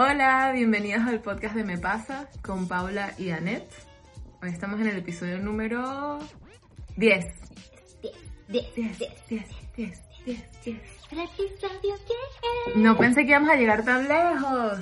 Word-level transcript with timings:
Hola, 0.00 0.52
bienvenidos 0.54 1.02
al 1.08 1.20
podcast 1.20 1.56
de 1.56 1.64
Me 1.64 1.76
Pasa 1.76 2.28
con 2.40 2.68
Paula 2.68 3.14
y 3.18 3.30
Annette. 3.30 3.68
Hoy 4.40 4.50
estamos 4.50 4.80
en 4.80 4.86
el 4.86 4.98
episodio 4.98 5.40
número 5.40 6.20
10. 6.96 7.26
10, 8.02 8.14
10, 8.48 8.74
10, 8.76 8.96
10, 8.96 9.18
10, 9.28 10.02
10, 10.24 10.62
10. 10.64 10.80
El 11.10 11.18
episodio 11.18 11.80
10. 11.82 12.76
No 12.76 12.96
pensé 12.96 13.24
que 13.24 13.30
íbamos 13.30 13.50
a 13.50 13.56
llegar 13.56 13.84
tan 13.84 14.06
lejos. 14.06 14.78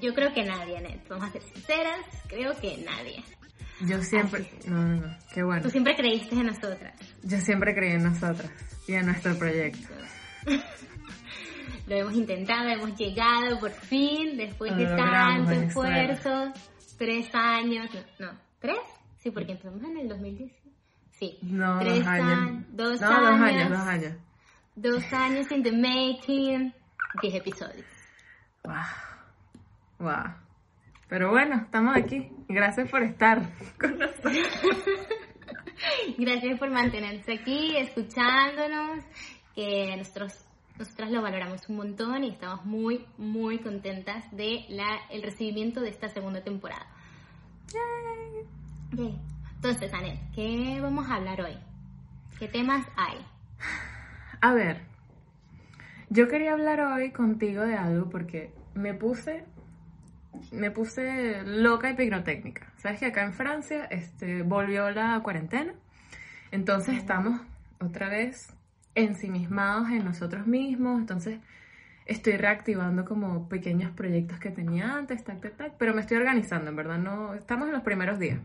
Yo 0.00 0.12
creo 0.12 0.34
que 0.34 0.42
nadie, 0.42 0.80
Net. 0.80 0.98
Vamos 1.08 1.28
a 1.28 1.30
ser 1.30 1.42
sinceras, 1.42 2.00
creo 2.26 2.52
que 2.60 2.78
nadie. 2.78 3.22
Yo 3.82 4.02
siempre... 4.02 4.50
No, 4.66 4.76
no, 4.76 5.06
no. 5.06 5.16
Qué 5.32 5.44
bueno. 5.44 5.62
Tú 5.62 5.70
siempre 5.70 5.94
creíste 5.94 6.34
en 6.34 6.46
nosotras. 6.46 6.94
Yo 7.22 7.38
siempre 7.38 7.76
creí 7.76 7.92
en 7.92 8.02
nosotras 8.02 8.50
y 8.88 8.94
en 8.94 9.06
nuestro 9.06 9.38
proyecto. 9.38 9.86
Lo 11.86 11.96
hemos 11.96 12.14
intentado, 12.14 12.68
hemos 12.68 12.96
llegado 12.96 13.58
por 13.58 13.70
fin, 13.72 14.36
después 14.36 14.76
de 14.76 14.86
tanto 14.86 15.50
esfuerzo. 15.50 16.52
Tres 16.98 17.28
años. 17.34 17.88
No, 18.18 18.26
no, 18.26 18.38
¿tres? 18.60 18.78
Sí, 19.18 19.30
porque 19.30 19.52
empezamos 19.52 19.82
en 19.82 19.96
el 19.98 20.08
2010. 20.08 20.52
Sí. 21.10 21.38
No, 21.42 21.78
tres 21.80 21.98
dos 21.98 22.06
años. 22.06 22.32
an- 22.32 22.66
Dos 22.70 23.00
no, 23.00 23.08
años. 23.08 23.22
dos 23.30 23.40
años, 23.40 23.70
dos 23.70 23.88
años. 23.88 24.12
Dos 24.74 25.12
años 25.12 25.52
in 25.52 25.62
the 25.62 25.72
making. 25.72 26.74
Diez 27.20 27.34
episodios. 27.34 27.86
Wow. 28.64 28.74
Wow. 29.98 30.34
Pero 31.08 31.30
bueno, 31.30 31.56
estamos 31.64 31.96
aquí. 31.96 32.28
Gracias 32.48 32.88
por 32.90 33.02
estar 33.02 33.42
con 33.80 33.98
nosotros. 33.98 34.32
Gracias 36.18 36.58
por 36.58 36.70
mantenerse 36.70 37.32
aquí, 37.34 37.76
escuchándonos, 37.76 39.04
que 39.54 39.96
nosotros 39.96 40.44
nosotras 40.78 41.10
lo 41.10 41.22
valoramos 41.22 41.68
un 41.68 41.76
montón 41.76 42.24
y 42.24 42.30
estamos 42.30 42.64
muy, 42.64 43.06
muy 43.18 43.58
contentas 43.58 44.24
de 44.32 44.64
la, 44.68 44.98
el 45.10 45.22
recibimiento 45.22 45.80
de 45.80 45.90
esta 45.90 46.08
segunda 46.08 46.42
temporada. 46.42 46.86
Yay. 47.72 49.18
Entonces, 49.54 49.92
Anet, 49.94 50.18
¿qué 50.34 50.78
vamos 50.82 51.08
a 51.08 51.14
hablar 51.16 51.40
hoy? 51.40 51.56
¿Qué 52.38 52.48
temas 52.48 52.86
hay? 52.96 53.24
A 54.40 54.52
ver, 54.54 54.82
yo 56.10 56.28
quería 56.28 56.52
hablar 56.52 56.80
hoy 56.80 57.12
contigo 57.12 57.62
de 57.62 57.76
algo 57.76 58.10
porque 58.10 58.52
me 58.74 58.92
puse, 58.92 59.44
me 60.50 60.70
puse 60.70 61.42
loca 61.44 61.90
y 61.90 61.94
pignotécnica. 61.94 62.72
Sabes 62.76 62.98
que 62.98 63.06
acá 63.06 63.22
en 63.22 63.32
Francia 63.34 63.84
este, 63.84 64.42
volvió 64.42 64.90
la 64.90 65.20
cuarentena, 65.22 65.74
entonces 66.50 66.96
estamos 66.96 67.40
otra 67.80 68.08
vez 68.08 68.52
ensimismados 68.94 69.90
en 69.90 70.04
nosotros 70.04 70.46
mismos, 70.46 71.00
entonces 71.00 71.38
estoy 72.06 72.36
reactivando 72.36 73.04
como 73.04 73.48
pequeños 73.48 73.90
proyectos 73.92 74.38
que 74.38 74.50
tenía 74.50 74.94
antes, 74.94 75.24
tac, 75.24 75.40
tac, 75.40 75.56
tac, 75.56 75.74
pero 75.78 75.94
me 75.94 76.00
estoy 76.00 76.18
organizando, 76.18 76.70
en 76.70 76.76
verdad, 76.76 76.98
no, 76.98 77.34
estamos 77.34 77.68
en 77.68 77.74
los 77.74 77.82
primeros 77.82 78.18
días. 78.18 78.40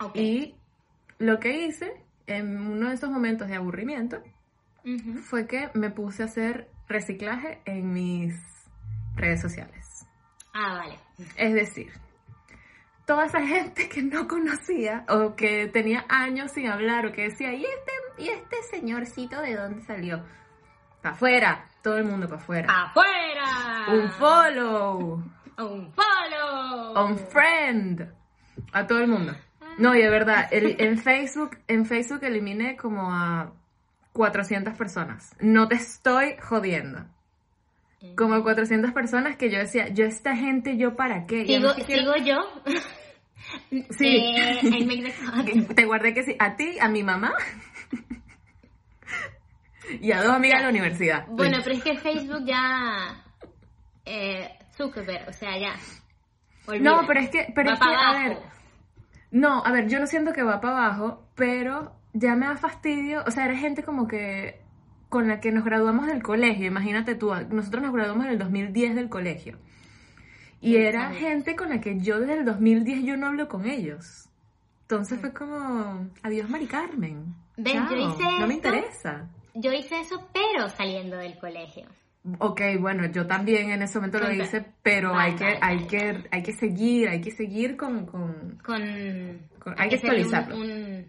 Ok. 0.00 0.16
Y 0.16 0.54
lo 1.18 1.38
que 1.40 1.66
hice 1.66 1.92
en 2.26 2.58
uno 2.58 2.88
de 2.88 2.94
esos 2.94 3.10
momentos 3.10 3.48
de 3.48 3.56
aburrimiento 3.56 4.22
Ujú. 4.84 5.18
fue 5.18 5.46
que 5.46 5.70
me 5.74 5.90
puse 5.90 6.22
a 6.22 6.26
hacer 6.26 6.68
reciclaje 6.88 7.60
en 7.64 7.92
mis 7.92 8.34
redes 9.16 9.40
sociales. 9.40 10.06
Ah, 10.52 10.78
vale. 10.78 10.98
Es 11.36 11.54
decir, 11.54 11.92
toda 13.06 13.26
esa 13.26 13.40
gente 13.46 13.88
que 13.88 14.02
no 14.02 14.28
conocía 14.28 15.04
o 15.08 15.34
que 15.34 15.68
tenía 15.68 16.04
años 16.08 16.52
sin 16.52 16.66
hablar 16.68 17.06
o 17.06 17.12
que 17.12 17.22
decía, 17.24 17.52
¿y 17.52 17.64
este, 17.64 17.92
y 18.20 18.28
este 18.28 18.56
señorcito 18.70 19.40
de 19.40 19.56
dónde 19.56 19.82
salió? 19.82 20.24
Para 21.02 21.14
afuera, 21.14 21.66
todo 21.82 21.96
el 21.96 22.04
mundo 22.04 22.28
para 22.28 22.40
afuera. 22.40 22.68
¡Afuera! 22.68 23.86
Un 23.92 24.10
follow, 24.10 25.24
¡Un 25.58 25.92
follow! 25.92 27.06
un 27.06 27.18
friend, 27.18 28.12
a 28.72 28.86
todo 28.86 28.98
el 29.00 29.08
mundo. 29.08 29.34
No, 29.78 29.94
y 29.94 30.02
de 30.02 30.10
verdad, 30.10 30.48
el- 30.50 30.76
en 30.80 30.98
Facebook, 30.98 31.56
en 31.68 31.86
Facebook 31.86 32.20
eliminé 32.22 32.76
como 32.76 33.10
a 33.12 33.52
400 34.12 34.74
personas. 34.76 35.34
No 35.40 35.68
te 35.68 35.76
estoy 35.76 36.36
jodiendo. 36.42 37.06
Como 38.16 38.42
400 38.42 38.92
personas 38.92 39.36
que 39.36 39.50
yo 39.50 39.58
decía, 39.58 39.88
yo 39.88 40.04
esta 40.06 40.34
gente, 40.36 40.76
yo 40.76 40.96
para 40.96 41.26
qué. 41.26 41.42
Y 41.42 41.46
¿Sigo, 41.46 41.68
además 41.68 41.76
que 41.76 41.84
quiero- 41.84 42.12
¿Sigo 42.14 42.26
yo? 42.26 42.62
Sí. 43.90 44.06
Eh, 44.06 44.60
I 44.62 44.84
make 44.86 45.02
the 45.02 45.64
cut. 45.66 45.74
Te 45.74 45.84
guardé 45.86 46.12
que 46.14 46.22
sí, 46.22 46.36
a 46.38 46.56
ti, 46.56 46.78
a 46.80 46.88
mi 46.88 47.02
mamá 47.02 47.32
y 50.00 50.12
a 50.12 50.22
dos 50.22 50.32
amigas 50.32 50.58
de 50.58 50.64
la 50.64 50.70
universidad. 50.70 51.26
Bueno, 51.28 51.58
pero 51.64 51.76
es 51.76 51.82
que 51.82 51.98
Facebook 51.98 52.44
ya. 52.44 53.24
Eh, 54.04 54.48
Zuckerberg, 54.76 55.28
o 55.28 55.32
sea, 55.32 55.58
ya. 55.58 55.74
No, 56.80 57.02
pero 57.06 57.20
es 57.20 57.30
que, 57.30 57.52
pero 57.54 57.70
Va 57.70 57.74
es 57.74 57.80
que, 57.80 57.84
para 57.84 57.98
a 57.98 58.10
abajo. 58.10 58.28
ver, 58.28 58.38
no, 59.32 59.64
a 59.64 59.72
ver, 59.72 59.88
yo 59.88 59.98
no 59.98 60.06
siento 60.06 60.32
que 60.32 60.42
va 60.42 60.60
para 60.60 60.86
abajo, 60.86 61.26
pero 61.34 61.96
ya 62.12 62.34
me 62.34 62.46
da 62.46 62.56
fastidio, 62.56 63.22
o 63.26 63.30
sea, 63.30 63.46
era 63.46 63.56
gente 63.56 63.82
como 63.82 64.06
que 64.06 64.60
con 65.08 65.28
la 65.28 65.40
que 65.40 65.52
nos 65.52 65.64
graduamos 65.64 66.06
del 66.06 66.22
colegio, 66.22 66.66
imagínate 66.66 67.14
tú, 67.16 67.32
nosotros 67.50 67.82
nos 67.82 67.92
graduamos 67.92 68.26
en 68.26 68.32
el 68.32 68.38
2010 68.38 68.94
del 68.94 69.08
colegio. 69.08 69.58
Y 70.60 70.76
era 70.76 71.10
gente 71.10 71.56
con 71.56 71.70
la 71.70 71.80
que 71.80 71.98
yo 72.00 72.20
desde 72.20 72.34
el 72.34 72.44
2010 72.44 73.04
yo 73.04 73.16
no 73.16 73.28
hablo 73.28 73.48
con 73.48 73.66
ellos. 73.66 74.28
Entonces 74.82 75.18
fue 75.18 75.32
como, 75.32 76.06
adiós 76.22 76.48
Mari 76.50 76.66
Carmen. 76.66 77.34
Ven, 77.62 77.74
yo 77.88 77.96
Chao, 77.96 78.10
hice 78.14 78.38
no 78.40 78.46
me 78.46 78.54
interesa. 78.54 79.28
Yo 79.54 79.72
hice 79.72 80.00
eso, 80.00 80.28
pero 80.32 80.68
saliendo 80.68 81.16
del 81.16 81.38
colegio. 81.38 81.86
Ok, 82.38 82.60
bueno, 82.78 83.06
yo 83.06 83.26
también 83.26 83.70
en 83.70 83.82
ese 83.82 83.98
momento 83.98 84.18
lo 84.20 84.30
hice, 84.30 84.64
pero 84.82 85.12
Vale, 85.12 85.30
hay 85.30 85.36
que, 85.36 85.44
vale, 85.44 85.58
hay 85.62 85.76
vale, 85.76 85.86
que, 85.88 86.28
hay 86.30 86.42
que 86.42 86.52
seguir, 86.52 87.08
hay 87.08 87.20
que 87.20 87.30
seguir 87.30 87.76
con, 87.76 88.04
con, 88.06 88.58
Con. 88.64 89.48
Con- 89.58 89.74
hay 89.78 89.88
que 89.88 89.96
actualizarlo. 89.96 90.56
Un, 90.56 90.70
un- 90.70 91.06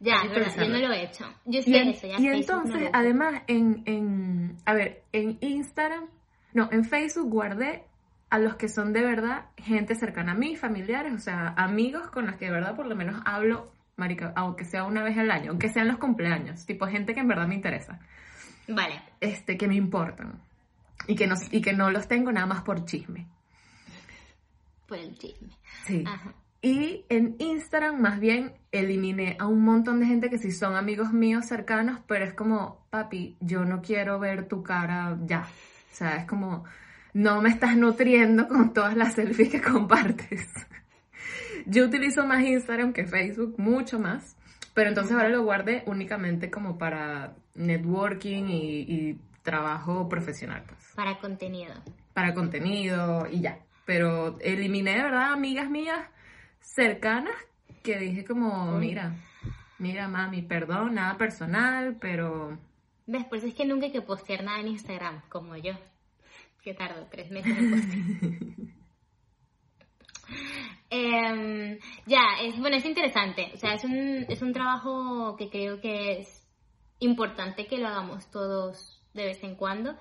Ya, 0.00 0.22
es 0.24 0.30
verdad, 0.30 0.54
yo 0.56 0.68
no 0.68 0.78
lo 0.78 0.92
he 0.92 1.04
hecho. 1.04 1.24
Yo 1.44 1.60
Y, 1.64 1.76
en- 1.76 1.88
eso, 1.90 2.06
ya 2.08 2.18
y 2.18 2.26
no 2.26 2.32
entonces, 2.34 2.90
además, 2.92 3.42
en, 3.46 3.82
en, 3.86 4.56
a 4.66 4.74
ver, 4.74 5.02
en 5.12 5.38
Instagram, 5.40 6.06
no, 6.52 6.68
en 6.72 6.84
Facebook 6.84 7.30
guardé 7.30 7.84
a 8.28 8.38
los 8.40 8.56
que 8.56 8.68
son 8.68 8.92
de 8.92 9.02
verdad 9.02 9.46
gente 9.56 9.94
cercana 9.94 10.32
a 10.32 10.34
mí, 10.34 10.56
familiares, 10.56 11.12
o 11.14 11.18
sea, 11.18 11.54
amigos 11.56 12.10
con 12.10 12.26
los 12.26 12.36
que 12.36 12.46
de 12.46 12.50
verdad 12.50 12.74
por 12.74 12.86
lo 12.86 12.96
menos 12.96 13.22
hablo, 13.24 13.70
marica, 13.96 14.32
aunque 14.36 14.64
sea 14.64 14.84
una 14.84 15.02
vez 15.02 15.16
al 15.18 15.30
año, 15.30 15.50
aunque 15.50 15.68
sean 15.68 15.88
los 15.88 15.98
cumpleaños, 15.98 16.64
tipo 16.66 16.86
gente 16.86 17.14
que 17.14 17.20
en 17.20 17.28
verdad 17.28 17.46
me 17.46 17.54
interesa, 17.54 18.00
Vale. 18.68 19.02
este, 19.20 19.56
que 19.56 19.68
me 19.68 19.74
importan, 19.76 20.40
y 21.06 21.14
que 21.14 21.26
no, 21.26 21.34
y 21.50 21.60
que 21.60 21.72
no 21.72 21.90
los 21.90 22.08
tengo 22.08 22.32
nada 22.32 22.46
más 22.46 22.62
por 22.62 22.84
chisme. 22.84 23.26
Por 24.86 24.98
el 24.98 25.16
chisme. 25.16 25.50
Sí. 25.84 26.04
Ajá. 26.06 26.34
Y 26.64 27.04
en 27.08 27.34
Instagram 27.40 28.00
más 28.00 28.20
bien 28.20 28.52
eliminé 28.70 29.36
a 29.40 29.48
un 29.48 29.64
montón 29.64 29.98
de 29.98 30.06
gente 30.06 30.30
que 30.30 30.38
sí 30.38 30.52
son 30.52 30.76
amigos 30.76 31.12
míos 31.12 31.46
cercanos, 31.46 31.98
pero 32.06 32.24
es 32.24 32.34
como, 32.34 32.86
papi, 32.88 33.36
yo 33.40 33.64
no 33.64 33.82
quiero 33.82 34.20
ver 34.20 34.46
tu 34.46 34.62
cara 34.62 35.18
ya. 35.24 35.40
O 35.40 35.94
sea, 35.94 36.18
es 36.18 36.24
como, 36.24 36.64
no 37.14 37.42
me 37.42 37.48
estás 37.48 37.76
nutriendo 37.76 38.46
con 38.46 38.72
todas 38.72 38.96
las 38.96 39.14
selfies 39.14 39.50
que 39.50 39.60
compartes. 39.72 40.48
Yo 41.66 41.84
utilizo 41.86 42.26
más 42.26 42.42
Instagram 42.42 42.92
que 42.92 43.06
Facebook, 43.06 43.54
mucho 43.58 43.98
más, 43.98 44.36
pero 44.74 44.88
entonces 44.88 45.12
ahora 45.12 45.28
lo 45.28 45.42
guardé 45.42 45.82
únicamente 45.86 46.50
como 46.50 46.78
para 46.78 47.34
networking 47.54 48.44
y, 48.48 48.80
y 48.82 49.18
trabajo 49.42 50.08
profesional, 50.08 50.62
pues 50.66 50.92
Para 50.94 51.18
contenido. 51.18 51.74
para 52.14 52.34
contenido 52.34 53.26
y 53.30 53.40
ya. 53.40 53.58
Pero 53.84 54.38
eliminé 54.40 54.92
de 54.96 55.02
verdad 55.02 55.32
amigas 55.32 55.68
mías 55.68 55.98
cercanas 56.60 57.34
que 57.82 57.98
dije 57.98 58.24
como, 58.24 58.78
mira, 58.78 59.16
mira 59.78 60.06
mami, 60.08 60.42
perdón, 60.42 60.94
nada 60.94 61.16
personal, 61.18 61.96
pero 62.00 62.56
¿Ves? 63.06 63.24
Por 63.24 63.38
eso 63.38 63.48
es 63.48 63.54
que 63.54 63.64
nunca 63.66 63.86
hay 63.86 63.92
que 63.92 64.00
postear 64.02 64.44
nada 64.44 64.60
en 64.60 64.68
Instagram, 64.68 65.22
como 65.28 65.56
yo. 65.56 65.72
que 66.62 66.72
tardo 66.74 67.08
tres 67.10 67.30
meses 67.32 67.58
en 67.58 67.70
postear. 67.70 68.02
Em, 70.94 71.78
ya, 72.04 72.20
es 72.42 72.58
bueno, 72.58 72.76
es 72.76 72.84
interesante. 72.84 73.50
O 73.54 73.56
sea, 73.56 73.72
es 73.72 73.84
un, 73.84 74.26
es 74.28 74.42
un 74.42 74.52
trabajo 74.52 75.36
que 75.38 75.48
creo 75.48 75.80
que 75.80 76.20
es 76.20 76.46
importante 76.98 77.66
que 77.66 77.78
lo 77.78 77.88
hagamos 77.88 78.30
todos 78.30 79.02
de 79.14 79.24
vez 79.24 79.42
en 79.42 79.56
cuando. 79.56 79.96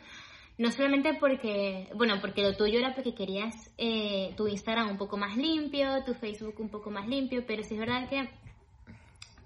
No 0.58 0.70
solamente 0.70 1.14
porque, 1.14 1.88
bueno, 1.96 2.16
porque 2.20 2.44
lo 2.44 2.56
tuyo 2.58 2.80
era 2.80 2.94
porque 2.94 3.16
querías 3.16 3.74
eh, 3.78 4.34
tu 4.36 4.48
Instagram 4.48 4.90
un 4.90 4.98
poco 4.98 5.18
más 5.18 5.38
limpio, 5.38 6.04
tu 6.04 6.14
Facebook 6.14 6.56
un 6.60 6.70
poco 6.70 6.92
más 6.92 7.08
limpio, 7.08 7.46
pero 7.48 7.64
sí 7.64 7.76
es 7.76 7.80
verdad 7.80 8.10
que, 8.10 8.30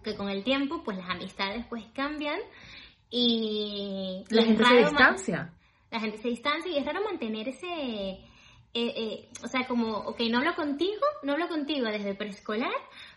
que 0.04 0.16
con 0.16 0.30
el 0.30 0.44
tiempo, 0.44 0.84
pues 0.84 0.98
las 0.98 1.10
amistades 1.10 1.66
pues 1.70 1.86
cambian 1.94 2.40
y... 3.10 4.24
La 4.30 4.44
gente 4.44 4.66
se 4.66 4.78
distancia. 4.78 5.54
La 5.92 6.00
gente 6.00 6.18
se 6.18 6.28
distancia 6.28 6.72
y 6.72 6.78
es 6.78 6.86
raro 6.86 7.04
mantener 7.04 7.48
ese 7.50 8.20
eh, 8.76 8.94
eh, 8.98 9.30
o 9.42 9.48
sea, 9.48 9.66
como, 9.66 9.88
ok, 10.00 10.20
no 10.30 10.40
hablo 10.40 10.54
contigo, 10.54 11.02
no 11.24 11.32
hablo 11.32 11.48
contigo 11.48 11.86
desde 11.86 12.14
preescolar, 12.14 12.74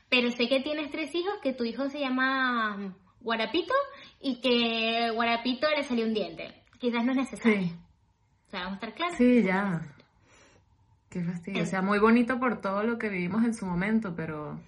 pero 0.08 0.30
sé 0.30 0.48
que 0.48 0.60
tienes 0.60 0.92
tres 0.92 1.12
hijos, 1.16 1.34
que 1.42 1.52
tu 1.52 1.64
hijo 1.64 1.90
se 1.90 1.98
llama 1.98 2.94
Guarapito 3.20 3.74
y 4.20 4.40
que 4.40 5.10
Guarapito 5.10 5.68
le 5.68 5.82
salió 5.82 6.06
un 6.06 6.14
diente. 6.14 6.62
Quizás 6.78 7.04
no 7.04 7.10
es 7.10 7.18
necesario. 7.18 7.62
Sí. 7.62 7.74
O 8.46 8.50
sea, 8.50 8.60
vamos 8.60 8.74
a 8.74 8.76
estar 8.76 8.94
claros. 8.94 9.16
Sí, 9.16 9.42
ya. 9.42 9.82
Qué 11.10 11.24
fastidio. 11.24 11.64
O 11.64 11.66
sea, 11.66 11.82
muy 11.82 11.98
bonito 11.98 12.38
por 12.38 12.60
todo 12.60 12.84
lo 12.84 12.96
que 12.96 13.08
vivimos 13.08 13.42
en 13.44 13.52
su 13.52 13.66
momento, 13.66 14.14
pero 14.14 14.60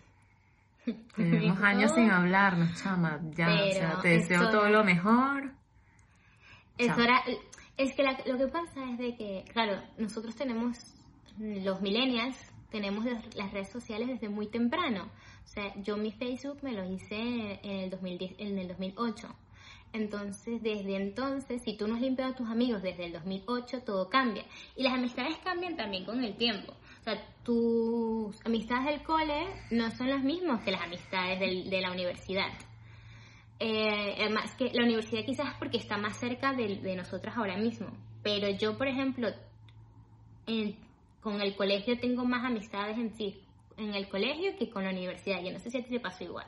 tenemos 1.14 1.62
años 1.62 1.92
sin 1.94 2.10
hablarnos, 2.10 2.82
chama. 2.82 3.20
Ya, 3.36 3.46
o 3.46 3.72
sea, 3.72 4.00
te 4.02 4.08
deseo 4.08 4.50
todo 4.50 4.68
lo 4.68 4.82
mejor. 4.82 5.52
Es 6.78 6.90
hora, 6.98 7.22
es 7.82 7.94
que 7.94 8.02
lo 8.02 8.36
que 8.36 8.48
pasa 8.48 8.90
es 8.90 8.98
de 8.98 9.16
que, 9.16 9.44
claro, 9.52 9.80
nosotros 9.96 10.34
tenemos, 10.36 10.76
los 11.38 11.80
millennials, 11.80 12.36
tenemos 12.70 13.04
las 13.34 13.52
redes 13.52 13.70
sociales 13.70 14.08
desde 14.08 14.28
muy 14.28 14.48
temprano. 14.48 15.10
O 15.44 15.48
sea, 15.48 15.74
yo 15.82 15.96
mi 15.96 16.12
Facebook 16.12 16.58
me 16.62 16.72
lo 16.72 16.84
hice 16.84 17.58
en 17.62 17.78
el, 17.80 17.90
2010, 17.90 18.34
en 18.38 18.58
el 18.58 18.68
2008. 18.68 19.28
Entonces, 19.92 20.62
desde 20.62 20.94
entonces, 20.96 21.62
si 21.64 21.76
tú 21.76 21.88
no 21.88 21.94
has 21.94 22.00
limpiado 22.00 22.32
a 22.32 22.36
tus 22.36 22.48
amigos 22.48 22.82
desde 22.82 23.06
el 23.06 23.12
2008, 23.12 23.80
todo 23.80 24.08
cambia. 24.08 24.44
Y 24.76 24.82
las 24.82 24.92
amistades 24.92 25.38
cambian 25.38 25.76
también 25.76 26.04
con 26.04 26.22
el 26.22 26.36
tiempo. 26.36 26.72
O 27.00 27.02
sea, 27.02 27.20
tus 27.42 28.44
amistades 28.44 28.86
del 28.86 29.02
cole 29.02 29.46
no 29.70 29.90
son 29.90 30.10
las 30.10 30.22
mismas 30.22 30.62
que 30.62 30.70
las 30.70 30.82
amistades 30.82 31.40
de 31.40 31.80
la 31.80 31.90
universidad. 31.90 32.52
Eh, 33.62 34.16
además 34.18 34.54
que 34.54 34.70
la 34.72 34.84
universidad 34.84 35.24
quizás 35.24 35.54
porque 35.58 35.76
está 35.76 35.98
más 35.98 36.16
cerca 36.16 36.54
de, 36.54 36.76
de 36.76 36.96
nosotras 36.96 37.36
ahora 37.36 37.58
mismo, 37.58 37.88
pero 38.22 38.48
yo, 38.48 38.78
por 38.78 38.88
ejemplo, 38.88 39.28
con 41.20 41.40
el 41.40 41.54
colegio 41.54 41.98
tengo 41.98 42.24
más 42.24 42.44
amistades 42.44 42.96
en 42.96 43.14
sí, 43.14 43.40
en 43.76 43.94
el 43.94 44.08
colegio 44.08 44.56
que 44.58 44.70
con 44.70 44.84
la 44.84 44.90
universidad. 44.90 45.42
Yo 45.42 45.52
no 45.52 45.58
sé 45.58 45.70
si 45.70 45.78
a 45.78 45.84
ti 45.84 45.90
te 45.90 46.00
pasó 46.00 46.24
igual. 46.24 46.46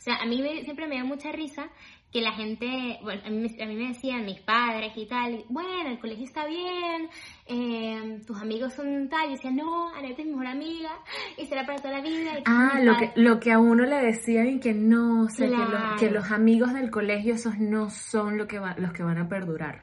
O 0.00 0.02
sea, 0.02 0.16
a 0.16 0.24
mí 0.24 0.42
siempre 0.64 0.86
me 0.86 0.96
da 0.96 1.04
mucha 1.04 1.30
risa 1.30 1.68
que 2.10 2.22
la 2.22 2.32
gente, 2.32 2.98
bueno, 3.02 3.20
a 3.26 3.28
mí, 3.28 3.54
a 3.60 3.66
mí, 3.66 3.76
me 3.76 3.88
decían 3.88 4.24
mis 4.24 4.40
padres 4.40 4.92
y 4.96 5.04
tal, 5.04 5.44
bueno, 5.50 5.90
el 5.90 5.98
colegio 5.98 6.24
está 6.24 6.46
bien, 6.46 7.10
eh, 7.46 8.18
tus 8.26 8.40
amigos 8.40 8.72
son 8.72 9.10
tal, 9.10 9.28
y 9.28 9.32
decían, 9.34 9.56
no, 9.56 9.94
Aneta 9.94 10.22
es 10.22 10.26
mi 10.26 10.32
mejor 10.32 10.46
amiga, 10.46 10.90
y 11.36 11.44
será 11.44 11.66
para 11.66 11.82
toda 11.82 11.98
la 11.98 12.00
vida. 12.00 12.32
ah, 12.46 12.80
lo 12.82 12.96
que, 12.96 13.12
lo 13.14 13.38
que 13.40 13.52
a 13.52 13.58
uno 13.58 13.84
le 13.84 13.96
decían 13.96 14.48
y 14.48 14.58
que 14.58 14.72
no, 14.72 15.24
o 15.24 15.28
sea, 15.28 15.46
que, 15.46 15.54
los, 15.54 16.00
que, 16.00 16.10
los, 16.10 16.30
amigos 16.32 16.72
del 16.72 16.90
colegio, 16.90 17.34
esos 17.34 17.58
no 17.58 17.90
son 17.90 18.38
lo 18.38 18.48
que 18.48 18.58
los 18.78 18.92
que 18.94 19.02
van 19.02 19.18
a 19.18 19.28
perdurar. 19.28 19.82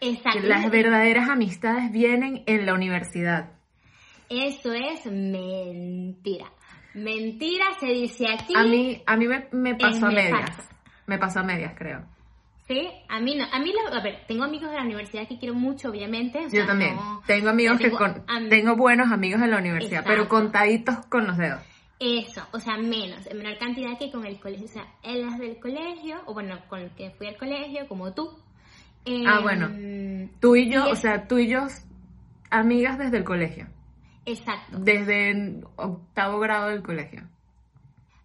Exacto. 0.00 0.40
Que 0.40 0.48
las 0.48 0.68
verdaderas 0.68 1.28
amistades 1.28 1.92
vienen 1.92 2.42
en 2.46 2.66
la 2.66 2.74
universidad. 2.74 3.52
Eso 4.28 4.72
es 4.74 5.06
mentira. 5.06 6.52
Mentira 6.98 7.66
se 7.78 7.86
dice 7.86 8.26
aquí. 8.28 8.54
A 8.56 8.64
mí, 8.64 9.02
a 9.06 9.16
mí 9.16 9.26
me, 9.26 9.48
me 9.52 9.74
pasó 9.74 10.06
a 10.06 10.10
medias. 10.10 10.68
Me 11.06 11.18
pasó 11.18 11.40
a 11.40 11.42
medias, 11.42 11.74
creo. 11.76 12.04
Sí, 12.68 12.86
a 13.08 13.18
mí 13.18 13.34
no. 13.34 13.46
A 13.50 13.58
mí, 13.58 13.72
a 13.92 14.02
ver, 14.02 14.24
tengo 14.28 14.44
amigos 14.44 14.70
de 14.70 14.76
la 14.76 14.82
universidad 14.82 15.26
que 15.26 15.38
quiero 15.38 15.54
mucho, 15.54 15.88
obviamente. 15.88 16.46
Yo 16.52 16.66
también. 16.66 16.96
tengo 17.26 17.48
amigos 17.48 17.78
que 17.78 17.90
con, 17.90 18.24
tengo 18.50 18.76
buenos 18.76 19.10
amigos 19.10 19.40
en 19.40 19.50
la 19.50 19.58
universidad, 19.58 20.04
pero 20.06 20.28
contaditos 20.28 20.96
con 21.06 21.26
los 21.26 21.38
dedos. 21.38 21.60
Eso, 21.98 22.46
o 22.52 22.60
sea, 22.60 22.76
menos, 22.76 23.26
en 23.26 23.38
menor 23.38 23.58
cantidad 23.58 23.98
que 23.98 24.12
con 24.12 24.24
el 24.24 24.38
colegio. 24.38 24.66
O 24.66 24.68
sea, 24.68 24.86
en 25.02 25.22
las 25.22 25.38
del 25.38 25.58
colegio, 25.58 26.20
o 26.26 26.34
bueno, 26.34 26.58
con 26.68 26.80
el 26.80 26.90
que 26.90 27.10
fui 27.10 27.26
al 27.26 27.36
colegio, 27.36 27.88
como 27.88 28.12
tú. 28.12 28.38
ah, 29.26 29.40
bueno. 29.42 29.66
Em, 29.66 30.28
tú 30.38 30.54
y 30.54 30.70
yo, 30.70 30.90
o 30.90 30.94
sea, 30.94 31.26
tú 31.26 31.38
y 31.38 31.48
yo, 31.48 31.66
amigas 32.50 32.98
desde 32.98 33.16
el 33.16 33.24
colegio. 33.24 33.66
Exacto. 34.28 34.78
Desde 34.78 35.30
el 35.30 35.64
octavo 35.76 36.38
grado 36.40 36.68
del 36.68 36.82
colegio. 36.82 37.22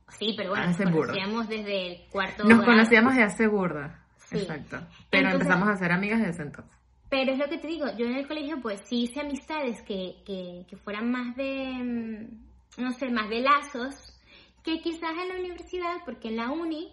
Sí, 0.10 0.34
pero 0.38 0.52
bueno, 0.52 0.68
nos 0.68 0.78
conocíamos 0.78 1.48
desde 1.48 1.88
el 1.88 2.10
cuarto 2.10 2.44
Nos 2.44 2.64
conocíamos 2.64 3.16
de 3.16 3.24
hace 3.24 3.48
burda. 3.48 4.04
Exacto. 4.32 4.80
Pero 5.10 5.30
empezamos 5.30 5.70
a 5.70 5.76
ser 5.76 5.92
amigas 5.92 6.22
desde 6.22 6.44
entonces. 6.44 6.72
Pero 7.10 7.32
es 7.32 7.38
lo 7.38 7.48
que 7.48 7.60
te 7.60 7.68
digo, 7.68 7.86
yo 7.98 8.08
en 8.08 8.16
el 8.16 8.28
colegio 8.28 8.60
pues 8.62 8.82
sí 8.86 9.04
hice 9.04 9.22
amistades 9.22 9.82
que, 9.84 10.16
que, 10.26 10.78
fueran 10.78 11.12
más 11.12 11.36
de, 11.36 11.72
mm, 11.72 12.82
no 12.82 12.92
sé, 12.92 13.10
más 13.12 13.30
de 13.30 13.42
lazos, 13.42 14.20
que 14.64 14.82
quizás 14.82 15.12
en 15.12 15.30
la 15.30 15.36
universidad, 15.36 15.98
porque 16.06 16.30
en 16.30 16.38
la 16.38 16.52
uni 16.52 16.92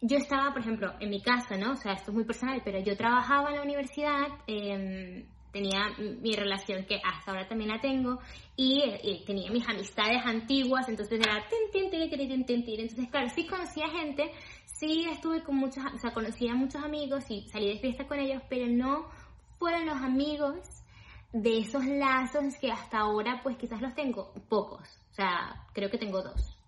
yo 0.00 0.16
estaba, 0.16 0.52
por 0.52 0.62
ejemplo, 0.62 0.94
en 0.98 1.10
mi 1.10 1.22
casa, 1.22 1.56
¿no? 1.56 1.72
O 1.72 1.76
sea, 1.76 1.92
esto 1.92 2.10
es 2.10 2.14
muy 2.14 2.24
personal, 2.24 2.60
pero 2.64 2.80
yo 2.80 2.96
trabajaba 2.96 3.50
en 3.50 3.56
la 3.56 3.62
universidad, 3.62 4.26
eh, 4.48 5.24
tenía 5.56 5.88
mi 5.98 6.34
relación 6.34 6.84
que 6.84 7.00
hasta 7.02 7.30
ahora 7.30 7.48
también 7.48 7.70
la 7.70 7.80
tengo 7.80 8.18
y, 8.56 9.22
tenía 9.24 9.50
mis 9.50 9.66
amistades 9.66 10.20
antiguas, 10.26 10.86
entonces 10.86 11.18
era 11.18 11.42
tin, 11.48 11.90
tin, 11.90 12.44
tin, 12.44 12.64
tin, 12.64 12.80
entonces 12.80 13.08
claro, 13.10 13.30
sí 13.30 13.46
conocía 13.46 13.88
gente, 13.88 14.30
sí 14.66 15.06
estuve 15.10 15.42
con 15.42 15.56
muchos, 15.56 15.82
o 15.94 15.98
sea, 15.98 16.12
conocía 16.12 16.52
a 16.52 16.56
muchos 16.56 16.84
amigos 16.84 17.24
y 17.30 17.48
salí 17.48 17.68
de 17.68 17.78
fiesta 17.78 18.06
con 18.06 18.18
ellos, 18.18 18.42
pero 18.50 18.66
no 18.66 19.06
fueron 19.58 19.86
los 19.86 19.96
amigos 19.96 20.58
de 21.32 21.60
esos 21.60 21.86
lazos 21.86 22.54
que 22.60 22.70
hasta 22.70 22.98
ahora 22.98 23.40
pues 23.42 23.56
quizás 23.56 23.80
los 23.80 23.94
tengo 23.94 24.34
pocos, 24.50 24.86
o 25.10 25.14
sea, 25.14 25.66
creo 25.72 25.90
que 25.90 25.96
tengo 25.96 26.22
dos. 26.22 26.58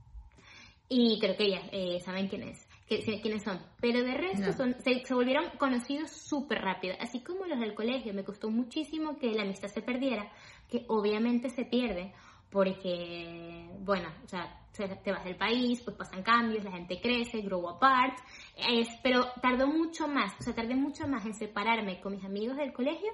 Y 0.88 1.18
creo 1.20 1.36
que 1.36 1.50
ya 1.50 1.60
eh, 1.72 2.00
saben 2.00 2.28
quién 2.28 2.44
es 2.44 2.67
quiénes 2.88 3.42
son. 3.42 3.60
Pero 3.80 4.02
de 4.02 4.14
resto 4.14 4.52
son, 4.52 4.76
se, 4.82 5.14
volvieron 5.14 5.50
conocidos 5.58 6.10
súper 6.10 6.60
rápido. 6.60 6.94
Así 7.00 7.20
como 7.20 7.46
los 7.46 7.60
del 7.60 7.74
colegio, 7.74 8.14
me 8.14 8.24
costó 8.24 8.50
muchísimo 8.50 9.18
que 9.18 9.32
la 9.32 9.42
amistad 9.42 9.68
se 9.68 9.82
perdiera, 9.82 10.30
que 10.68 10.84
obviamente 10.88 11.50
se 11.50 11.64
pierde, 11.64 12.12
porque, 12.50 13.68
bueno, 13.80 14.08
o 14.24 14.28
sea, 14.28 14.58
te 14.72 15.12
vas 15.12 15.24
del 15.24 15.36
país, 15.36 15.82
pues 15.82 15.96
pasan 15.96 16.22
cambios, 16.22 16.64
la 16.64 16.70
gente 16.70 17.00
crece, 17.00 17.40
grow 17.42 17.68
apart, 17.68 18.16
es, 18.56 18.88
pero 19.02 19.26
tardó 19.42 19.66
mucho 19.66 20.06
más, 20.06 20.32
o 20.38 20.42
sea, 20.42 20.54
tardé 20.54 20.74
mucho 20.74 21.06
más 21.08 21.26
en 21.26 21.34
separarme 21.34 22.00
con 22.00 22.14
mis 22.14 22.24
amigos 22.24 22.56
del 22.56 22.72
colegio 22.72 23.10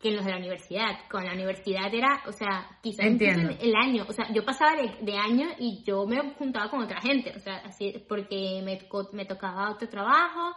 que 0.00 0.08
en 0.08 0.16
los 0.16 0.24
de 0.24 0.30
la 0.30 0.38
universidad. 0.38 1.08
Con 1.10 1.24
la 1.24 1.34
universidad 1.34 1.92
era, 1.92 2.22
o 2.26 2.32
sea, 2.32 2.78
quizás 2.82 3.06
el 3.06 3.74
año, 3.76 4.06
o 4.08 4.12
sea, 4.12 4.32
yo 4.32 4.44
pasaba 4.44 4.72
de, 4.74 5.16
año 5.16 5.48
y 5.58 5.82
yo 5.84 6.06
me 6.06 6.34
juntaba 6.34 6.70
con 6.70 6.82
otra 6.82 7.00
gente, 7.00 7.32
o 7.36 7.38
sea, 7.38 7.58
así, 7.58 8.02
porque 8.08 8.62
me, 8.64 8.78
me 9.12 9.26
tocaba 9.26 9.70
otro 9.70 9.88
trabajo 9.88 10.54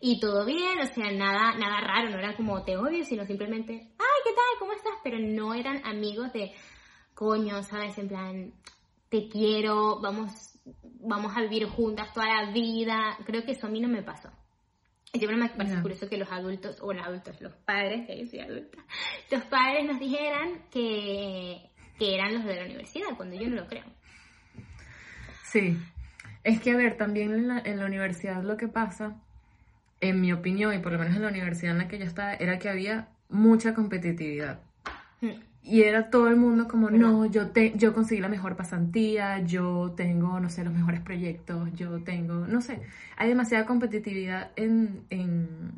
y 0.00 0.18
todo 0.18 0.46
bien, 0.46 0.78
o 0.80 0.86
sea, 0.86 1.12
nada, 1.12 1.54
nada 1.58 1.80
raro, 1.80 2.10
no 2.10 2.18
era 2.18 2.34
como 2.34 2.62
te 2.64 2.76
odio, 2.76 3.04
sino 3.04 3.26
simplemente, 3.26 3.72
ay, 3.74 4.20
¿qué 4.24 4.30
tal? 4.30 4.58
¿Cómo 4.58 4.72
estás? 4.72 4.94
Pero 5.04 5.18
no 5.18 5.52
eran 5.52 5.84
amigos 5.84 6.32
de, 6.32 6.52
coño, 7.14 7.62
¿sabes? 7.62 7.98
En 7.98 8.08
plan, 8.08 8.52
te 9.10 9.28
quiero, 9.28 10.00
vamos, 10.00 10.58
vamos 11.00 11.36
a 11.36 11.42
vivir 11.42 11.66
juntas 11.68 12.12
toda 12.12 12.26
la 12.26 12.52
vida. 12.52 13.18
Creo 13.26 13.44
que 13.44 13.52
eso 13.52 13.66
a 13.66 13.70
mí 13.70 13.80
no 13.80 13.88
me 13.88 14.02
pasó. 14.02 14.30
Siempre 15.18 15.36
me 15.36 15.48
parece 15.48 15.80
curioso 15.80 16.08
que 16.08 16.16
los 16.16 16.30
adultos, 16.30 16.78
o 16.80 16.92
los 16.92 17.06
adultos, 17.06 17.40
los 17.40 17.52
padres, 17.52 18.06
que 18.06 18.18
yo 18.18 18.26
soy 18.26 18.40
adulta, 18.40 18.78
los 19.30 19.42
padres 19.44 19.86
nos 19.86 19.98
dijeran 19.98 20.62
que, 20.70 21.70
que 21.98 22.14
eran 22.14 22.34
los 22.34 22.44
de 22.44 22.56
la 22.56 22.64
universidad, 22.64 23.08
cuando 23.16 23.36
yo 23.36 23.48
no 23.48 23.56
lo 23.56 23.66
creo. 23.66 23.84
Sí, 25.44 25.76
es 26.44 26.60
que 26.60 26.70
a 26.70 26.76
ver, 26.76 26.96
también 26.96 27.32
en 27.32 27.48
la, 27.48 27.58
en 27.58 27.78
la 27.78 27.86
universidad 27.86 28.42
lo 28.42 28.56
que 28.56 28.68
pasa, 28.68 29.16
en 30.00 30.20
mi 30.20 30.32
opinión, 30.32 30.74
y 30.74 30.78
por 30.78 30.92
lo 30.92 30.98
menos 30.98 31.16
en 31.16 31.22
la 31.22 31.28
universidad 31.28 31.72
en 31.72 31.78
la 31.78 31.88
que 31.88 31.98
yo 31.98 32.04
estaba, 32.04 32.34
era 32.34 32.58
que 32.58 32.68
había 32.68 33.08
mucha 33.28 33.74
competitividad. 33.74 34.60
Hmm. 35.20 35.40
Y 35.68 35.82
era 35.82 36.10
todo 36.10 36.28
el 36.28 36.36
mundo 36.36 36.68
como, 36.68 36.90
no, 36.90 37.26
yo, 37.26 37.50
te, 37.50 37.72
yo 37.76 37.92
conseguí 37.92 38.20
la 38.20 38.28
mejor 38.28 38.54
pasantía, 38.54 39.40
yo 39.40 39.94
tengo, 39.96 40.38
no 40.38 40.48
sé, 40.48 40.62
los 40.62 40.72
mejores 40.72 41.00
proyectos, 41.00 41.72
yo 41.74 42.04
tengo, 42.04 42.46
no 42.46 42.60
sé, 42.60 42.82
hay 43.16 43.28
demasiada 43.28 43.66
competitividad 43.66 44.52
en, 44.54 45.04
en, 45.10 45.72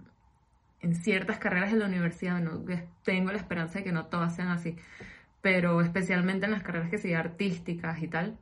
en 0.83 0.95
ciertas 0.95 1.39
carreras 1.39 1.73
de 1.73 1.79
la 1.79 1.87
universidad, 1.87 2.39
¿no? 2.39 2.63
tengo 3.03 3.33
la 3.33 3.39
esperanza 3.39 3.79
de 3.79 3.85
que 3.85 3.93
no 3.93 4.05
todas 4.07 4.37
sean 4.37 4.49
así, 4.49 4.77
pero 5.41 5.81
especialmente 5.81 6.45
en 6.45 6.53
las 6.53 6.63
carreras 6.63 6.91
que 6.91 6.99
siguen 6.99 7.17
artísticas 7.17 8.03
y 8.03 8.09
tal, 8.09 8.37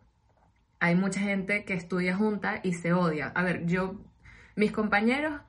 hay 0.81 0.97
mucha 0.97 1.21
gente 1.21 1.65
que 1.65 1.75
estudia 1.75 2.17
junta 2.17 2.59
y 2.65 2.73
se 2.73 2.93
odia. 2.93 3.29
A 3.37 3.45
ver, 3.45 3.67
yo, 3.67 4.01
mis 4.57 4.73
compañeros 4.73 5.41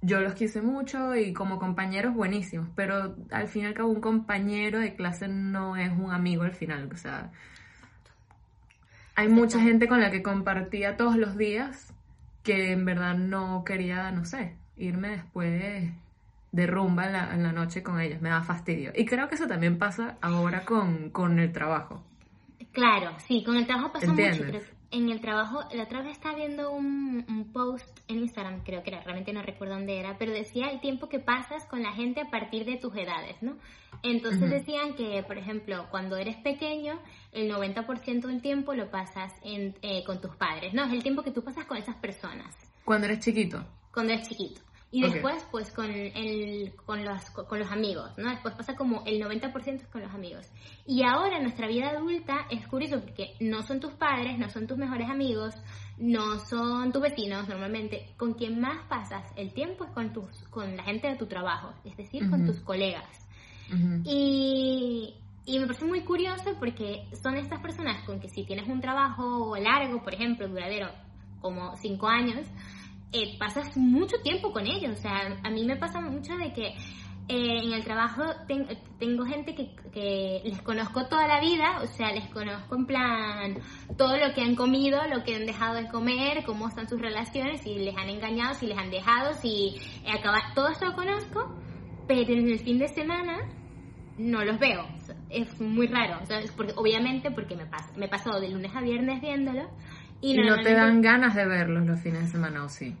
yo 0.00 0.20
los 0.20 0.34
quise 0.34 0.62
mucho 0.62 1.16
y 1.16 1.32
como 1.32 1.58
compañeros 1.58 2.14
buenísimos, 2.14 2.68
pero 2.74 3.16
al 3.30 3.48
fin 3.48 3.62
y 3.62 3.66
al 3.66 3.74
cabo 3.74 3.88
un 3.90 4.00
compañero 4.00 4.78
de 4.78 4.94
clase 4.94 5.28
no 5.28 5.76
es 5.76 5.90
un 5.90 6.12
amigo 6.12 6.44
al 6.44 6.54
final, 6.54 6.88
o 6.92 6.96
sea, 6.96 7.30
hay 9.16 9.28
mucha 9.28 9.60
gente 9.60 9.88
con 9.88 10.00
la 10.00 10.10
que 10.10 10.22
compartía 10.22 10.96
todos 10.96 11.16
los 11.16 11.36
días 11.36 11.92
que 12.44 12.72
en 12.72 12.84
verdad 12.84 13.16
no 13.16 13.64
quería, 13.64 14.12
no 14.12 14.24
sé, 14.24 14.54
irme 14.76 15.08
después 15.08 15.90
de 16.52 16.66
rumba 16.66 17.06
en 17.06 17.12
la, 17.12 17.34
en 17.34 17.42
la 17.42 17.52
noche 17.52 17.82
con 17.82 18.00
ellos, 18.00 18.20
me 18.22 18.30
da 18.30 18.42
fastidio. 18.42 18.92
Y 18.94 19.04
creo 19.04 19.28
que 19.28 19.34
eso 19.34 19.46
también 19.48 19.78
pasa 19.78 20.16
ahora 20.20 20.64
con, 20.64 21.10
con 21.10 21.38
el 21.40 21.52
trabajo. 21.52 22.02
Claro, 22.72 23.10
sí, 23.26 23.42
con 23.44 23.56
el 23.56 23.66
trabajo 23.66 23.92
pasa 23.92 24.12
mucho. 24.12 24.44
En 24.90 25.10
el 25.10 25.20
trabajo, 25.20 25.60
la 25.72 25.84
otra 25.84 26.02
vez 26.02 26.12
estaba 26.12 26.34
viendo 26.36 26.70
un, 26.70 27.24
un 27.28 27.52
post 27.52 27.86
en 28.08 28.18
Instagram, 28.20 28.62
creo 28.64 28.82
que 28.82 28.90
era, 28.90 29.02
realmente 29.02 29.32
no 29.32 29.42
recuerdo 29.42 29.74
dónde 29.74 29.98
era, 29.98 30.16
pero 30.18 30.32
decía 30.32 30.70
el 30.70 30.80
tiempo 30.80 31.08
que 31.08 31.18
pasas 31.18 31.64
con 31.66 31.82
la 31.82 31.92
gente 31.92 32.20
a 32.22 32.30
partir 32.30 32.64
de 32.64 32.76
tus 32.76 32.94
edades, 32.96 33.36
¿no? 33.42 33.56
Entonces 34.02 34.48
decían 34.50 34.94
que, 34.94 35.22
por 35.24 35.36
ejemplo, 35.38 35.86
cuando 35.90 36.16
eres 36.16 36.36
pequeño, 36.36 36.98
el 37.32 37.50
90% 37.50 38.26
del 38.26 38.40
tiempo 38.40 38.74
lo 38.74 38.90
pasas 38.90 39.32
en, 39.42 39.74
eh, 39.82 40.04
con 40.04 40.20
tus 40.20 40.34
padres, 40.36 40.72
¿no? 40.72 40.84
Es 40.84 40.92
el 40.92 41.02
tiempo 41.02 41.22
que 41.22 41.32
tú 41.32 41.42
pasas 41.42 41.66
con 41.66 41.76
esas 41.76 41.96
personas 41.96 42.54
Cuando 42.84 43.06
eres 43.06 43.20
chiquito. 43.20 43.64
cuando 43.92 44.12
eres 44.12 44.28
chiquito. 44.28 44.60
Y 44.90 45.04
Ok. 45.04 45.12
después, 45.12 45.46
pues, 45.50 45.70
con, 45.70 45.90
el, 45.90 46.74
con, 46.86 47.04
los, 47.04 47.30
con 47.30 47.58
los 47.58 47.70
amigos, 47.70 48.16
¿no? 48.16 48.30
Después 48.30 48.54
pasa 48.54 48.74
como 48.74 49.04
el 49.04 49.20
90% 49.20 49.90
con 49.90 50.00
los 50.00 50.12
amigos. 50.14 50.50
Y 50.86 51.02
ahora 51.02 51.40
nuestra 51.40 51.68
vida 51.68 51.90
adulta 51.90 52.46
es 52.50 52.66
curioso 52.68 53.00
porque 53.00 53.34
no 53.40 53.62
son 53.62 53.80
tus 53.80 53.92
padres, 53.92 54.38
no 54.38 54.48
son 54.48 54.66
tus 54.66 54.78
mejores 54.78 55.10
amigos, 55.10 55.54
no 55.98 56.38
son 56.38 56.90
tus 56.90 57.02
vecinos 57.02 57.46
normalmente. 57.48 58.14
Con 58.16 58.32
quien 58.32 58.60
más 58.60 58.86
pasas 58.88 59.30
el 59.36 59.52
tiempo 59.52 59.84
es 59.84 59.90
con, 59.90 60.14
tus, 60.14 60.42
con 60.48 60.74
la 60.74 60.84
gente 60.84 61.08
de 61.08 61.16
tu 61.16 61.26
trabajo, 61.26 61.74
es 61.84 61.94
decir, 61.96 62.28
con 62.30 62.40
Ujú. 62.42 62.52
tus 62.52 62.60
colegas. 62.60 63.28
Ujú. 63.70 64.02
Y, 64.04 65.14
y 65.44 65.58
me 65.58 65.66
parece 65.66 65.84
muy 65.84 66.00
curioso 66.00 66.54
porque 66.58 67.06
son 67.22 67.36
estas 67.36 67.60
personas 67.60 68.06
con 68.06 68.20
que 68.20 68.28
si 68.30 68.44
tienes 68.44 68.66
un 68.68 68.80
trabajo 68.80 69.54
largo, 69.58 70.02
por 70.02 70.14
ejemplo, 70.14 70.48
duradero, 70.48 70.88
como 71.40 71.76
cinco 71.76 72.08
años, 72.08 72.46
eh, 73.12 73.36
pasas 73.38 73.76
mucho 73.76 74.16
tiempo 74.22 74.52
con 74.52 74.66
ellos. 74.66 74.92
O 74.98 75.00
sea, 75.02 75.38
a 75.42 75.50
mí 75.50 75.64
me 75.64 75.76
pasa 75.76 76.00
mucho 76.00 76.36
de 76.36 76.52
que 76.52 76.74
eh, 77.28 77.60
en 77.62 77.72
el 77.72 77.84
trabajo 77.84 78.22
ten- 78.46 78.66
tengo 78.98 79.24
gente 79.26 79.54
que, 79.54 79.68
les 80.44 80.62
conozco 80.62 81.06
toda 81.08 81.26
la 81.26 81.40
vida, 81.40 81.80
o 81.82 81.86
sea, 81.86 82.12
les 82.12 82.26
conozco 82.28 82.76
en 82.76 82.86
plan 82.86 83.58
todo 83.96 84.16
lo 84.16 84.32
que 84.32 84.40
han 84.42 84.54
comido, 84.54 85.00
lo 85.08 85.24
que 85.24 85.34
han 85.34 85.44
dejado 85.44 85.74
de 85.74 85.88
comer, 85.88 86.44
cómo 86.46 86.68
están 86.68 86.88
sus 86.88 87.00
relaciones, 87.00 87.60
si 87.62 87.74
les 87.74 87.96
han 87.96 88.08
engañado, 88.08 88.54
si 88.54 88.66
les 88.66 88.78
han 88.78 88.90
dejado, 88.90 89.34
si 89.34 89.76
eh, 90.04 90.12
acaba, 90.12 90.38
todo 90.54 90.68
esto 90.68 90.86
lo 90.86 90.94
conozco, 90.94 91.54
pero 92.06 92.32
en 92.32 92.48
el 92.48 92.58
fin 92.60 92.78
de 92.78 92.88
semana 92.88 93.38
no 94.16 94.44
los 94.44 94.58
veo. 94.58 94.86
Es 95.30 95.60
muy 95.60 95.86
raro, 95.88 96.20
obviamente 96.76 97.30
porque 97.30 97.56
me 97.56 97.66
pasa, 97.66 97.92
me 97.96 98.08
pasó 98.08 98.40
de 98.40 98.48
lunes 98.48 98.74
a 98.74 98.80
viernes 98.80 99.20
viéndolo 99.20 99.68
y, 100.20 100.40
Y 100.40 100.44
no 100.44 100.60
te 100.62 100.74
dan 100.74 101.00
ganas 101.00 101.34
de 101.34 101.46
verlos 101.46 101.86
los 101.86 102.00
fines 102.00 102.22
de 102.22 102.28
semana, 102.28 102.64
¿o 102.64 102.68
sí? 102.68 102.94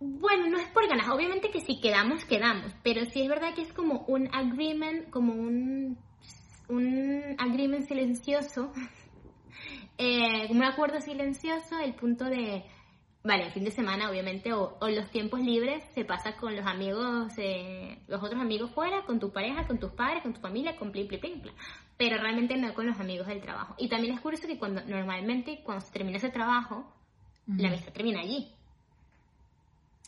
bueno, 0.00 0.48
no 0.48 0.58
es 0.58 0.68
por 0.68 0.88
ganas, 0.88 1.08
obviamente 1.08 1.50
que 1.50 1.60
si 1.60 1.80
quedamos, 1.80 2.24
quedamos, 2.24 2.72
pero 2.82 3.04
sí 3.06 3.22
es 3.22 3.28
verdad 3.28 3.54
que 3.54 3.62
es 3.62 3.72
como 3.72 4.04
un 4.06 4.32
agreement, 4.32 5.10
como 5.10 5.32
un, 5.32 5.98
un 6.68 7.36
agreement 7.38 7.86
silencioso, 7.86 8.72
eh, 9.98 10.46
un 10.50 10.62
acuerdo 10.62 11.00
silencioso, 11.00 11.78
el 11.80 11.94
punto 11.94 12.26
de, 12.26 12.64
vale, 13.24 13.46
el 13.46 13.52
fin 13.52 13.64
de 13.64 13.70
semana 13.70 14.08
obviamente, 14.10 14.52
o, 14.52 14.76
o 14.80 14.88
los 14.88 15.10
tiempos 15.10 15.40
libres 15.40 15.82
se 15.94 16.04
pasa 16.04 16.36
con 16.36 16.56
los 16.56 16.66
amigos, 16.66 17.32
eh, 17.36 17.98
los 18.08 18.22
otros 18.22 18.40
amigos 18.40 18.70
fuera, 18.70 19.02
con 19.02 19.18
tu 19.20 19.30
pareja, 19.32 19.66
con 19.66 19.78
tus 19.78 19.90
padres, 19.92 20.22
con 20.22 20.32
tu 20.34 20.40
familia, 20.40 20.76
con 20.76 20.92
pli, 20.92 21.04
pli, 21.04 21.18
pli, 21.18 21.36
pli. 21.40 21.50
pero 21.96 22.16
realmente 22.18 22.56
no 22.56 22.72
con 22.74 22.86
los 22.86 22.98
amigos 23.00 23.26
del 23.26 23.40
trabajo. 23.40 23.74
Y 23.78 23.88
también 23.88 24.14
es 24.14 24.20
curioso 24.20 24.46
que 24.46 24.58
cuando 24.58 24.82
normalmente 24.86 25.60
cuando 25.64 25.84
se 25.84 25.92
termina 25.92 26.16
ese 26.18 26.30
trabajo, 26.30 26.90
la 27.46 27.68
amistad 27.68 27.92
termina 27.92 28.20
allí. 28.20 28.48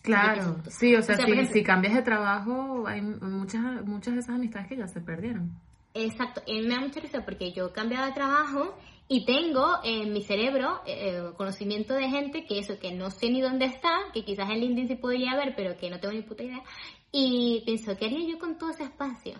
Claro, 0.02 0.56
sí, 0.68 0.94
o 0.96 1.02
sea, 1.02 1.14
O 1.16 1.18
sea, 1.18 1.26
si, 1.26 1.32
ejemplo- 1.32 1.52
si 1.52 1.62
cambias 1.62 1.94
de 1.94 2.02
trabajo, 2.02 2.86
hay 2.86 3.02
muchas, 3.02 3.84
muchas 3.84 4.14
de 4.14 4.20
esas 4.20 4.34
amistades 4.36 4.68
que 4.68 4.76
ya 4.76 4.86
se 4.88 5.00
perdieron. 5.00 5.50
Exacto, 5.94 6.42
y 6.46 6.60
me 6.62 6.74
da 6.74 6.80
mucha 6.80 7.00
risa 7.00 7.24
porque 7.24 7.52
yo 7.52 7.66
he 7.66 7.72
cambiado 7.72 8.06
de 8.06 8.12
trabajo 8.12 8.76
y 9.08 9.24
tengo 9.24 9.78
en 9.82 10.12
mi 10.12 10.22
cerebro 10.22 10.80
eh, 10.86 11.32
conocimiento 11.36 11.94
de 11.94 12.08
gente 12.08 12.44
que 12.44 12.60
eso, 12.60 12.78
que 12.78 12.92
no 12.92 13.10
sé 13.10 13.28
ni 13.28 13.40
dónde 13.40 13.64
está, 13.64 13.90
que 14.14 14.24
quizás 14.24 14.48
en 14.50 14.60
LinkedIn 14.60 14.86
sí 14.86 14.94
podría 14.94 15.34
ver, 15.34 15.54
pero 15.56 15.76
que 15.76 15.90
no 15.90 15.98
tengo 15.98 16.14
ni 16.14 16.22
puta 16.22 16.44
idea. 16.44 16.62
Y 17.10 17.62
pienso, 17.64 17.96
¿qué 17.96 18.06
haría 18.06 18.28
yo 18.28 18.38
con 18.38 18.56
todo 18.56 18.70
ese 18.70 18.84
espacio? 18.84 19.34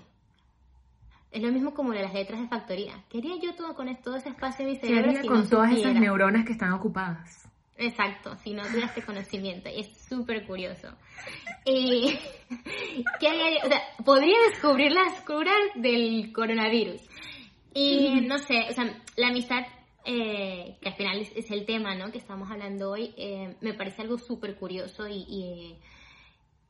Es 1.30 1.40
lo 1.40 1.52
mismo 1.52 1.72
como 1.72 1.92
de 1.92 2.02
las 2.02 2.12
letras 2.12 2.40
de 2.40 2.48
factoría. 2.48 3.04
¿Qué 3.08 3.18
haría 3.18 3.36
yo 3.40 3.54
todo 3.54 3.76
con 3.76 3.94
todo 4.02 4.16
ese 4.16 4.30
espacio 4.30 4.64
en 4.64 4.72
mi 4.72 4.78
¿Qué 4.78 4.88
cerebro 4.88 5.10
haría 5.10 5.22
si 5.22 5.28
con 5.28 5.40
no 5.42 5.48
todas 5.48 5.72
esas 5.72 5.94
neuronas 5.94 6.44
que 6.44 6.52
están 6.52 6.72
ocupadas? 6.72 7.39
Exacto, 7.80 8.36
si 8.36 8.52
no 8.52 8.62
tuviera 8.64 8.88
este 8.88 9.02
conocimiento. 9.02 9.70
Es 9.70 9.88
súper 10.06 10.46
curioso. 10.46 10.88
Eh, 11.64 12.18
¿Qué 13.20 13.28
haría? 13.28 13.64
O 13.64 13.68
sea, 13.68 13.80
podría 14.04 14.36
descubrir 14.50 14.92
las 14.92 15.20
curas 15.22 15.58
del 15.76 16.30
coronavirus. 16.32 17.00
Y 17.72 18.20
no 18.20 18.38
sé, 18.38 18.66
o 18.68 18.72
sea, 18.74 18.84
la 19.16 19.28
amistad, 19.28 19.64
eh, 20.04 20.76
que 20.82 20.88
al 20.90 20.94
final 20.94 21.20
es, 21.20 21.32
es 21.34 21.50
el 21.50 21.64
tema, 21.64 21.94
¿no? 21.94 22.12
Que 22.12 22.18
estamos 22.18 22.50
hablando 22.50 22.90
hoy, 22.90 23.14
eh, 23.16 23.56
me 23.62 23.72
parece 23.72 24.02
algo 24.02 24.18
súper 24.18 24.56
curioso 24.56 25.08
y, 25.08 25.24
y, 25.28 25.78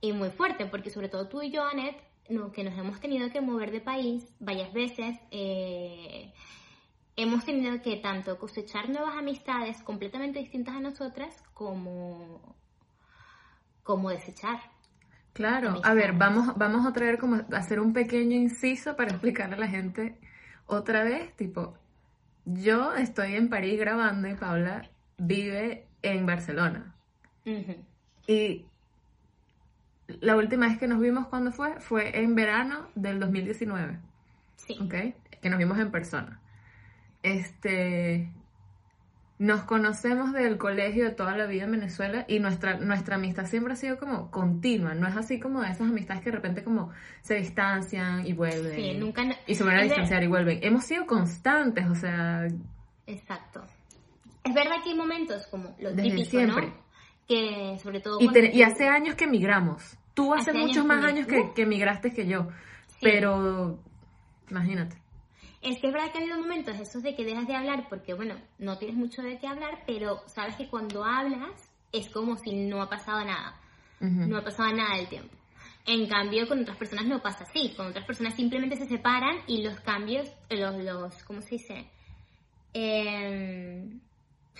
y 0.00 0.12
muy 0.12 0.30
fuerte, 0.30 0.66
porque 0.66 0.90
sobre 0.90 1.08
todo 1.08 1.26
tú 1.26 1.42
y 1.42 1.50
yo, 1.50 1.64
Anet, 1.64 1.96
no, 2.28 2.52
que 2.52 2.62
nos 2.62 2.78
hemos 2.78 3.00
tenido 3.00 3.30
que 3.30 3.40
mover 3.40 3.72
de 3.72 3.80
país 3.80 4.24
varias 4.38 4.72
veces, 4.72 5.18
eh, 5.32 6.32
hemos 7.16 7.44
tenido 7.44 7.80
que 7.82 7.96
tanto 7.96 8.38
cosechar 8.38 8.88
nuevas 8.88 9.16
amistades 9.16 9.82
completamente 9.82 10.38
distintas 10.38 10.76
a 10.76 10.80
nosotras 10.80 11.42
como, 11.54 12.56
como 13.82 14.10
desechar. 14.10 14.60
Claro, 15.32 15.80
a 15.84 15.94
ver, 15.94 16.12
vamos, 16.14 16.56
vamos 16.56 16.86
a 16.86 16.92
traer 16.92 17.18
como 17.18 17.36
a 17.36 17.56
hacer 17.56 17.80
un 17.80 17.92
pequeño 17.92 18.36
inciso 18.36 18.96
para 18.96 19.10
explicarle 19.10 19.54
a 19.56 19.58
la 19.58 19.68
gente 19.68 20.18
otra 20.66 21.04
vez, 21.04 21.34
tipo, 21.36 21.74
yo 22.44 22.94
estoy 22.94 23.34
en 23.34 23.48
París 23.48 23.78
grabando 23.78 24.28
y 24.28 24.34
Paula 24.34 24.90
vive 25.18 25.88
en 26.02 26.26
Barcelona. 26.26 26.94
Y 28.26 28.66
la 30.20 30.36
última 30.36 30.68
vez 30.68 30.78
que 30.78 30.88
nos 30.88 31.00
vimos 31.00 31.26
cuando 31.28 31.52
fue, 31.52 31.80
fue 31.80 32.18
en 32.20 32.34
verano 32.34 32.88
del 32.94 33.20
2019, 33.20 33.98
Sí. 34.56 34.76
¿ok? 34.80 35.40
Que 35.40 35.50
nos 35.50 35.58
vimos 35.58 35.78
en 35.78 35.90
persona. 35.90 36.40
Este, 37.22 38.30
nos 39.38 39.62
conocemos 39.62 40.32
del 40.32 40.58
colegio 40.58 41.04
de 41.04 41.10
toda 41.12 41.36
la 41.36 41.46
vida 41.46 41.64
en 41.64 41.72
Venezuela 41.72 42.24
y 42.28 42.38
nuestra, 42.40 42.76
nuestra 42.78 43.16
amistad 43.16 43.46
siempre 43.46 43.72
ha 43.72 43.76
sido 43.76 43.98
como 43.98 44.30
continua, 44.30 44.94
no 44.94 45.08
es 45.08 45.16
así 45.16 45.40
como 45.40 45.60
de 45.62 45.68
esas 45.70 45.88
amistades 45.88 46.22
que 46.22 46.30
de 46.30 46.36
repente 46.36 46.62
como 46.62 46.90
se 47.22 47.34
distancian 47.36 48.26
y 48.26 48.32
vuelven. 48.32 48.74
Sí, 48.74 48.94
nunca... 48.98 49.24
no- 49.24 49.34
Y 49.46 49.54
se 49.54 49.62
vuelven 49.64 49.80
a 49.80 49.84
distanciar 49.84 50.22
y 50.22 50.26
vuelven. 50.26 50.58
Hemos 50.62 50.84
sido 50.84 51.06
constantes, 51.06 51.86
o 51.86 51.94
sea, 51.94 52.46
Exacto. 53.06 53.62
Es 54.44 54.54
verdad 54.54 54.76
que 54.84 54.90
hay 54.90 54.96
momentos 54.96 55.46
como 55.48 55.74
lo 55.80 55.90
Desde 55.90 56.02
típico, 56.10 56.30
siempre. 56.30 56.66
¿no? 56.68 56.74
Que 57.28 57.78
sobre 57.82 58.00
todo 58.00 58.18
y, 58.20 58.28
te- 58.28 58.64
hace 58.64 58.88
años 58.88 59.14
que 59.14 59.24
emigramos. 59.24 59.96
Tú 60.14 60.34
hace, 60.34 60.52
muchos 60.52 60.84
más 60.84 61.04
años 61.04 61.26
que, 61.26 61.52
que 61.54 61.62
emigraste 61.62 62.12
que 62.12 62.26
yo. 62.26 62.48
Sí. 62.88 62.96
Pero, 63.02 63.78
imagínate. 64.50 64.96
Es 65.62 65.78
que 65.78 65.88
es 65.88 65.92
verdad 65.92 66.10
que 66.10 66.18
ha 66.18 66.20
habido 66.22 66.38
momentos 66.38 66.78
esos 66.80 67.02
de 67.02 67.14
que 67.14 67.24
dejas 67.24 67.46
de 67.46 67.54
hablar 67.54 67.86
porque, 67.88 68.14
bueno, 68.14 68.34
no 68.58 68.78
tienes 68.78 68.96
mucho 68.96 69.22
de 69.22 69.38
qué 69.38 69.46
hablar, 69.46 69.82
pero 69.86 70.22
sabes 70.26 70.56
que 70.56 70.68
cuando 70.68 71.04
hablas 71.04 71.70
es 71.92 72.08
como 72.08 72.36
si 72.36 72.52
no 72.54 72.80
ha 72.80 72.88
pasado 72.88 73.24
nada. 73.24 73.60
No 74.00 74.38
ha 74.38 74.42
pasado 74.42 74.72
nada 74.72 74.96
del 74.96 75.08
tiempo. 75.08 75.36
En 75.84 76.08
cambio, 76.08 76.48
con 76.48 76.60
otras 76.60 76.78
personas 76.78 77.04
no 77.04 77.20
pasa 77.20 77.44
así. 77.44 77.74
Con 77.76 77.88
otras 77.88 78.06
personas 78.06 78.34
simplemente 78.34 78.76
se 78.76 78.86
separan 78.86 79.36
y 79.46 79.62
los 79.62 79.78
cambios, 79.80 80.26
los, 80.48 80.76
los 80.76 81.22
¿cómo 81.24 81.42
se 81.42 81.56
dice? 81.56 81.86
Em, 82.72 84.00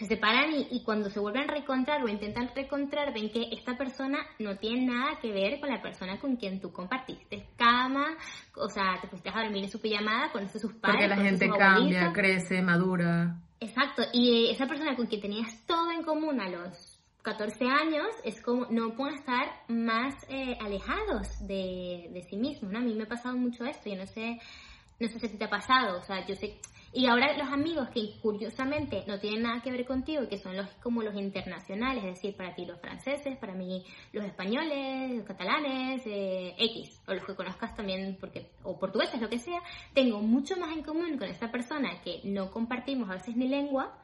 se 0.00 0.06
separan 0.06 0.50
y, 0.54 0.66
y 0.70 0.82
cuando 0.82 1.10
se 1.10 1.20
vuelven 1.20 1.42
a 1.42 1.52
reencontrar 1.52 2.02
o 2.02 2.08
intentan 2.08 2.50
reencontrar 2.54 3.12
ven 3.12 3.30
que 3.30 3.48
esta 3.52 3.76
persona 3.76 4.18
no 4.38 4.56
tiene 4.56 4.86
nada 4.86 5.18
que 5.20 5.30
ver 5.30 5.60
con 5.60 5.68
la 5.68 5.82
persona 5.82 6.18
con 6.18 6.36
quien 6.36 6.58
tú 6.58 6.72
compartiste 6.72 7.48
cama, 7.56 8.16
o 8.56 8.68
sea, 8.70 8.98
te 8.98 9.08
fuiste 9.08 9.28
a 9.28 9.42
dormir 9.42 9.64
en 9.64 9.70
su 9.70 9.78
pijamada, 9.78 10.32
conoces 10.32 10.62
sus 10.62 10.72
padres, 10.72 11.02
Porque 11.02 11.08
la 11.08 11.16
gente 11.28 11.48
cambia, 11.50 12.06
abuelitos. 12.06 12.12
crece, 12.14 12.62
madura. 12.62 13.36
Exacto, 13.60 14.02
y 14.14 14.48
esa 14.48 14.66
persona 14.66 14.96
con 14.96 15.06
quien 15.06 15.20
tenías 15.20 15.66
todo 15.66 15.90
en 15.92 16.02
común 16.02 16.40
a 16.40 16.48
los 16.48 16.98
14 17.20 17.66
años 17.66 18.06
es 18.24 18.40
como 18.40 18.68
no 18.70 18.94
pueden 18.94 19.16
estar 19.16 19.50
más 19.68 20.14
eh, 20.30 20.56
alejados 20.62 21.46
de, 21.46 22.08
de 22.10 22.22
sí 22.22 22.36
mismos, 22.38 22.72
¿no? 22.72 22.78
A 22.78 22.80
mí 22.80 22.94
me 22.94 23.02
ha 23.02 23.08
pasado 23.08 23.36
mucho 23.36 23.66
esto, 23.66 23.90
yo 23.90 23.96
no 23.96 24.06
sé, 24.06 24.40
no 24.98 25.08
sé 25.08 25.28
si 25.28 25.36
te 25.36 25.44
ha 25.44 25.50
pasado, 25.50 25.98
o 25.98 26.02
sea, 26.02 26.26
yo 26.26 26.34
sé, 26.36 26.58
Y 26.92 27.06
ahora 27.06 27.36
los 27.36 27.46
amigos 27.52 27.88
que 27.90 28.18
curiosamente 28.20 29.04
no 29.06 29.20
tienen 29.20 29.42
nada 29.42 29.62
que 29.62 29.70
ver 29.70 29.86
contigo, 29.86 30.28
que 30.28 30.38
son 30.38 30.56
los 30.56 30.68
como 30.82 31.02
los 31.02 31.14
internacionales, 31.14 32.02
es 32.02 32.14
decir, 32.14 32.36
para 32.36 32.52
ti 32.52 32.66
los 32.66 32.80
franceses, 32.80 33.36
para 33.38 33.54
mí 33.54 33.84
los 34.12 34.24
españoles, 34.24 35.12
los 35.12 35.24
catalanes, 35.24 36.02
eh, 36.04 36.56
X, 36.58 37.00
o 37.06 37.14
los 37.14 37.24
que 37.24 37.36
conozcas 37.36 37.76
también, 37.76 38.16
porque, 38.18 38.50
o 38.64 38.76
portugueses, 38.76 39.20
lo 39.20 39.28
que 39.28 39.38
sea, 39.38 39.60
tengo 39.94 40.20
mucho 40.20 40.56
más 40.56 40.76
en 40.76 40.82
común 40.82 41.16
con 41.16 41.28
esta 41.28 41.52
persona 41.52 42.00
que 42.02 42.22
no 42.24 42.50
compartimos 42.50 43.08
a 43.08 43.14
veces 43.14 43.36
ni 43.36 43.46
lengua, 43.46 43.96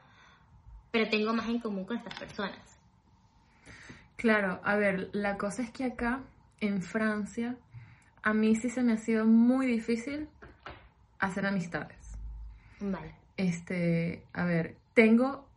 pero 0.89 1.09
tengo 1.09 1.33
más 1.33 1.49
en 1.49 1.59
común 1.59 1.83
con 1.83 1.97
estas 1.97 2.17
personas. 2.17 2.79
Claro, 4.15 4.61
a 4.63 4.77
ver, 4.77 5.09
la 5.11 5.37
cosa 5.37 5.61
es 5.61 5.71
que 5.71 5.83
acá, 5.83 6.23
en 6.61 6.81
Francia, 6.81 7.57
a 8.23 8.33
mí 8.33 8.55
sí 8.55 8.69
se 8.69 8.81
me 8.81 8.93
ha 8.93 8.97
sido 8.97 9.25
muy 9.25 9.67
difícil 9.67 10.29
hacer 11.19 11.45
amistades. 11.45 11.96
Vale. 12.79 13.15
Este, 13.37 14.23
a 14.33 14.45
ver, 14.45 14.75
tengo 14.93 15.47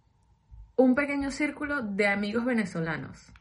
un 0.77 0.95
pequeño 0.95 1.31
círculo 1.31 1.83
de 1.83 2.07
amigos 2.09 2.45
venezolanos. 2.45 3.33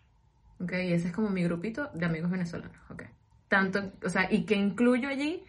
¿Ok? 0.62 0.74
Y 0.74 0.94
ese 0.94 1.08
es 1.08 1.14
como 1.14 1.30
mi 1.30 1.44
grupito 1.44 1.90
de 1.94 2.06
amigos 2.06 2.32
venezolanos. 2.32 2.78
¿Ok? 2.90 3.04
Tanto, 3.48 3.92
o 4.04 4.10
sea, 4.10 4.32
y 4.32 4.46
que 4.46 4.56
incluyo 4.56 5.10
allí 5.10 5.44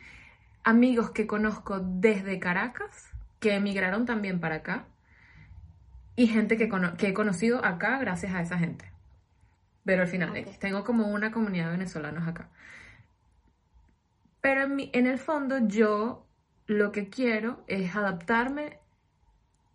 amigos 0.64 1.10
que 1.10 1.26
conozco 1.26 1.80
desde 1.80 2.38
Caracas, 2.38 3.10
que 3.40 3.54
emigraron 3.54 4.06
también 4.06 4.40
para 4.40 4.56
acá, 4.56 4.84
y 6.16 6.26
gente 6.26 6.56
que, 6.56 6.68
que 6.98 7.08
he 7.08 7.14
conocido 7.14 7.64
acá 7.64 7.98
gracias 7.98 8.34
a 8.34 8.42
esa 8.42 8.58
gente. 8.58 8.84
Pero 9.84 10.02
al 10.02 10.08
final, 10.08 10.32
tengo 10.58 10.84
como 10.84 11.08
una 11.08 11.32
comunidad 11.32 11.66
de 11.66 11.72
venezolanos 11.72 12.28
acá. 12.28 12.48
Pero 14.40 14.62
en, 14.62 14.76
mi- 14.76 14.90
en 14.92 15.06
el 15.06 15.18
fondo 15.18 15.58
yo 15.66 16.26
lo 16.70 16.92
que 16.92 17.08
quiero 17.08 17.64
es 17.66 17.96
adaptarme 17.96 18.78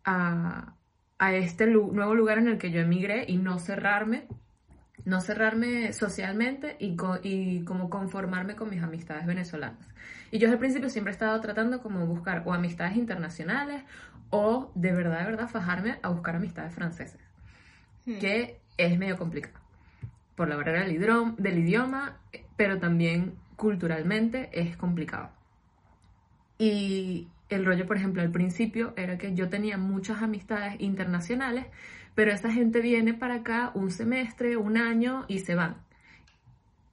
a, 0.06 0.74
a 1.20 1.34
este 1.34 1.68
lu- 1.68 1.92
nuevo 1.92 2.16
lugar 2.16 2.38
en 2.38 2.48
el 2.48 2.58
que 2.58 2.72
yo 2.72 2.80
emigré 2.80 3.26
y 3.28 3.36
no 3.38 3.60
cerrarme, 3.60 4.28
no 5.04 5.20
cerrarme 5.20 5.92
socialmente 5.92 6.78
y, 6.80 6.96
co- 6.96 7.20
y 7.22 7.66
como 7.66 7.90
conformarme 7.90 8.56
con 8.56 8.70
mis 8.70 8.82
amistades 8.82 9.26
venezolanas. 9.26 9.86
Y 10.32 10.40
yo 10.40 10.50
el 10.50 10.58
principio 10.58 10.90
siempre 10.90 11.12
he 11.12 11.16
estado 11.16 11.40
tratando 11.42 11.82
como 11.82 12.06
buscar 12.06 12.44
o 12.46 12.54
amistades 12.54 12.96
internacionales 12.96 13.84
o 14.30 14.72
de 14.76 14.94
verdad, 14.94 15.20
de 15.20 15.26
verdad, 15.32 15.50
fajarme 15.50 16.00
a 16.02 16.08
buscar 16.10 16.38
amistades 16.38 16.74
francesas, 16.74 17.20
Hmm. 18.06 18.20
que 18.20 18.60
es 18.78 18.98
medio 18.98 19.18
complicado 19.18 19.60
por 20.36 20.48
la 20.48 20.56
barrera 20.56 20.86
del 20.86 21.58
idioma, 21.60 22.20
pero 22.56 22.80
también 22.80 23.36
culturalmente 23.58 24.50
es 24.54 24.78
complicado. 24.78 25.35
Y 26.58 27.28
el 27.50 27.66
rollo, 27.66 27.86
por 27.86 27.98
ejemplo, 27.98 28.22
al 28.22 28.32
principio 28.32 28.94
era 28.98 29.18
que 29.18 29.34
yo 29.34 29.50
tenía 29.50 29.78
muchas 29.78 30.22
amistades 30.22 30.80
internacionales, 30.80 31.66
pero 32.16 32.32
esa 32.32 32.52
gente 32.52 32.80
viene 32.82 33.14
para 33.14 33.36
acá 33.36 33.72
un 33.74 33.92
semestre, 33.92 34.58
un 34.58 34.78
año 34.78 35.26
y 35.28 35.40
se 35.40 35.56
van. 35.56 35.78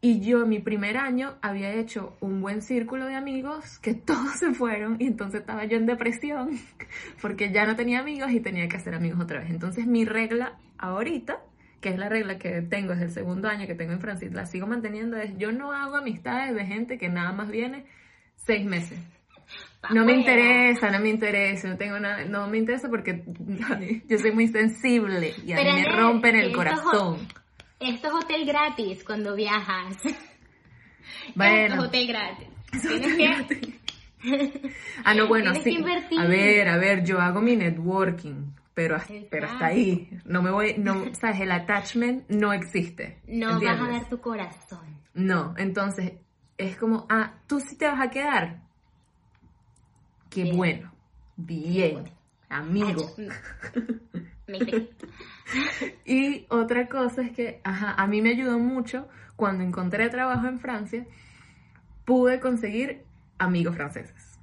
Y 0.05 0.19
yo 0.19 0.43
en 0.43 0.49
mi 0.49 0.59
primer 0.59 0.97
año 0.97 1.37
había 1.43 1.73
hecho 1.73 2.17
un 2.19 2.41
buen 2.41 2.61
círculo 2.61 3.07
de 3.07 3.15
amigos 3.15 3.79
que 3.79 3.95
todos 3.95 4.33
se 4.33 4.53
fueron 4.53 4.97
y 4.99 5.07
entonces 5.07 5.41
estaba 5.41 5.65
yo 5.65 5.77
en 5.77 5.87
depresión 5.87 6.59
porque 7.23 7.53
ya 7.53 7.65
no 7.67 7.77
tenía 7.77 8.01
amigos 8.01 8.33
y 8.33 8.41
tenía 8.41 8.69
que 8.69 8.77
hacer 8.77 8.95
amigos 8.95 9.21
otra 9.21 9.39
vez. 9.41 9.51
Entonces 9.51 9.87
mi 9.87 10.05
regla 10.05 10.59
ahorita, 10.77 11.39
que 11.81 11.91
es 11.91 11.99
la 11.99 12.09
regla 12.09 12.37
que 12.37 12.63
tengo 12.63 12.91
desde 12.91 13.05
el 13.05 13.11
segundo 13.13 13.49
año 13.49 13.69
que 13.69 13.77
tengo 13.77 13.93
en 13.93 14.01
Francia, 14.01 14.29
la 14.33 14.45
sigo 14.47 14.67
manteniendo, 14.67 15.17
es 15.17 15.39
yo 15.39 15.53
no 15.53 15.73
hago 15.73 15.97
amistades 15.97 16.53
de 16.53 16.67
gente 16.67 16.99
que 16.99 17.09
nada 17.09 17.31
más 17.31 17.49
viene 17.49 17.87
seis 18.35 18.65
meses. 18.67 18.99
No 19.91 20.05
me 20.05 20.13
interesa, 20.15 20.91
no 20.91 21.01
me 21.01 21.09
interesa, 21.09 21.69
no 21.69 21.77
tengo 21.77 21.99
nada, 21.99 22.25
no 22.25 22.47
me 22.47 22.59
interesa 22.59 22.89
porque 22.89 23.25
yo 24.09 24.19
soy 24.19 24.31
muy 24.33 24.49
sensible 24.49 25.35
y 25.45 25.53
a 25.53 25.57
mí 25.57 25.73
me 25.73 25.85
rompen 25.85 26.37
el 26.37 26.53
corazón. 26.53 27.29
Esto 27.81 28.09
es 28.09 28.15
hotel 28.15 28.47
gratis 28.47 29.03
cuando 29.05 29.35
viajas. 29.35 29.97
Esto 30.05 30.15
es 31.25 31.35
Bueno, 31.35 31.83
hotel 31.83 32.07
gratis. 32.07 32.49
Que... 32.71 33.73
ah 35.05 35.15
no, 35.15 35.27
bueno, 35.27 35.53
sí. 35.55 35.77
A 36.17 36.25
ver, 36.27 36.69
a 36.69 36.77
ver, 36.77 37.05
yo 37.05 37.21
hago 37.21 37.41
mi 37.41 37.57
networking, 37.57 38.53
pero, 38.73 38.97
hasta- 38.97 39.13
pero 39.31 39.47
hasta 39.49 39.67
ahí, 39.67 40.09
no 40.25 40.43
me 40.43 40.51
voy, 40.53 40.77
no, 40.79 41.13
sabes, 41.15 41.41
el 41.41 41.51
attachment 41.51 42.29
no 42.31 42.53
existe. 42.53 43.19
No 43.27 43.61
vas 43.61 43.81
a 43.81 43.89
dar 43.89 44.09
tu 44.09 44.21
corazón. 44.21 45.01
No, 45.15 45.55
entonces 45.59 46.13
es 46.57 46.77
como, 46.77 47.07
ah, 47.11 47.35
tú 47.49 47.59
sí 47.61 47.77
te 47.77 47.87
vas 47.87 48.01
a 48.01 48.11
quedar. 48.11 48.63
Qué 50.33 50.45
Bien. 50.45 50.57
bueno, 50.57 50.93
bien, 51.37 52.11
amigo. 52.49 53.15
Y 56.05 56.47
otra 56.49 56.89
cosa 56.89 57.23
es 57.23 57.33
que, 57.33 57.61
ajá, 57.65 57.95
a 57.97 58.07
mí 58.07 58.23
me 58.23 58.31
ayudó 58.31 58.59
mucho 58.59 59.09
cuando 59.37 59.63
encontré 59.65 60.09
trabajo 60.09 60.47
en 60.47 60.59
Francia, 60.59 61.07
pude 62.05 62.41
conseguir 62.41 63.05
amigos 63.39 63.77
franceses. 63.77 64.39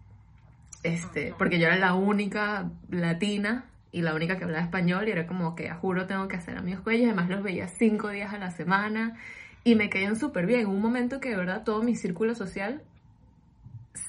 Este, 0.84 1.34
porque 1.38 1.60
yo 1.60 1.68
era 1.68 1.78
la 1.78 1.94
única 1.96 2.70
latina 2.90 3.66
y 3.92 4.02
la 4.04 4.14
única 4.14 4.38
que 4.38 4.44
hablaba 4.44 4.64
español 4.64 5.08
y 5.08 5.12
era 5.12 5.26
como 5.26 5.56
que, 5.56 5.70
a 5.70 5.76
juro, 5.76 6.06
tengo 6.06 6.28
que 6.28 6.38
hacer 6.38 6.58
amigos 6.58 6.82
con 6.82 6.94
ellos. 6.94 7.08
Además, 7.08 7.30
los 7.30 7.44
veía 7.44 7.68
cinco 7.68 8.10
días 8.10 8.34
a 8.34 8.38
la 8.38 8.52
semana 8.52 9.18
y 9.64 9.76
me 9.76 9.90
caían 9.90 10.16
súper 10.16 10.46
bien. 10.46 10.68
Un 10.68 10.82
momento 10.82 11.20
que 11.20 11.30
de 11.30 11.38
verdad 11.38 11.64
todo 11.64 11.82
mi 11.82 11.96
círculo 11.96 12.36
social 12.36 12.84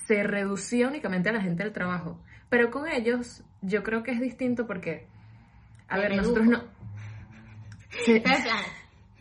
se 0.06 0.22
reducía 0.22 0.88
únicamente 0.88 1.28
a 1.28 1.32
la 1.32 1.40
gente 1.40 1.62
del 1.64 1.72
trabajo. 1.72 2.20
Pero 2.48 2.70
con 2.70 2.88
ellos 2.88 3.42
yo 3.62 3.82
creo 3.82 4.02
que 4.02 4.10
es 4.12 4.20
distinto 4.20 4.66
porque, 4.66 5.06
a 5.88 5.96
Se 5.96 6.00
ver, 6.02 6.10
redujo. 6.10 6.38
nosotros 6.38 6.46
no... 6.46 6.64
Sí, 8.04 8.22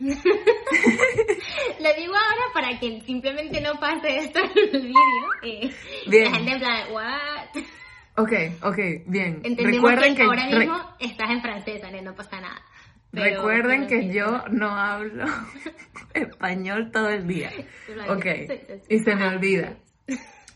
Lo 0.00 1.94
digo 1.94 2.14
ahora 2.14 2.44
para 2.54 2.78
que 2.78 3.00
simplemente 3.02 3.60
no 3.60 3.78
pase 3.78 4.18
esto 4.18 4.38
en 4.40 4.50
el 4.74 4.82
vídeo. 4.82 4.94
eh, 5.42 5.70
Bien. 6.08 6.24
La 6.24 6.36
gente 6.38 6.52
en 6.52 6.58
plan, 6.58 6.92
what? 6.92 7.62
Ok, 8.16 8.32
ok, 8.62 8.78
bien. 9.06 9.40
Entendemos 9.44 9.74
Recuerden 9.90 10.14
que, 10.14 10.22
que, 10.22 10.22
ahora 10.26 10.46
re- 10.48 10.58
mismo 10.58 10.78
estás 11.00 11.30
en 11.30 11.42
francés, 11.42 11.84
Ane, 11.84 12.02
no 12.02 12.14
pasa 12.14 12.40
nada. 12.40 12.60
Pero- 13.12 13.24
recuerden 13.24 13.86
pero 13.88 14.00
que 14.02 14.12
yo 14.14 14.44
no 14.50 14.68
hablo 14.70 15.24
español 16.14 16.90
todo 16.92 17.08
el 17.08 17.26
día. 17.26 17.50
Ok, 18.08 18.26
y 18.88 18.98
se 19.00 19.14
me 19.16 19.26
olvida. 19.28 19.74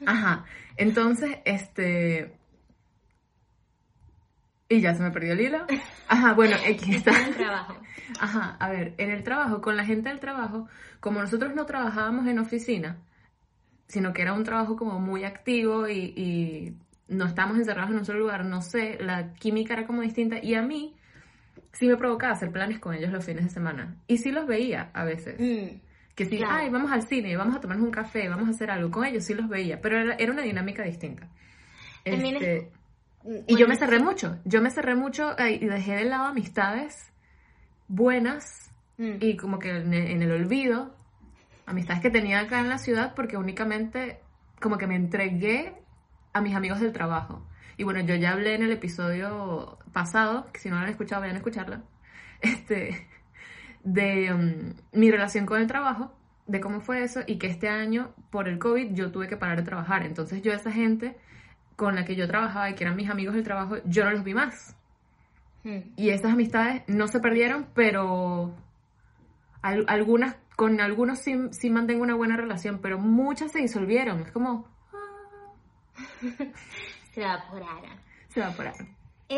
Ajá, 0.06 0.44
entonces, 0.76 1.38
este... 1.44 2.36
Y 4.68 4.80
ya 4.80 4.94
se 4.94 5.02
me 5.02 5.10
perdió 5.10 5.34
el 5.34 5.40
hilo. 5.40 5.66
Ajá, 6.08 6.32
bueno, 6.32 6.56
aquí 6.68 6.94
está. 6.94 7.10
Está 7.10 7.22
en 7.22 7.28
el 7.28 7.34
trabajo. 7.34 7.76
Ajá, 8.18 8.56
a 8.58 8.70
ver, 8.70 8.94
en 8.98 9.10
el 9.10 9.22
trabajo, 9.22 9.60
con 9.60 9.76
la 9.76 9.84
gente 9.84 10.08
del 10.08 10.20
trabajo, 10.20 10.68
como 11.00 11.20
nosotros 11.20 11.54
no 11.54 11.66
trabajábamos 11.66 12.26
en 12.26 12.38
oficina, 12.38 12.98
sino 13.86 14.12
que 14.12 14.22
era 14.22 14.32
un 14.32 14.44
trabajo 14.44 14.76
como 14.76 14.98
muy 14.98 15.24
activo 15.24 15.88
y, 15.88 16.14
y 16.16 16.76
no 17.08 17.26
estábamos 17.26 17.58
encerrados 17.58 17.90
en 17.90 17.98
un 17.98 18.04
solo 18.04 18.20
lugar, 18.20 18.44
no 18.44 18.62
sé, 18.62 18.98
la 19.00 19.34
química 19.34 19.74
era 19.74 19.86
como 19.86 20.02
distinta 20.02 20.42
y 20.42 20.54
a 20.54 20.62
mí 20.62 20.96
sí 21.72 21.86
me 21.86 21.96
provocaba 21.96 22.32
hacer 22.32 22.50
planes 22.50 22.78
con 22.78 22.94
ellos 22.94 23.10
los 23.10 23.24
fines 23.24 23.44
de 23.44 23.50
semana. 23.50 23.96
Y 24.06 24.18
sí 24.18 24.30
los 24.30 24.46
veía 24.46 24.90
a 24.94 25.04
veces. 25.04 25.38
Mm, 25.38 25.80
Que 26.14 26.26
sí, 26.26 26.36
Claro. 26.38 26.54
ay, 26.54 26.70
vamos 26.70 26.92
al 26.92 27.02
cine, 27.02 27.36
vamos 27.36 27.56
a 27.56 27.60
tomarnos 27.60 27.84
un 27.86 27.92
café, 27.92 28.28
vamos 28.28 28.46
a 28.48 28.50
hacer 28.52 28.70
algo. 28.70 28.90
Con 28.90 29.04
ellos 29.04 29.24
sí 29.24 29.34
los 29.34 29.48
veía, 29.48 29.80
pero 29.80 29.98
era, 29.98 30.14
era 30.14 30.32
una 30.32 30.42
dinámica 30.42 30.82
distinta. 30.84 31.28
También 32.04 32.36
es- 32.36 32.42
Este, 32.42 32.70
mm, 33.24 33.28
y 33.28 33.52
yo 33.52 33.56
bueno, 33.56 33.68
me 33.68 33.76
cerré 33.76 33.98
mucho, 33.98 34.38
yo 34.44 34.62
me 34.62 34.70
cerré 34.70 34.94
mucho 34.94 35.36
eh, 35.38 35.58
y 35.60 35.66
dejé 35.66 35.96
de 35.96 36.04
lado 36.04 36.26
amistades 36.26 37.12
buenas 37.88 38.70
mm, 38.98 39.16
y 39.20 39.36
como 39.36 39.58
que 39.58 39.70
en 39.70 39.92
el, 39.92 40.10
en 40.10 40.22
el 40.22 40.30
olvido, 40.32 40.94
amistades 41.66 42.02
que 42.02 42.10
tenía 42.10 42.40
acá 42.40 42.60
en 42.60 42.68
la 42.68 42.78
ciudad 42.78 43.14
porque 43.14 43.36
únicamente 43.36 44.20
como 44.60 44.78
que 44.78 44.86
me 44.86 44.96
entregué 44.96 45.74
a 46.32 46.40
mis 46.40 46.54
amigos 46.54 46.80
del 46.80 46.92
trabajo. 46.92 47.46
Y 47.76 47.82
bueno, 47.84 48.00
yo 48.00 48.14
ya 48.14 48.32
hablé 48.32 48.54
en 48.54 48.62
el 48.62 48.70
episodio 48.70 49.78
pasado, 49.92 50.46
que 50.52 50.60
si 50.60 50.68
no 50.68 50.76
lo 50.76 50.82
han 50.82 50.88
escuchado, 50.90 51.20
vayan 51.22 51.36
a 51.36 51.38
escucharla, 51.38 51.82
este, 52.40 53.08
de 53.84 54.32
um, 54.32 54.74
mi 54.98 55.10
relación 55.10 55.46
con 55.46 55.60
el 55.60 55.66
trabajo, 55.66 56.12
de 56.46 56.60
cómo 56.60 56.80
fue 56.80 57.02
eso 57.04 57.20
y 57.26 57.38
que 57.38 57.46
este 57.46 57.68
año 57.68 58.12
por 58.30 58.48
el 58.48 58.58
COVID 58.58 58.92
yo 58.94 59.10
tuve 59.12 59.28
que 59.28 59.36
parar 59.36 59.58
de 59.58 59.62
trabajar. 59.62 60.04
Entonces 60.04 60.42
yo 60.42 60.52
a 60.52 60.56
esa 60.56 60.72
gente 60.72 61.16
con 61.76 61.94
la 61.94 62.04
que 62.04 62.16
yo 62.16 62.26
trabajaba 62.26 62.70
y 62.70 62.74
que 62.74 62.84
eran 62.84 62.96
mis 62.96 63.08
amigos 63.10 63.34
del 63.34 63.44
trabajo, 63.44 63.76
yo 63.84 64.04
no 64.04 64.10
los 64.10 64.24
vi 64.24 64.34
más. 64.34 64.76
mm. 65.64 65.78
Y 65.96 66.10
esas 66.10 66.32
amistades 66.32 66.82
no 66.86 67.06
se 67.08 67.20
perdieron, 67.20 67.66
pero 67.74 68.54
al- 69.62 69.84
algunas, 69.88 70.36
con 70.56 70.80
algunos 70.80 71.18
sí, 71.20 71.34
sí 71.50 71.70
mantengo 71.70 72.02
una 72.02 72.14
buena 72.14 72.36
relación, 72.36 72.78
pero 72.82 72.98
muchas 72.98 73.52
se 73.52 73.60
disolvieron. 73.60 74.20
Es 74.20 74.32
como, 74.32 74.68
Se 77.12 77.22
evaporaron. 77.22 77.98
se 78.28 78.40
evaporaron. 78.40 78.88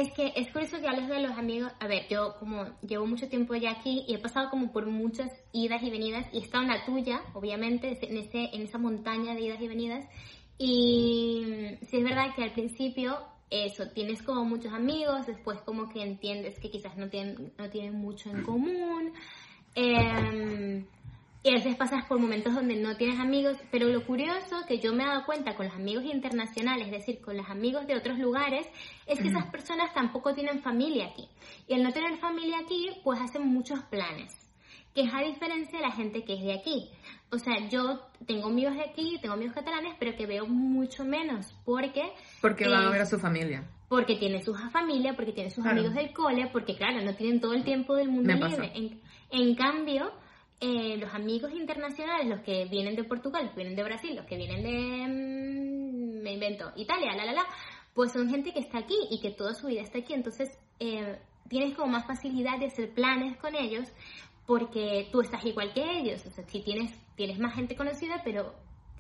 Es 0.00 0.12
que 0.12 0.30
es 0.36 0.50
curioso 0.52 0.78
que 0.78 0.88
hables 0.88 1.08
de 1.08 1.22
los 1.22 1.38
amigos. 1.38 1.72
A 1.80 1.86
ver, 1.86 2.06
yo 2.10 2.36
como 2.38 2.66
llevo 2.86 3.06
mucho 3.06 3.28
tiempo 3.28 3.54
ya 3.54 3.70
aquí 3.70 4.04
y 4.06 4.14
he 4.14 4.18
pasado 4.18 4.50
como 4.50 4.70
por 4.70 4.84
muchas 4.86 5.30
idas 5.52 5.82
y 5.82 5.90
venidas 5.90 6.26
y 6.34 6.38
he 6.38 6.40
estado 6.42 6.64
en 6.64 6.70
la 6.70 6.84
tuya, 6.84 7.22
obviamente, 7.32 7.98
en, 8.02 8.18
ese, 8.18 8.50
en 8.52 8.62
esa 8.62 8.76
montaña 8.76 9.34
de 9.34 9.40
idas 9.40 9.60
y 9.62 9.68
venidas. 9.68 10.04
Y 10.58 11.78
sí 11.88 11.96
es 11.96 12.04
verdad 12.04 12.34
que 12.34 12.42
al 12.42 12.52
principio 12.52 13.16
eso, 13.48 13.88
tienes 13.88 14.22
como 14.22 14.44
muchos 14.44 14.74
amigos, 14.74 15.26
después 15.26 15.60
como 15.60 15.88
que 15.88 16.02
entiendes 16.02 16.58
que 16.58 16.70
quizás 16.70 16.94
no 16.98 17.08
tienen, 17.08 17.54
no 17.56 17.70
tienen 17.70 17.94
mucho 17.94 18.28
en 18.28 18.42
común. 18.42 19.14
Eh, 19.74 20.84
y 21.46 21.50
a 21.50 21.52
veces 21.52 21.76
pasas 21.76 22.04
por 22.06 22.18
momentos 22.18 22.52
donde 22.54 22.74
no 22.74 22.96
tienes 22.96 23.20
amigos, 23.20 23.56
pero 23.70 23.86
lo 23.86 24.04
curioso 24.04 24.56
que 24.66 24.80
yo 24.80 24.92
me 24.92 25.04
he 25.04 25.06
dado 25.06 25.24
cuenta 25.24 25.54
con 25.54 25.66
los 25.66 25.76
amigos 25.76 26.04
internacionales, 26.04 26.86
es 26.86 26.90
decir, 26.92 27.20
con 27.20 27.36
los 27.36 27.48
amigos 27.48 27.86
de 27.86 27.94
otros 27.94 28.18
lugares, 28.18 28.66
es 29.06 29.20
que 29.20 29.28
esas 29.28 29.46
personas 29.52 29.94
tampoco 29.94 30.34
tienen 30.34 30.60
familia 30.60 31.06
aquí. 31.06 31.28
Y 31.68 31.74
al 31.74 31.84
no 31.84 31.92
tener 31.92 32.18
familia 32.18 32.58
aquí, 32.64 32.88
pues 33.04 33.20
hacen 33.20 33.46
muchos 33.46 33.80
planes, 33.84 34.34
que 34.92 35.02
es 35.02 35.14
a 35.14 35.20
diferencia 35.20 35.78
de 35.78 35.86
la 35.86 35.92
gente 35.92 36.24
que 36.24 36.34
es 36.34 36.42
de 36.42 36.52
aquí. 36.52 36.90
O 37.30 37.38
sea, 37.38 37.54
yo 37.68 38.00
tengo 38.26 38.48
amigos 38.48 38.74
de 38.74 38.82
aquí, 38.82 39.16
tengo 39.22 39.34
amigos 39.34 39.54
catalanes, 39.54 39.94
pero 40.00 40.16
que 40.16 40.26
veo 40.26 40.48
mucho 40.48 41.04
menos, 41.04 41.54
porque... 41.64 42.02
Porque 42.40 42.66
van 42.66 42.86
a 42.86 42.88
eh, 42.88 42.90
ver 42.90 43.02
a 43.02 43.06
su 43.06 43.20
familia. 43.20 43.70
porque 43.88 44.16
tiene 44.16 44.42
su 44.42 44.52
familia, 44.52 45.14
porque 45.14 45.30
tiene 45.32 45.50
sus 45.50 45.62
Claro. 45.62 45.78
amigos 45.78 45.94
del 45.94 46.12
cole, 46.12 46.48
porque 46.52 46.74
claro, 46.74 47.04
no 47.04 47.14
tienen 47.14 47.40
todo 47.40 47.52
el 47.52 47.62
tiempo 47.62 47.94
del 47.94 48.08
mundo 48.08 48.34
Me 48.34 48.48
libre. 48.48 48.72
En, 48.74 49.00
en 49.30 49.54
cambio, 49.54 50.10
eh, 50.60 50.96
los 50.98 51.12
amigos 51.14 51.52
internacionales, 51.52 52.26
los 52.26 52.40
que 52.40 52.64
vienen 52.66 52.96
de 52.96 53.04
Portugal, 53.04 53.44
los 53.44 53.52
que 53.52 53.58
vienen 53.60 53.76
de 53.76 53.82
Brasil, 53.84 54.14
los 54.16 54.26
que 54.26 54.36
vienen 54.36 54.62
de, 54.62 55.06
mm, 55.08 56.22
me 56.22 56.32
invento, 56.32 56.72
Italia, 56.76 57.14
la, 57.14 57.24
la, 57.26 57.32
la, 57.32 57.46
pues 57.94 58.12
son 58.12 58.28
gente 58.30 58.52
que 58.52 58.60
está 58.60 58.78
aquí 58.78 58.96
y 59.10 59.20
que 59.20 59.30
toda 59.30 59.54
su 59.54 59.66
vida 59.68 59.80
está 59.82 59.98
aquí. 59.98 60.12
Entonces, 60.14 60.58
eh, 60.80 61.18
tienes 61.48 61.74
como 61.74 61.92
más 61.92 62.06
facilidad 62.06 62.58
de 62.58 62.66
hacer 62.66 62.90
planes 62.92 63.36
con 63.38 63.54
ellos 63.54 63.88
porque 64.46 65.08
tú 65.12 65.20
estás 65.20 65.44
igual 65.44 65.72
que 65.72 65.82
ellos. 66.00 66.24
O 66.26 66.30
sea, 66.30 66.44
si 66.46 66.60
tienes, 66.62 66.92
tienes 67.16 67.38
más 67.38 67.54
gente 67.54 67.74
conocida, 67.76 68.22
pero 68.24 68.54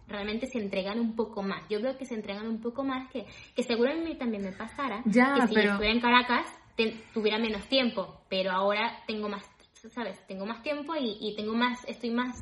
realmente 0.08 0.46
se 0.46 0.58
entregan 0.58 0.98
un 1.00 1.14
poco 1.16 1.42
más. 1.42 1.62
Yo 1.68 1.80
veo 1.80 1.96
que 1.98 2.04
se 2.06 2.14
entregan 2.14 2.46
un 2.46 2.60
poco 2.60 2.84
más, 2.84 3.10
que, 3.10 3.26
que 3.54 3.62
seguro 3.62 3.90
a 3.92 3.94
mí 3.94 4.14
también 4.16 4.42
me 4.44 4.52
pasara. 4.52 5.02
Ya, 5.04 5.34
que 5.34 5.48
si 5.48 5.54
pero- 5.54 5.70
estuviera 5.72 5.94
en 5.94 6.00
Caracas 6.00 6.46
te- 6.76 6.96
tuviera 7.12 7.38
menos 7.38 7.66
tiempo, 7.68 8.20
pero 8.28 8.52
ahora 8.52 8.98
tengo 9.06 9.28
más, 9.28 9.44
¿sabes? 9.90 10.24
Tengo 10.26 10.46
más 10.46 10.62
tiempo 10.62 10.94
y, 10.96 11.16
y 11.20 11.36
tengo 11.36 11.54
más, 11.54 11.84
estoy 11.86 12.10
más 12.10 12.36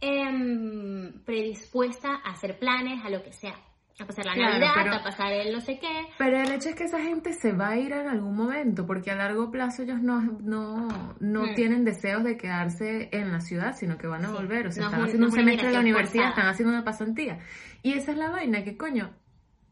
em, 0.00 1.12
predispuesta 1.24 2.20
a 2.24 2.30
hacer 2.30 2.58
planes, 2.58 3.04
a 3.04 3.10
lo 3.10 3.22
que 3.22 3.32
sea. 3.32 3.54
A 4.00 4.06
pasar 4.06 4.26
la 4.26 4.34
Claro, 4.34 4.52
Navidad, 4.54 4.72
pero- 4.74 4.94
a 4.96 5.02
pasar 5.04 5.32
el 5.32 5.52
no 5.52 5.60
sé 5.60 5.78
qué. 5.78 6.06
Pero 6.18 6.36
el 6.40 6.50
hecho 6.50 6.68
es 6.70 6.74
que 6.74 6.82
esa 6.84 7.00
gente 7.00 7.32
se 7.32 7.52
va 7.52 7.68
a 7.70 7.76
ir 7.78 7.92
en 7.92 8.08
algún 8.08 8.34
momento, 8.36 8.86
porque 8.86 9.12
a 9.12 9.14
largo 9.14 9.52
plazo 9.52 9.82
ellos 9.84 10.02
no, 10.02 10.20
no, 10.42 11.14
no 11.20 11.42
Hmm. 11.46 11.54
tienen 11.54 11.84
deseos 11.84 12.24
de 12.24 12.36
quedarse 12.36 13.08
en 13.12 13.30
la 13.30 13.40
ciudad, 13.40 13.76
sino 13.76 13.96
que 13.96 14.08
van 14.08 14.24
a 14.24 14.28
Sí. 14.30 14.34
volver. 14.34 14.66
O 14.66 14.72
sea, 14.72 14.82
No 14.82 14.88
es 14.88 14.92
están 14.94 15.04
haciendo 15.04 15.26
no 15.28 15.32
un 15.32 15.38
semestre 15.38 15.68
de 15.68 15.74
la 15.74 15.80
universidad, 15.80 16.24
forzada. 16.24 16.30
están 16.30 16.46
haciendo 16.48 16.72
una 16.74 16.84
pasantía. 16.84 17.38
Y 17.84 17.92
esa 17.92 18.10
es 18.10 18.18
la 18.18 18.30
vaina, 18.30 18.64
que 18.64 18.76
coño, 18.76 19.14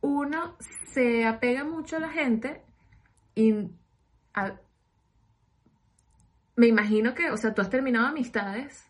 uno 0.03 0.57
se 0.93 1.27
apega 1.27 1.65
mucho 1.65 1.97
a 1.97 2.01
la 2.01 2.09
gente 2.11 2.63
y 3.35 3.53
a- 4.35 4.55
me 6.57 6.67
imagino 6.67 7.15
que, 7.15 7.31
o 7.31 7.37
sea, 7.37 7.55
tú 7.55 7.63
has 7.63 7.71
terminado 7.71 8.07
amistades. 8.07 8.89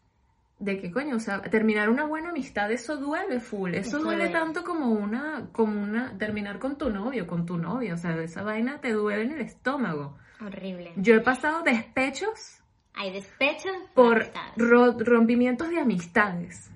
De 0.58 0.80
que 0.80 0.92
coño, 0.92 1.16
o 1.16 1.18
sea, 1.18 1.42
terminar 1.42 1.90
una 1.90 2.04
buena 2.04 2.28
amistad, 2.30 2.70
eso 2.70 2.96
duele 2.96 3.40
full, 3.40 3.74
eso 3.74 3.98
duele 3.98 4.28
tanto 4.28 4.62
como 4.62 4.90
una, 4.90 5.48
como 5.50 5.82
una, 5.82 6.16
terminar 6.18 6.60
con 6.60 6.78
tu 6.78 6.88
novio, 6.88 7.26
con 7.26 7.46
tu 7.46 7.58
novia, 7.58 7.94
o 7.94 7.96
sea, 7.96 8.14
esa 8.22 8.42
vaina 8.44 8.80
te 8.80 8.92
duele 8.92 9.22
en 9.24 9.32
el 9.32 9.40
estómago. 9.40 10.16
Horrible. 10.40 10.92
Yo 10.94 11.16
he 11.16 11.20
pasado 11.20 11.62
despechos 11.64 12.60
Hay 12.94 13.10
despechos 13.12 13.72
por 13.92 14.30
ro- 14.56 14.96
rompimientos 15.00 15.68
de 15.68 15.80
amistades, 15.80 16.70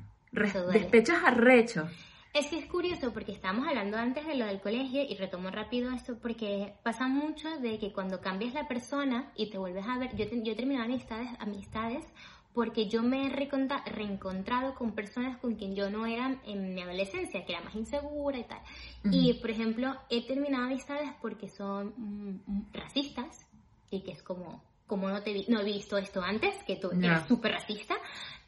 despechos 0.72 1.16
arrechos. 1.25 1.88
Es 2.38 2.49
que 2.49 2.59
es 2.59 2.66
curioso 2.66 3.12
porque 3.14 3.33
estábamos 3.33 3.66
hablando 3.66 3.96
antes 3.96 4.27
de 4.27 4.35
lo 4.35 4.44
del 4.44 4.61
colegio 4.61 5.03
y 5.03 5.14
retomo 5.16 5.49
rápido 5.51 5.90
esto 5.92 6.18
porque 6.20 6.75
pasa 6.83 7.07
mucho 7.09 7.49
de 7.61 7.79
que 7.79 7.92
cuando 7.92 8.20
cambias 8.20 8.53
la 8.53 8.68
persona 8.68 9.33
y 9.37 9.46
te 9.46 9.57
vuelves 9.57 9.87
a 9.87 9.96
ver, 9.99 10.14
yo, 10.16 10.29
te- 10.29 10.42
yo 10.42 10.53
he 10.53 10.57
terminado 10.57 10.85
amistades, 10.85 11.31
amistades 11.38 12.05
porque 12.53 12.88
yo 12.88 13.03
me 13.03 13.27
he 13.27 13.31
reencontrado 13.31 14.75
con 14.75 14.92
personas 14.92 15.38
con 15.38 15.55
quien 15.57 15.75
yo 15.75 15.88
no 15.90 16.05
era 16.07 16.38
en 16.46 16.75
mi 16.75 16.83
adolescencia, 16.83 17.44
que 17.44 17.53
era 17.53 17.62
más 17.62 17.75
insegura 17.75 18.38
y 18.38 18.44
tal. 18.44 18.61
Y, 19.12 19.35
por 19.35 19.51
ejemplo, 19.51 19.94
he 20.11 20.27
terminado 20.27 20.64
amistades 20.64 21.11
porque 21.22 21.49
son 21.49 21.94
mm, 21.96 22.72
racistas 22.75 23.46
y 23.90 24.01
que 24.03 24.12
es 24.12 24.22
como, 24.22 24.62
como 24.87 25.09
no, 25.09 25.22
te 25.22 25.33
vi- 25.33 25.46
no 25.49 25.61
he 25.61 25.64
visto 25.64 25.96
esto 25.99 26.22
antes, 26.22 26.55
que 26.64 26.77
tú 26.77 26.90
eres 26.90 27.27
súper 27.29 27.53
racista, 27.53 27.94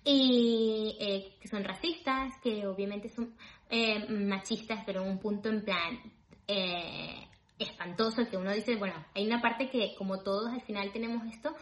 y 0.04 0.96
eh, 1.00 1.36
que 1.40 1.48
son 1.48 1.64
racistas, 1.64 2.34
que 2.42 2.66
obviamente 2.66 3.08
son 3.10 3.34
eh, 3.70 4.08
machistas, 4.08 4.82
pero 4.86 5.02
en 5.02 5.10
un 5.10 5.18
punto 5.18 5.48
en 5.48 5.62
plan 5.62 5.98
eh, 6.46 7.26
espantoso, 7.58 8.28
que 8.30 8.36
uno 8.36 8.52
dice, 8.52 8.76
bueno, 8.76 8.94
hay 9.14 9.26
una 9.26 9.40
parte 9.40 9.68
que 9.68 9.94
como 9.96 10.20
todos 10.20 10.52
al 10.52 10.62
final 10.62 10.90
tenemos 10.92 11.26
esto, 11.32 11.54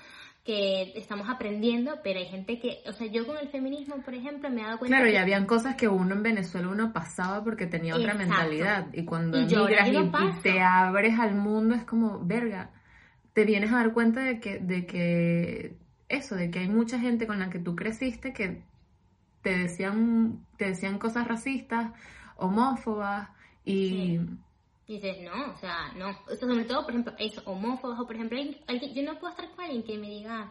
que 0.45 0.93
estamos 0.95 1.29
aprendiendo, 1.29 1.99
pero 2.05 2.21
hay 2.21 2.27
gente 2.27 2.61
que, 2.61 2.79
o 2.89 2.93
sea, 2.93 3.09
yo 3.09 3.27
con 3.27 3.37
el 3.37 3.49
feminismo, 3.49 3.97
por 4.05 4.15
ejemplo, 4.15 4.49
me 4.49 4.61
he 4.61 4.65
dado 4.65 4.79
cuenta 4.79 4.97
Claro, 4.97 5.09
y 5.09 5.13
que 5.13 5.19
habían 5.19 5.45
cosas 5.45 5.75
que 5.75 5.89
uno 5.89 6.15
en 6.15 6.23
Venezuela 6.23 6.69
uno 6.69 6.93
pasaba 6.93 7.43
porque 7.43 7.67
tenía 7.67 7.97
otra 7.97 8.13
Exacto. 8.13 8.29
mentalidad. 8.29 8.87
Y 8.93 9.05
cuando 9.05 9.39
Y 9.39 9.43
emigras 9.43 9.89
y, 9.89 9.97
y 9.97 10.43
te 10.43 10.61
abres 10.61 11.19
al 11.19 11.35
mundo 11.35 11.75
es 11.75 11.85
como, 11.85 12.25
verga, 12.25 12.71
te 13.33 13.45
vienes 13.45 13.73
a 13.73 13.79
dar 13.79 13.93
cuenta 13.93 14.21
de 14.21 14.39
que, 14.39 14.61
de 14.61 14.87
que 14.87 15.77
eso, 16.09 16.37
de 16.37 16.51
que 16.51 16.61
hay 16.61 16.69
mucha 16.69 17.01
gente 17.01 17.27
con 17.27 17.41
la 17.41 17.51
que 17.51 17.59
tú 17.59 17.75
creciste 17.75 18.33
que 18.33 18.63
te 19.47 19.57
decían, 19.57 20.45
te 20.57 20.71
decían 20.71 20.99
cosas 20.99 21.29
racistas, 21.29 21.93
homófobas 22.35 23.29
y... 23.65 24.19
Dices, 24.89 25.19
no, 25.23 25.53
o 25.53 25.57
sea, 25.59 25.93
no. 25.97 26.11
Esto 26.29 26.49
sobre 26.49 26.65
todo, 26.65 26.83
por 26.83 26.91
ejemplo, 26.91 27.15
eso, 27.17 27.43
homófobos, 27.45 28.01
o 28.01 28.07
por 28.07 28.17
ejemplo, 28.17 28.37
yo 28.41 29.03
no 29.05 29.21
puedo 29.21 29.31
estar 29.31 29.49
con 29.51 29.65
alguien 29.65 29.85
que 29.85 29.99
me 29.99 30.09
diga, 30.09 30.51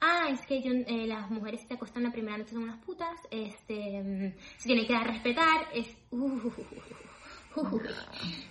ah, 0.00 0.28
es 0.30 0.40
que 0.46 0.62
yo, 0.62 0.72
eh, 0.72 1.06
las 1.06 1.30
mujeres 1.30 1.60
que 1.60 1.68
te 1.68 1.74
acostan 1.74 2.04
la 2.04 2.12
primera 2.12 2.38
noche 2.38 2.52
son 2.52 2.62
unas 2.62 2.82
putas, 2.82 3.20
este, 3.30 4.02
mm, 4.02 4.32
se 4.56 4.66
tienen 4.66 4.86
que 4.86 4.92
dar 4.94 5.06
a 5.06 5.12
respetar, 5.12 5.66
es... 5.74 5.94
uh, 6.10 6.40
uh, 7.56 7.80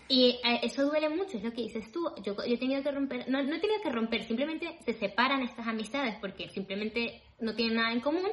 y 0.07 0.39
eh, 0.43 0.59
eso 0.61 0.85
duele 0.85 1.09
mucho, 1.09 1.37
es 1.37 1.43
lo 1.43 1.51
que 1.51 1.63
dices 1.63 1.91
tú. 1.91 2.11
Yo, 2.23 2.35
yo 2.35 2.43
he 2.43 2.57
tenido 2.59 2.83
que 2.83 2.91
romper, 2.91 3.27
no, 3.27 3.41
no 3.41 3.55
he 3.55 3.59
tenido 3.59 3.81
que 3.81 3.89
romper, 3.89 4.23
simplemente 4.23 4.77
se 4.85 4.93
separan 4.93 5.41
estas 5.41 5.65
amistades 5.65 6.15
porque 6.21 6.47
simplemente 6.49 7.23
no 7.39 7.55
tienen 7.55 7.77
nada 7.77 7.91
en 7.91 8.01
común 8.01 8.29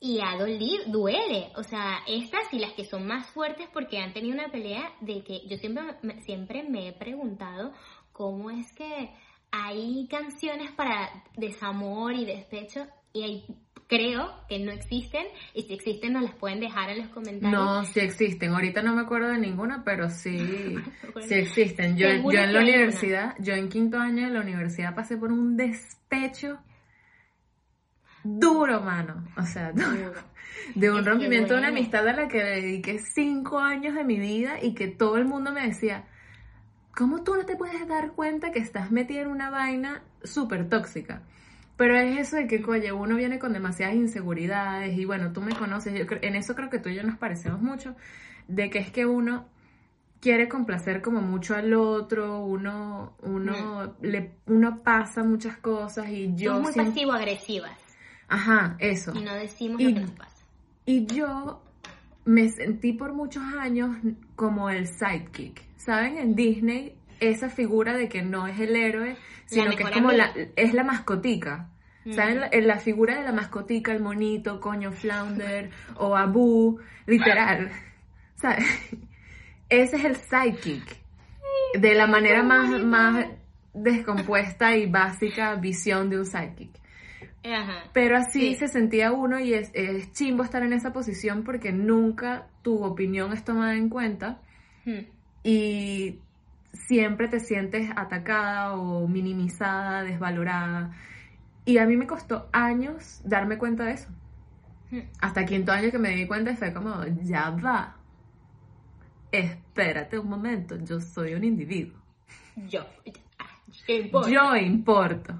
y 0.00 0.20
a 0.20 0.36
doler, 0.38 0.86
duele. 0.88 1.48
O 1.56 1.62
sea, 1.62 1.98
estas 2.06 2.52
y 2.52 2.58
las 2.58 2.72
que 2.72 2.84
son 2.84 3.06
más 3.06 3.26
fuertes 3.30 3.66
porque 3.72 3.98
han 3.98 4.12
tenido 4.12 4.34
una 4.34 4.48
pelea 4.50 4.92
de 5.00 5.22
que 5.24 5.46
yo 5.48 5.56
siempre, 5.56 5.84
me- 6.02 6.20
siempre 6.22 6.62
me 6.68 6.88
he 6.88 6.92
preguntado 6.92 7.72
cómo 8.12 8.50
es 8.50 8.72
que 8.74 9.10
hay 9.50 10.06
canciones 10.10 10.70
para 10.72 11.10
desamor 11.36 12.12
y 12.14 12.24
despecho 12.24 12.86
y 13.12 13.22
hay- 13.22 13.44
creo 13.88 14.32
que 14.48 14.58
no 14.58 14.72
existen 14.72 15.24
y 15.54 15.62
si 15.62 15.72
existen 15.74 16.12
nos 16.14 16.24
las 16.24 16.34
pueden 16.34 16.58
dejar 16.58 16.90
en 16.90 16.98
los 16.98 17.08
comentarios. 17.08 17.52
No, 17.60 17.84
sí 17.84 18.00
existen. 18.00 18.52
Ahorita 18.52 18.82
no 18.82 18.94
me 18.96 19.02
acuerdo 19.02 19.28
de 19.28 19.38
ninguna, 19.38 19.82
pero 19.84 20.10
sí, 20.10 20.36
sí 21.28 21.34
existen. 21.34 21.96
Yo, 21.96 22.08
yo 22.08 22.40
en 22.40 22.52
la 22.52 22.60
universidad, 22.60 23.34
yo 23.38 23.54
en 23.54 23.68
quinto 23.68 23.98
año 23.98 24.26
de 24.26 24.32
la 24.32 24.40
universidad 24.40 24.94
pasé 24.94 25.16
por 25.16 25.30
un 25.30 25.56
despecho 25.56 26.58
duro, 28.38 28.80
mano. 28.80 29.24
O 29.36 29.42
sea, 29.46 29.72
duro. 29.74 30.12
De 30.74 30.90
un 30.90 31.00
Es 31.00 31.04
rompimiento 31.06 31.54
de 31.54 31.58
una 31.60 31.68
amistad 31.68 32.06
a 32.08 32.12
la 32.12 32.28
que 32.28 32.42
dediqué 32.42 32.98
cinco 32.98 33.58
años 33.58 33.94
de 33.94 34.04
mi 34.04 34.18
vida 34.18 34.62
y 34.62 34.74
que 34.74 34.88
todo 34.88 35.16
el 35.16 35.24
mundo 35.24 35.52
me 35.52 35.66
decía, 35.66 36.04
¿cómo 36.96 37.22
tú 37.22 37.34
no 37.36 37.44
te 37.46 37.56
puedes 37.56 37.86
dar 37.86 38.12
cuenta 38.12 38.50
que 38.52 38.58
estás 38.58 38.90
metida 38.90 39.20
en 39.22 39.28
una 39.28 39.50
vaina 39.50 40.02
súper 40.24 40.68
tóxica? 40.68 41.22
Pero 41.76 41.94
es 41.98 42.18
eso 42.18 42.36
de 42.36 42.46
que, 42.46 42.64
oye, 42.64 42.90
uno 42.92 43.16
viene 43.16 43.38
con 43.38 43.52
demasiadas 43.52 43.94
inseguridades 43.96 44.96
y 44.96 45.04
bueno, 45.04 45.32
tú 45.32 45.42
me 45.42 45.54
conoces, 45.54 45.92
yo 45.94 46.06
en 46.22 46.34
eso 46.34 46.54
creo 46.54 46.70
que 46.70 46.78
tú 46.78 46.88
y 46.88 46.94
yo 46.94 47.02
nos 47.02 47.18
parecemos 47.18 47.60
mucho, 47.60 47.94
de 48.48 48.70
que 48.70 48.78
es 48.78 48.90
que 48.90 49.04
uno 49.04 49.46
quiere 50.20 50.48
complacer 50.48 51.02
como 51.02 51.20
mucho 51.20 51.54
al 51.54 51.74
otro, 51.74 52.40
uno, 52.40 53.12
uno, 53.22 53.94
le, 54.00 54.32
uno 54.46 54.82
pasa 54.82 55.22
muchas 55.22 55.58
cosas 55.58 56.08
y 56.08 56.34
yo 56.34 56.54
Son 56.54 56.62
muy 56.62 56.72
siempre- 56.72 56.94
pasivo-agresivas 56.94 57.72
Ajá, 58.28 58.76
eso. 58.78 59.12
y 59.14 59.20
no 59.20 59.34
decimos 59.34 59.80
Y- 59.80 59.84
lo 59.88 59.94
que 59.94 60.00
nos 60.00 60.10
pasa. 60.12 60.44
Y 60.84 61.06
yo 61.06 61.62
me 62.24 62.48
sentí 62.48 62.92
por 62.92 63.12
muchos 63.12 63.42
años 63.58 63.96
como 64.34 64.70
el 64.70 64.86
sidekick. 64.86 65.62
¿Saben? 65.76 66.18
En 66.18 66.34
Disney, 66.34 66.96
esa 67.20 67.48
figura 67.48 67.94
de 67.94 68.08
que 68.08 68.22
no 68.22 68.46
es 68.46 68.58
el 68.60 68.74
héroe, 68.76 69.16
sino 69.46 69.70
que 69.76 69.84
es 69.84 69.90
como 69.90 70.12
la, 70.12 70.32
es 70.56 70.74
la 70.74 70.84
mascotica. 70.84 71.70
¿Saben? 72.12 72.38
La, 72.40 72.50
la 72.52 72.78
figura 72.78 73.18
de 73.18 73.24
la 73.24 73.32
mascotica, 73.32 73.90
el 73.92 74.00
monito, 74.00 74.60
coño 74.60 74.92
flounder 74.92 75.70
o 75.96 76.16
Abu, 76.16 76.78
literal. 77.06 77.70
¿Sabes? 78.36 78.64
Ese 79.68 79.96
es 79.96 80.04
el 80.04 80.16
sidekick. 80.16 80.98
De 81.74 81.94
la 81.94 82.06
manera 82.06 82.44
más, 82.44 82.80
más 82.84 83.26
descompuesta 83.74 84.76
y 84.76 84.86
básica 84.86 85.54
visión 85.56 86.08
de 86.10 86.18
un 86.18 86.26
sidekick. 86.26 86.70
Ajá. 87.52 87.84
Pero 87.92 88.16
así 88.16 88.40
Sí. 88.40 88.54
se 88.56 88.68
sentía 88.68 89.12
uno 89.12 89.38
y 89.38 89.54
es, 89.54 89.70
es 89.74 90.12
chimbo 90.12 90.42
estar 90.42 90.62
en 90.62 90.72
esa 90.72 90.92
posición 90.92 91.44
porque 91.44 91.72
nunca 91.72 92.48
tu 92.62 92.82
opinión 92.84 93.32
es 93.32 93.44
tomada 93.44 93.74
en 93.74 93.88
cuenta 93.88 94.40
Hmm. 94.84 95.06
y 95.42 96.18
siempre 96.72 97.28
te 97.28 97.40
sientes 97.40 97.90
atacada 97.96 98.74
o 98.76 99.08
minimizada, 99.08 100.02
desvalorada. 100.02 100.92
Y 101.64 101.78
a 101.78 101.86
mí 101.86 101.96
me 101.96 102.06
costó 102.06 102.48
años 102.52 103.20
darme 103.24 103.58
cuenta 103.58 103.84
de 103.84 103.92
eso. 103.92 104.08
Mm. 104.90 105.00
Hasta 105.20 105.44
quinto 105.44 105.72
año 105.72 105.90
que 105.90 105.98
me 105.98 106.10
di 106.10 106.26
cuenta 106.26 106.52
y 106.52 106.56
fue 106.56 106.72
como, 106.72 107.04
ya 107.22 107.50
va. 107.50 107.96
Espérate 109.32 110.18
un 110.18 110.28
momento, 110.28 110.76
yo 110.84 111.00
soy 111.00 111.34
un 111.34 111.42
individuo. 111.44 111.98
Yo. 112.68 112.86
¿qué 113.86 114.00
importa? 114.02 114.30
Yo 114.30 114.56
importo. 114.56 115.34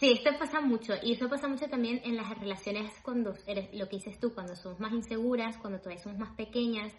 Sí, 0.00 0.12
esto 0.12 0.30
pasa 0.38 0.62
mucho 0.62 0.94
y 1.02 1.12
eso 1.12 1.28
pasa 1.28 1.46
mucho 1.46 1.68
también 1.68 2.00
en 2.04 2.16
las 2.16 2.30
relaciones 2.38 2.90
cuando 3.02 3.34
eres 3.46 3.68
lo 3.74 3.86
que 3.86 3.96
dices 3.96 4.18
tú, 4.18 4.32
cuando 4.32 4.56
somos 4.56 4.80
más 4.80 4.94
inseguras, 4.94 5.58
cuando 5.58 5.78
todavía 5.78 6.02
somos 6.02 6.18
más 6.18 6.34
pequeñas, 6.36 6.90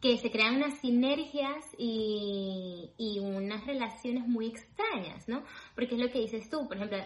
que 0.00 0.16
se 0.18 0.30
crean 0.30 0.54
unas 0.54 0.78
sinergias 0.78 1.64
y, 1.76 2.92
unas 3.20 3.66
relaciones 3.66 4.28
muy 4.28 4.46
extrañas, 4.46 5.28
¿no? 5.28 5.42
Porque 5.74 5.96
es 5.96 6.00
lo 6.00 6.08
que 6.12 6.20
dices 6.20 6.48
tú, 6.48 6.68
por 6.68 6.76
ejemplo, 6.76 6.98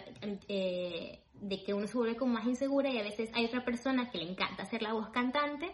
eh, 0.47 1.19
de 1.33 1.63
que 1.63 1.73
uno 1.73 1.87
se 1.87 1.97
vuelve 1.97 2.17
como 2.17 2.33
más 2.33 2.45
insegura 2.45 2.91
y 2.91 2.99
a 2.99 3.03
veces 3.03 3.31
hay 3.33 3.45
otra 3.45 3.65
persona 3.65 4.11
que 4.11 4.19
le 4.19 4.29
encanta 4.29 4.61
hacer 4.61 4.83
la 4.83 4.93
voz 4.93 5.09
cantante 5.09 5.71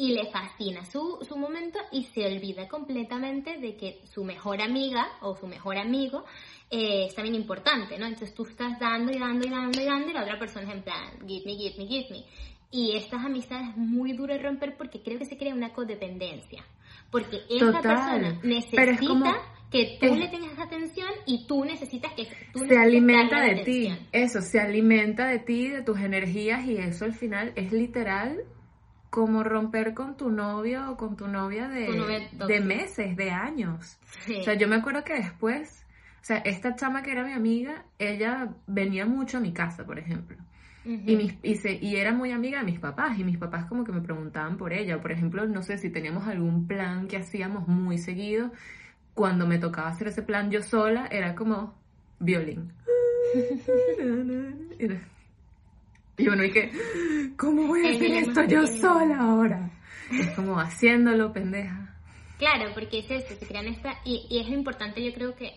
y 0.00 0.12
le 0.14 0.30
fascina 0.30 0.82
su, 0.86 1.18
su 1.28 1.36
momento 1.36 1.78
y 1.92 2.04
se 2.04 2.24
olvida 2.26 2.66
completamente 2.68 3.58
de 3.58 3.76
que 3.76 4.00
su 4.06 4.24
mejor 4.24 4.62
amiga 4.62 5.06
o 5.20 5.36
su 5.36 5.46
mejor 5.46 5.76
amigo 5.76 6.24
eh, 6.70 7.04
es 7.06 7.14
también 7.14 7.34
importante, 7.34 7.98
¿no? 7.98 8.06
Entonces 8.06 8.34
tú 8.34 8.44
estás 8.46 8.78
dando 8.80 9.12
y 9.12 9.18
dando 9.18 9.46
y 9.46 9.50
dando 9.50 9.78
y 9.78 9.84
dando 9.84 10.08
y 10.08 10.12
la 10.14 10.22
otra 10.22 10.38
persona 10.38 10.66
es 10.70 10.74
en 10.76 10.82
plan, 10.82 11.10
give 11.28 11.42
me, 11.44 11.54
give 11.54 11.74
me, 11.76 11.86
give 11.86 12.06
me. 12.10 12.24
Y 12.70 12.96
estas 12.96 13.22
amistades 13.26 13.68
es 13.70 13.76
muy 13.76 14.12
duro 14.14 14.32
de 14.32 14.40
romper 14.42 14.74
porque 14.78 15.02
creo 15.02 15.18
que 15.18 15.26
se 15.26 15.36
crea 15.36 15.54
una 15.54 15.74
codependencia. 15.74 16.64
Porque 17.10 17.40
esa 17.50 17.66
Total. 17.66 17.82
persona 17.82 18.40
necesita 18.42 18.82
es 18.84 19.00
como- 19.06 19.34
que 19.70 19.98
tú 20.00 20.06
es- 20.06 20.18
le 20.18 20.28
tengas 20.28 20.58
atención 20.58 21.10
y 21.26 21.46
tú 21.46 21.64
necesitas 21.64 22.12
que 22.14 22.26
tú 22.54 22.60
se 22.60 22.76
alimenta 22.78 23.40
de 23.42 23.56
ti. 23.64 23.86
atención. 23.88 24.08
Eso, 24.12 24.40
se 24.40 24.58
alimenta 24.60 25.26
de 25.28 25.40
ti, 25.40 25.68
de 25.68 25.82
tus 25.82 26.00
energías 26.00 26.64
y 26.66 26.76
eso 26.78 27.04
al 27.04 27.12
final 27.14 27.52
es 27.54 27.70
literal 27.70 28.42
como 29.10 29.42
romper 29.42 29.92
con 29.94 30.16
tu 30.16 30.30
novio 30.30 30.90
o 30.92 30.96
con 30.96 31.16
tu 31.16 31.26
novia 31.28 31.68
de, 31.68 31.86
Tu 31.86 31.94
novia 31.96 32.20
de 32.46 32.60
meses, 32.60 33.16
de 33.16 33.30
años. 33.30 33.98
Sí. 34.24 34.36
O 34.40 34.42
sea, 34.44 34.54
yo 34.54 34.68
me 34.68 34.76
acuerdo 34.76 35.02
que 35.04 35.14
después, 35.14 35.84
o 36.22 36.24
sea, 36.24 36.38
esta 36.38 36.76
chama 36.76 37.02
que 37.02 37.12
era 37.12 37.24
mi 37.24 37.32
amiga, 37.32 37.84
ella 37.98 38.54
venía 38.66 39.06
mucho 39.06 39.38
a 39.38 39.40
mi 39.40 39.52
casa, 39.52 39.84
por 39.84 39.98
ejemplo. 39.98 40.36
Y, 40.84 41.14
mis, 41.16 41.34
y, 41.42 41.56
se- 41.56 41.74
y 41.82 41.96
era 41.96 42.12
muy 42.12 42.30
amiga 42.32 42.60
de 42.60 42.64
mis 42.64 42.78
papás, 42.80 43.18
y 43.18 43.24
mis 43.24 43.36
papás 43.36 43.66
como 43.66 43.84
que 43.84 43.92
me 43.92 44.00
preguntaban 44.00 44.56
por 44.56 44.72
ella. 44.72 45.00
Por 45.02 45.12
ejemplo, 45.12 45.46
no 45.46 45.62
sé 45.62 45.76
si 45.76 45.90
teníamos 45.90 46.26
algún 46.26 46.66
plan 46.66 47.06
que 47.06 47.16
hacíamos 47.18 47.68
muy 47.68 47.98
seguido. 47.98 48.50
Cuando 49.14 49.46
me 49.46 49.58
tocaba 49.58 49.88
hacer 49.88 50.08
ese 50.08 50.22
plan 50.22 50.50
yo 50.50 50.62
sola, 50.62 51.06
era 51.10 51.34
como 51.34 51.74
violín. 52.18 52.72
Y 56.20 56.28
uno, 56.28 56.44
y 56.44 56.50
que, 56.50 56.70
¿cómo 57.36 57.66
voy 57.66 57.86
a 57.86 57.90
hacer 57.90 58.10
esto 58.28 58.44
yo 58.44 58.66
sola 58.80 59.18
ahora? 59.20 59.70
Es 60.12 60.30
como 60.36 60.58
haciéndolo, 60.58 61.32
pendeja. 61.32 61.96
Claro, 62.38 62.70
porque 62.74 63.00
es 63.00 63.10
eso, 63.10 63.34
se 63.38 63.46
crean 63.46 63.66
esta, 63.66 63.98
y, 64.04 64.26
y 64.30 64.38
es 64.40 64.48
importante 64.48 65.04
yo 65.04 65.12
creo 65.12 65.34
que 65.36 65.52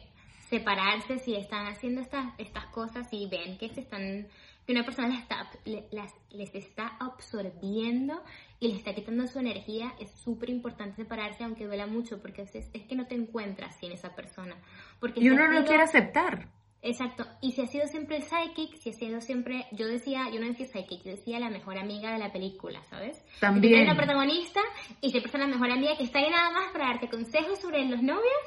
separarse 0.49 1.17
si 1.19 1.35
están 1.35 1.65
haciendo 1.67 2.01
estas, 2.01 2.33
estas 2.37 2.65
cosas 2.67 3.07
y 3.11 3.27
ven 3.27 3.57
que 3.57 3.69
se 3.69 3.81
están, 3.81 4.27
que 4.67 4.73
una 4.73 4.83
persona 4.83 5.07
les 5.07 5.19
está, 5.19 5.49
las- 5.91 6.13
les 6.31 6.53
está 6.53 6.87
absorbiendo 6.99 8.21
y 8.59 8.67
les 8.67 8.77
está 8.77 8.93
quitando 8.93 9.25
su 9.27 9.39
energía, 9.39 9.93
es 9.99 10.11
súper 10.11 10.49
importante 10.49 10.97
separarse 10.97 11.43
aunque 11.43 11.65
duela 11.65 11.87
mucho, 11.87 12.21
porque 12.21 12.43
veces 12.43 12.69
es 12.73 12.83
que 12.83 12.95
no 12.95 13.07
te 13.07 13.15
encuentras 13.15 13.75
sin 13.77 13.91
esa 13.91 14.13
persona. 14.15 14.55
Porque 14.99 15.21
Y 15.21 15.29
uno 15.29 15.47
no 15.47 15.65
quiere 15.65 15.83
aceptar. 15.83 16.47
Exacto, 16.85 17.25
y 17.39 17.53
si 17.53 17.61
ha 17.61 17.67
sido 17.67 17.87
siempre 17.87 18.17
el 18.17 18.23
psychic, 18.23 18.75
si 18.75 18.89
ha 18.89 18.93
sido 18.93 19.21
siempre, 19.21 19.65
yo 19.71 19.87
decía, 19.87 20.29
yo 20.33 20.41
no 20.41 20.47
decía 20.47 20.67
psychic, 20.67 21.01
yo 21.05 21.11
decía 21.11 21.39
la 21.39 21.49
mejor 21.49 21.77
amiga 21.77 22.11
de 22.11 22.19
la 22.19 22.29
película, 22.29 22.83
¿sabes? 22.89 23.23
También. 23.39 23.75
Eres 23.75 23.87
la 23.87 23.95
protagonista 23.95 24.59
y 24.99 25.09
siempre 25.09 25.27
está 25.27 25.37
la 25.37 25.47
mejor 25.47 25.71
amiga 25.71 25.95
que 25.97 26.03
está 26.03 26.19
ahí 26.19 26.29
nada 26.29 26.51
más 26.51 26.73
para 26.73 26.87
darte 26.87 27.07
consejos 27.07 27.57
sobre 27.61 27.85
los 27.85 28.03
novios 28.03 28.43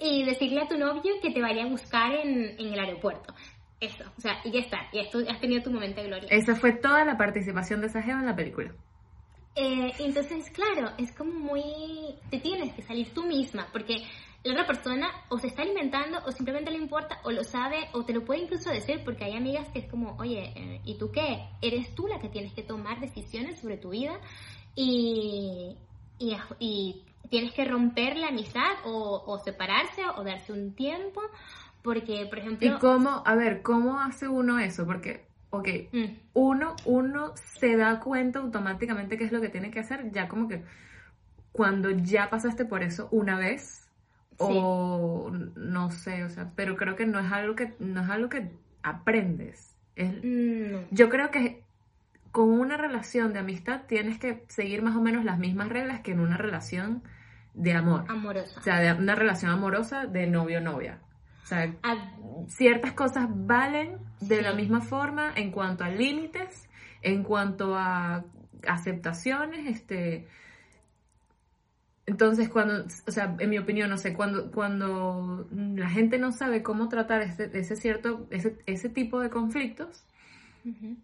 y 0.00 0.24
decirle 0.24 0.62
a 0.62 0.68
tu 0.68 0.76
novio 0.76 1.14
que 1.22 1.30
te 1.30 1.40
vaya 1.40 1.62
a 1.62 1.68
buscar 1.68 2.12
en, 2.12 2.58
en 2.58 2.72
el 2.72 2.78
aeropuerto. 2.80 3.32
Eso, 3.78 4.02
o 4.18 4.20
sea, 4.20 4.40
y 4.42 4.50
ya 4.50 4.60
está, 4.60 4.78
y 4.90 4.98
esto, 4.98 5.20
has 5.28 5.40
tenido 5.40 5.62
tu 5.62 5.70
momento 5.70 6.00
de 6.00 6.08
gloria. 6.08 6.28
Esa 6.32 6.56
fue 6.56 6.72
toda 6.72 7.04
la 7.04 7.16
participación 7.16 7.80
de 7.82 7.86
esa 7.86 8.02
jeva 8.02 8.18
en 8.18 8.26
la 8.26 8.34
película. 8.34 8.74
Eh, 9.54 9.92
entonces, 10.00 10.50
claro, 10.50 10.92
es 10.98 11.12
como 11.12 11.32
muy... 11.32 11.62
Te 12.30 12.40
tienes 12.40 12.74
que 12.74 12.82
salir 12.82 13.14
tú 13.14 13.24
misma, 13.24 13.68
porque 13.72 14.02
la 14.46 14.52
otra 14.52 14.66
persona 14.66 15.08
o 15.28 15.38
se 15.38 15.48
está 15.48 15.62
alimentando 15.62 16.18
o 16.24 16.32
simplemente 16.32 16.70
le 16.70 16.78
importa 16.78 17.18
o 17.24 17.30
lo 17.30 17.44
sabe 17.44 17.88
o 17.92 18.04
te 18.04 18.12
lo 18.12 18.24
puede 18.24 18.42
incluso 18.42 18.70
decir, 18.70 19.02
porque 19.04 19.24
hay 19.24 19.36
amigas 19.36 19.68
que 19.68 19.80
es 19.80 19.90
como, 19.90 20.16
oye, 20.18 20.52
eh, 20.54 20.80
¿y 20.84 20.96
tú 20.98 21.10
qué? 21.10 21.44
Eres 21.60 21.94
tú 21.94 22.06
la 22.06 22.20
que 22.20 22.28
tienes 22.28 22.52
que 22.52 22.62
tomar 22.62 23.00
decisiones 23.00 23.58
sobre 23.60 23.76
tu 23.76 23.90
vida 23.90 24.18
y, 24.74 25.76
y, 26.18 26.36
y 26.58 27.02
tienes 27.28 27.52
que 27.52 27.64
romper 27.64 28.16
la 28.16 28.28
amistad 28.28 28.70
o, 28.84 29.22
o 29.26 29.38
separarse 29.38 30.02
o 30.16 30.22
darse 30.22 30.52
un 30.52 30.74
tiempo, 30.74 31.20
porque, 31.82 32.26
por 32.26 32.38
ejemplo... 32.38 32.68
¿Y 32.68 32.78
cómo, 32.78 33.22
a 33.24 33.34
ver, 33.34 33.62
cómo 33.62 34.00
hace 34.00 34.28
uno 34.28 34.58
eso? 34.58 34.86
Porque, 34.86 35.26
ok, 35.50 35.68
Mm, 35.92 36.04
uno, 36.34 36.76
uno 36.84 37.32
se 37.36 37.76
da 37.76 38.00
cuenta 38.00 38.40
automáticamente 38.40 39.16
qué 39.16 39.24
es 39.24 39.32
lo 39.32 39.40
que 39.40 39.48
tiene 39.48 39.70
que 39.70 39.80
hacer, 39.80 40.10
ya 40.12 40.28
como 40.28 40.48
que 40.48 40.62
cuando 41.52 41.90
ya 41.90 42.28
pasaste 42.28 42.64
por 42.64 42.82
eso 42.82 43.08
una 43.10 43.38
vez, 43.38 43.85
o 44.38 45.30
no 45.56 45.90
sé, 45.90 46.24
o 46.24 46.28
sea, 46.28 46.50
pero 46.56 46.76
creo 46.76 46.96
que 46.96 47.06
no 47.06 47.18
es 47.20 47.30
algo 47.32 47.54
que, 47.54 47.74
no 47.78 48.02
es 48.02 48.10
algo 48.10 48.28
que 48.28 48.50
aprendes. 48.82 49.74
Es- 49.96 50.12
mm, 50.22 50.72
no. 50.72 50.78
yo 50.90 51.08
creo 51.08 51.30
que 51.30 51.62
con 52.32 52.50
una 52.50 52.76
relación 52.76 53.32
de 53.32 53.38
amistad 53.38 53.82
tienes 53.88 54.18
que 54.18 54.44
seguir 54.48 54.82
más 54.82 54.94
o 54.94 55.00
menos 55.00 55.24
las 55.24 55.38
mismas 55.38 55.68
reglas 55.70 56.00
que 56.00 56.12
en 56.12 56.20
una 56.20 56.36
relación 56.36 57.02
de 57.54 57.72
amor. 57.72 58.04
Amorosa. 58.08 58.60
O 58.60 58.62
sea, 58.62 58.78
de 58.80 58.92
una 58.92 59.14
relación 59.14 59.50
amorosa 59.50 60.04
de 60.06 60.26
novio-novia. 60.26 60.98
O 61.42 61.46
sea, 61.46 61.72
Ah, 61.82 62.10
ciertas 62.48 62.92
cosas 62.92 63.28
valen 63.30 63.98
de 64.20 64.36
Sí. 64.38 64.42
la 64.42 64.52
misma 64.52 64.80
forma 64.82 65.32
en 65.34 65.50
cuanto 65.50 65.84
a 65.84 65.88
límites, 65.88 66.68
en 67.02 67.22
cuanto 67.22 67.74
a 67.74 68.24
aceptaciones, 68.68 69.66
este... 69.66 70.28
Entonces, 72.06 72.48
cuando, 72.48 72.84
o 73.06 73.10
sea, 73.10 73.36
en 73.40 73.50
mi 73.50 73.58
opinión, 73.58 73.90
no 73.90 73.98
sé, 73.98 74.14
cuando, 74.14 74.52
cuando 74.52 75.48
la 75.50 75.90
gente 75.90 76.18
no 76.18 76.30
sabe 76.30 76.62
cómo 76.62 76.88
tratar 76.88 77.22
este, 77.22 77.50
ese 77.58 77.74
cierto, 77.74 78.26
ese, 78.30 78.58
ese 78.66 78.88
tipo 78.88 79.20
de 79.20 79.28
conflictos, 79.28 80.04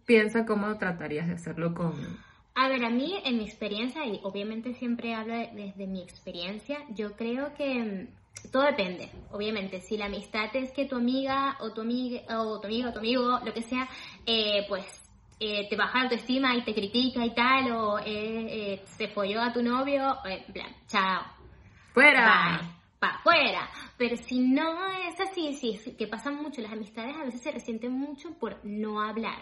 piensa 0.05 0.45
cómo 0.45 0.77
tratarías 0.77 1.27
de 1.27 1.33
hacerlo 1.33 1.73
con... 1.73 1.93
A 2.55 2.69
ver, 2.69 2.85
a 2.85 2.89
mí, 2.89 3.15
en 3.25 3.37
mi 3.37 3.45
experiencia, 3.45 4.05
y 4.05 4.19
obviamente 4.23 4.73
siempre 4.75 5.13
hablo 5.13 5.33
de- 5.33 5.49
desde 5.53 5.87
mi 5.87 6.01
experiencia, 6.01 6.77
yo 6.95 7.13
creo 7.17 7.53
que 7.55 8.07
mm, 8.45 8.51
todo 8.51 8.63
depende, 8.63 9.09
obviamente. 9.31 9.81
Si 9.81 9.97
la 9.97 10.05
amistad 10.05 10.55
es 10.55 10.71
que 10.71 10.85
tu 10.85 10.95
amiga 10.95 11.57
o 11.59 11.73
tu 11.73 11.81
amiga 11.81 12.21
o 12.41 12.61
tu 12.61 12.67
amigo 12.67 12.89
o 12.89 12.93
tu 12.93 12.99
amigo, 12.99 13.39
lo 13.43 13.53
que 13.53 13.63
sea, 13.63 13.89
eh, 14.25 14.65
pues 14.69 14.85
eh, 15.39 15.67
te 15.69 15.75
baja 15.75 15.99
la 15.99 16.03
autoestima 16.05 16.55
y 16.55 16.63
te 16.63 16.73
critica 16.73 17.25
y 17.25 17.33
tal, 17.33 17.71
o 17.71 17.99
eh, 17.99 18.03
eh, 18.05 18.83
se 18.85 19.07
folló 19.09 19.41
a 19.41 19.53
tu 19.53 19.61
novio, 19.61 20.17
eh, 20.25 20.45
plan, 20.51 20.75
chao, 20.87 21.23
¡Fuera! 21.93 22.59
Bye, 22.59 22.69
pa' 22.99 23.15
afuera. 23.17 23.69
Pero 23.97 24.17
si 24.17 24.39
no 24.39 24.87
es 25.07 25.19
así, 25.19 25.53
sí, 25.53 25.77
sí, 25.77 25.95
que 25.95 26.07
pasan 26.07 26.41
mucho, 26.41 26.61
las 26.61 26.71
amistades 26.71 27.15
a 27.15 27.25
veces 27.25 27.41
se 27.41 27.51
resienten 27.51 27.91
mucho 27.91 28.33
por 28.39 28.65
no 28.65 29.01
hablar. 29.01 29.39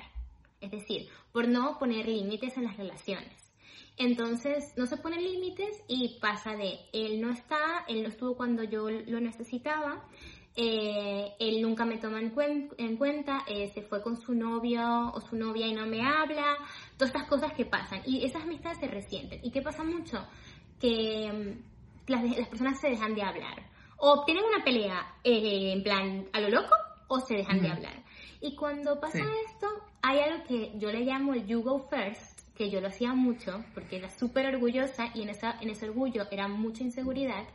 Es 0.60 0.71
decir, 0.71 1.08
por 1.32 1.47
no 1.47 1.80
poner 1.80 2.08
límites 2.08 2.58
en 2.58 2.65
las 2.65 2.75
relaciones. 2.75 3.51
Entonces, 3.97 4.73
no 4.77 4.86
se 4.86 4.97
ponen 4.97 5.23
límites 5.23 5.84
y 5.88 6.17
pasa 6.19 6.56
de 6.56 6.80
él 6.91 7.21
no 7.21 7.32
está, 7.32 7.86
él 7.88 8.04
no 8.04 8.10
estuvo 8.10 8.36
cuando 8.36 8.63
yo 8.63 8.89
lo 8.89 9.19
necesitaba, 9.19 10.04
eh, 10.55 11.33
él 11.39 11.61
nunca 11.61 11.85
me 11.85 11.97
toma 11.97 12.19
en, 12.19 12.33
cuen- 12.35 12.73
en 12.77 12.97
cuenta, 12.97 13.43
eh, 13.47 13.71
se 13.73 13.81
fue 13.83 14.01
con 14.01 14.17
su 14.19 14.33
novio 14.33 15.11
o 15.13 15.21
su 15.21 15.35
novia 15.35 15.67
y 15.67 15.73
no 15.73 15.85
me 15.85 16.01
habla, 16.05 16.57
todas 16.97 17.13
estas 17.13 17.27
cosas 17.27 17.53
que 17.53 17.65
pasan. 17.65 18.01
Y 18.05 18.25
esas 18.25 18.43
amistades 18.43 18.79
se 18.79 18.87
resienten. 18.87 19.39
¿Y 19.43 19.51
qué 19.51 19.61
pasa 19.61 19.83
mucho? 19.83 20.17
Que 20.79 21.31
mm, 21.31 22.11
las, 22.11 22.37
las 22.37 22.47
personas 22.49 22.79
se 22.79 22.89
dejan 22.89 23.15
de 23.15 23.23
hablar. 23.23 23.69
O 23.97 24.23
tienen 24.25 24.43
una 24.43 24.63
pelea 24.63 25.15
eh, 25.23 25.71
en 25.73 25.83
plan 25.83 26.25
a 26.33 26.39
lo 26.41 26.49
loco 26.49 26.75
o 27.07 27.19
se 27.19 27.35
dejan 27.35 27.59
de 27.61 27.67
Ujú. 27.67 27.75
hablar. 27.77 28.03
Y 28.41 28.55
cuando 28.55 28.99
pasa 28.99 29.19
Sí. 29.19 29.23
esto, 29.51 29.67
hay 30.01 30.19
algo 30.19 30.43
que 30.45 30.71
yo 30.79 30.91
le 30.91 31.01
llamo 31.01 31.33
el 31.33 31.45
you 31.45 31.61
go 31.61 31.87
first, 31.89 32.39
que 32.55 32.69
yo 32.69 32.81
lo 32.81 32.87
hacía 32.87 33.13
mucho 33.13 33.63
porque 33.75 33.97
era 33.97 34.09
súper 34.09 34.47
orgullosa 34.47 35.11
y 35.13 35.21
en, 35.21 35.29
esa, 35.29 35.57
en 35.61 35.69
ese 35.69 35.87
orgullo 35.87 36.25
era 36.31 36.47
mucha 36.47 36.83
inseguridad. 36.83 37.45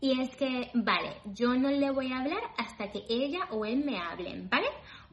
Y 0.00 0.20
es 0.20 0.34
que, 0.36 0.70
vale, 0.74 1.16
yo 1.26 1.54
no 1.54 1.68
le 1.70 1.90
voy 1.90 2.12
a 2.12 2.20
hablar 2.20 2.42
hasta 2.56 2.90
que 2.90 3.02
ella 3.08 3.40
o 3.50 3.64
él 3.64 3.84
me 3.84 3.98
hablen, 3.98 4.48
¿vale? 4.48 4.68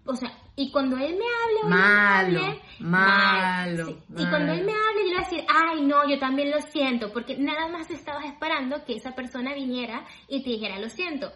o 0.07 0.15
sea, 0.15 0.31
y 0.55 0.71
cuando 0.71 0.95
él 0.97 1.17
me 1.17 1.25
hable 1.25 1.69
Malo, 1.69 2.39
hable, 2.39 2.61
malo, 2.79 3.85
Sí, 3.87 3.97
Y 4.17 4.25
cuando 4.29 4.53
él 4.53 4.63
me 4.63 4.71
malo. 4.71 4.85
hable, 4.89 5.01
yo 5.01 5.07
le 5.09 5.15
voy 5.15 5.21
a 5.21 5.29
decir, 5.29 5.45
ay, 5.49 5.81
no, 5.81 6.09
yo 6.09 6.17
también 6.17 6.49
lo 6.49 6.61
siento, 6.61 7.11
porque 7.11 7.37
nada 7.37 7.67
más 7.67 7.89
estabas 7.91 8.25
esperando 8.25 8.83
que 8.85 8.95
esa 8.95 9.13
persona 9.13 9.53
viniera 9.53 10.05
y 10.29 10.43
te 10.43 10.51
dijera, 10.51 10.79
lo 10.79 10.89
siento. 10.89 11.31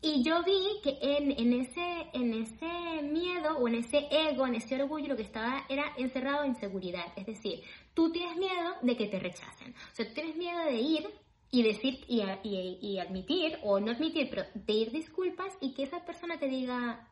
Y 0.00 0.22
yo 0.24 0.42
vi 0.44 0.80
que 0.82 0.98
en, 1.00 1.32
en, 1.32 1.60
ese, 1.60 2.08
en 2.12 2.32
ese 2.34 3.02
miedo 3.02 3.56
o 3.58 3.68
en 3.68 3.76
ese 3.76 4.06
ego, 4.10 4.46
en 4.46 4.54
ese 4.56 4.80
orgullo, 4.80 5.08
lo 5.08 5.16
que 5.16 5.22
estaba 5.22 5.64
era 5.68 5.92
encerrado 5.96 6.44
en 6.44 6.54
seguridad. 6.56 7.06
Es 7.16 7.26
decir, 7.26 7.60
tú 7.94 8.10
tienes 8.10 8.36
miedo 8.36 8.74
de 8.82 8.96
que 8.96 9.06
te 9.06 9.18
rechacen. 9.20 9.72
O 9.74 9.94
sea, 9.94 10.06
tú 10.06 10.14
tienes 10.14 10.36
miedo 10.36 10.64
de 10.64 10.74
ir 10.74 11.08
y 11.54 11.62
decir 11.62 12.02
y, 12.08 12.22
y, 12.42 12.78
y 12.80 12.98
admitir, 12.98 13.58
o 13.62 13.78
no 13.78 13.92
admitir, 13.92 14.28
pero 14.30 14.44
pedir 14.66 14.90
disculpas 14.90 15.54
y 15.60 15.74
que 15.74 15.82
esa 15.82 16.02
persona 16.04 16.38
te 16.38 16.48
diga, 16.48 17.06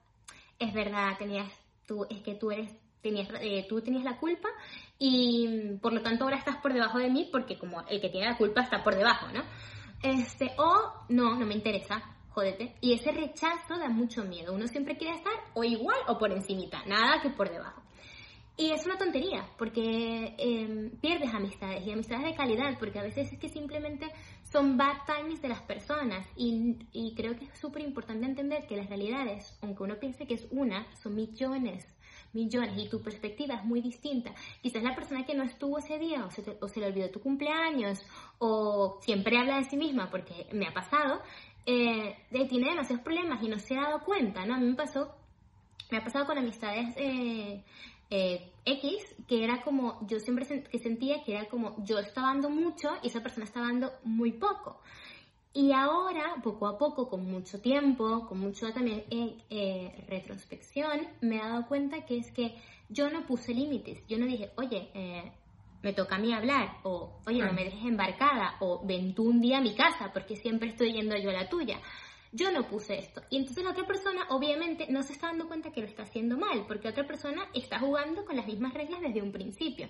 es 0.59 0.73
verdad, 0.73 1.19
tenías 1.19 1.53
tú, 1.87 2.07
es 2.09 2.21
que 2.23 2.35
tú 2.35 2.51
eres, 2.51 2.75
tenías, 3.03 3.29
eh, 3.43 3.67
tú 3.69 3.83
tenías 3.83 4.03
la 4.03 4.17
culpa 4.17 4.49
y 4.99 5.77
por 5.83 5.93
lo 5.93 6.01
tanto 6.01 6.25
ahora 6.25 6.39
estás 6.39 6.57
por 6.57 6.73
debajo 6.73 6.99
de 6.99 7.11
mí 7.11 7.29
porque 7.31 7.59
como 7.59 7.83
el 7.87 8.01
que 8.01 8.09
tiene 8.09 8.29
la 8.29 8.39
culpa 8.39 8.63
está 8.63 8.83
por 8.83 8.97
debajo, 8.97 9.27
¿no? 9.29 9.43
Este, 10.03 10.53
o 10.57 11.05
no, 11.11 11.37
no 11.37 11.45
me 11.45 11.55
interesa, 11.55 12.03
jódete. 12.31 12.77
Y 12.81 12.95
ese 12.95 13.13
rechazo 13.13 13.77
da 13.79 13.91
mucho 13.91 14.25
miedo. 14.25 14.55
Uno 14.55 14.67
siempre 14.69 14.97
quiere 14.97 15.17
estar 15.17 15.35
o 15.53 15.65
igual 15.65 15.99
o 16.09 16.19
por 16.19 16.33
encimita, 16.33 16.83
nada 16.87 17.21
que 17.21 17.29
por 17.29 17.51
debajo. 17.51 17.83
Y 18.61 18.73
es 18.73 18.85
una 18.85 18.99
tontería, 18.99 19.49
porque 19.57 20.35
eh, 20.37 20.91
pierdes 21.01 21.33
amistades 21.33 21.83
y 21.87 21.93
amistades 21.93 22.27
de 22.27 22.35
calidad, 22.35 22.79
porque 22.79 22.99
a 22.99 23.03
veces 23.03 23.33
es 23.33 23.39
que 23.39 23.49
simplemente 23.49 24.07
son 24.53 24.77
bad 24.77 24.99
times 25.07 25.41
de 25.41 25.49
las 25.49 25.63
personas. 25.63 26.29
Y, 26.37 26.77
y 26.93 27.15
creo 27.15 27.35
que 27.39 27.47
es 27.47 27.59
súper 27.59 27.81
importante 27.81 28.27
entender 28.27 28.67
que 28.67 28.77
las 28.77 28.91
realidades, 28.91 29.59
aunque 29.63 29.83
uno 29.83 29.99
piense 29.99 30.27
que 30.27 30.35
es 30.35 30.47
una, 30.51 30.87
son 31.03 31.15
millones, 31.15 31.87
millones, 32.35 32.77
y 32.77 32.91
tu 32.91 33.01
perspectiva 33.01 33.55
es 33.55 33.65
muy 33.65 33.81
distinta. 33.81 34.35
Quizás 34.61 34.83
la 34.83 34.95
persona 34.95 35.25
que 35.25 35.35
no 35.35 35.45
estuvo 35.45 35.79
ese 35.79 35.99
día, 35.99 36.27
o 36.27 36.31
se, 36.31 36.43
o 36.61 36.69
se 36.69 36.81
le 36.81 36.89
olvidó 36.89 37.09
tu 37.09 37.21
cumpleaños, 37.21 38.05
o 38.41 38.99
siempre 39.01 39.39
habla 39.39 39.57
de 39.57 39.65
sí 39.71 39.79
misma, 39.79 40.11
porque 40.11 40.49
me 40.53 40.67
ha 40.67 40.75
pasado, 40.75 41.23
eh, 41.65 42.15
tiene 42.31 42.69
demasiados 42.69 43.03
problemas 43.03 43.43
y 43.43 43.49
no 43.49 43.59
se 43.59 43.75
ha 43.79 43.85
dado 43.85 44.01
cuenta, 44.01 44.45
¿no? 44.45 44.57
A 44.57 44.59
mí 44.59 44.67
me 44.67 44.75
pasó 44.77 45.15
me 45.91 45.99
ha 45.99 46.05
pasado 46.05 46.27
con 46.27 46.39
amistades 46.39 46.95
eh, 46.97 47.63
eh, 48.11 48.53
X, 48.65 49.15
que 49.27 49.45
era 49.45 49.63
como, 49.63 49.99
yo 50.07 50.19
siempre 50.21 50.45
sen- 50.47 50.69
que 50.69 50.79
sentía 50.79 51.23
que 51.25 51.33
era 51.37 51.49
como, 51.49 51.77
yo 51.85 51.99
estaba 51.99 52.29
dando 52.29 52.51
mucho 52.51 52.91
y 53.03 53.07
esa 53.09 53.23
persona 53.23 53.45
estaba 53.47 53.67
dando 53.67 53.93
muy 54.05 54.33
poco. 54.33 54.81
Y 55.53 55.73
ahora, 55.73 56.37
poco 56.45 56.69
a 56.69 56.79
poco, 56.79 57.09
con 57.09 57.25
mucho 57.31 57.61
tiempo, 57.61 58.27
con 58.29 58.39
mucho 58.39 58.73
también 58.73 59.05
eh, 59.11 59.37
eh, 59.51 60.05
retrospección, 60.09 61.09
me 61.23 61.37
he 61.37 61.41
dado 61.41 61.67
cuenta 61.67 62.05
que 62.07 62.19
es 62.19 62.31
que 62.31 62.55
yo 62.89 63.11
no 63.11 63.27
puse 63.27 63.53
límites. 63.53 64.07
Yo 64.07 64.19
no 64.19 64.27
dije, 64.27 64.53
oye, 64.57 64.91
eh, 64.95 65.33
me 65.83 65.93
toca 65.93 66.17
a 66.17 66.19
mí 66.19 66.33
hablar, 66.33 66.77
o 66.85 67.21
oye, 67.27 67.41
no 67.41 67.53
me 67.53 67.65
dejes 67.65 67.85
embarcada, 67.85 68.57
o 68.61 68.85
ven 68.87 69.15
tú 69.15 69.25
un 69.25 69.41
día 69.41 69.59
a 69.59 69.63
mi 69.63 69.75
casa, 69.75 70.13
porque 70.13 70.37
siempre 70.37 70.69
estoy 70.69 70.93
yendo 70.93 71.17
yo 71.17 71.31
a 71.31 71.33
la 71.33 71.49
tuya. 71.49 71.81
Yo 72.33 72.53
no 72.53 72.69
puse 72.69 72.99
esto. 72.99 73.23
Y 73.31 73.39
entonces 73.39 73.65
la 73.65 73.71
otra 73.73 73.87
persona, 73.87 74.27
obviamente, 74.31 74.87
no 74.89 75.03
se 75.03 75.13
está 75.15 75.29
dando 75.29 75.49
cuenta 75.49 75.73
que 75.73 75.81
lo 75.81 75.87
está 75.87 76.05
haciendo 76.05 76.37
mal, 76.39 76.65
porque 76.67 76.89
otra 76.89 77.07
persona 77.07 77.49
está 77.55 77.79
jugando 77.81 78.25
con 78.25 78.37
las 78.37 78.47
mismas 78.47 78.73
reglas 78.73 79.01
desde 79.01 79.23
un 79.23 79.33
principio. 79.33 79.89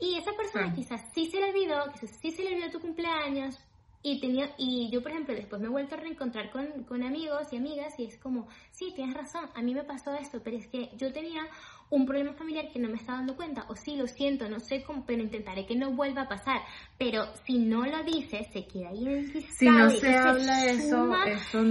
Y 0.00 0.16
esa 0.16 0.32
persona 0.32 0.64
Claro. 0.64 0.76
quizás 0.76 1.02
sí 1.14 1.30
se 1.30 1.38
le 1.38 1.50
olvidó, 1.50 1.92
quizás 1.92 2.16
sí 2.20 2.30
se 2.32 2.42
le 2.42 2.54
olvidó 2.54 2.70
tu 2.70 2.80
cumpleaños, 2.80 3.58
y 4.02 4.18
tenía 4.18 4.54
y 4.56 4.88
yo, 4.90 5.02
por 5.02 5.10
ejemplo, 5.10 5.34
después 5.34 5.60
me 5.60 5.66
he 5.66 5.70
vuelto 5.70 5.94
a 5.94 5.98
reencontrar 5.98 6.50
con, 6.50 6.84
con 6.84 7.02
amigos 7.02 7.52
y 7.52 7.56
amigas 7.56 7.98
y 7.98 8.04
es 8.04 8.16
como, 8.16 8.48
sí, 8.70 8.92
tienes 8.94 9.14
razón, 9.14 9.50
a 9.54 9.60
mí 9.60 9.74
me 9.74 9.84
pasó 9.84 10.14
esto, 10.14 10.40
pero 10.42 10.56
es 10.56 10.66
que 10.68 10.90
yo 10.96 11.12
tenía 11.12 11.46
un 11.90 12.06
problema 12.06 12.32
familiar 12.34 12.66
que 12.72 12.78
no 12.78 12.88
me 12.88 12.94
estaba 12.96 13.18
dando 13.18 13.34
cuenta, 13.36 13.64
o 13.68 13.74
sí, 13.76 13.96
lo 13.96 14.06
siento, 14.06 14.48
no 14.48 14.60
sé 14.60 14.82
cómo, 14.84 15.04
pero 15.04 15.22
intentaré 15.22 15.66
que 15.66 15.74
no 15.76 15.90
vuelva 15.92 16.22
a 16.22 16.28
pasar. 16.28 16.60
Pero 16.98 17.24
si 17.44 17.58
no 17.58 17.84
lo 17.84 18.02
dices, 18.04 18.46
se 18.52 18.66
queda 18.66 18.90
ahí 18.90 19.02
en 19.06 19.08
el 19.08 19.42
Si 19.42 19.68
no 19.68 19.90
se 19.90 20.10
eso 20.10 20.28
habla 20.28 20.64
eso, 20.66 20.88
suma 20.88 21.24
eso 21.26 21.64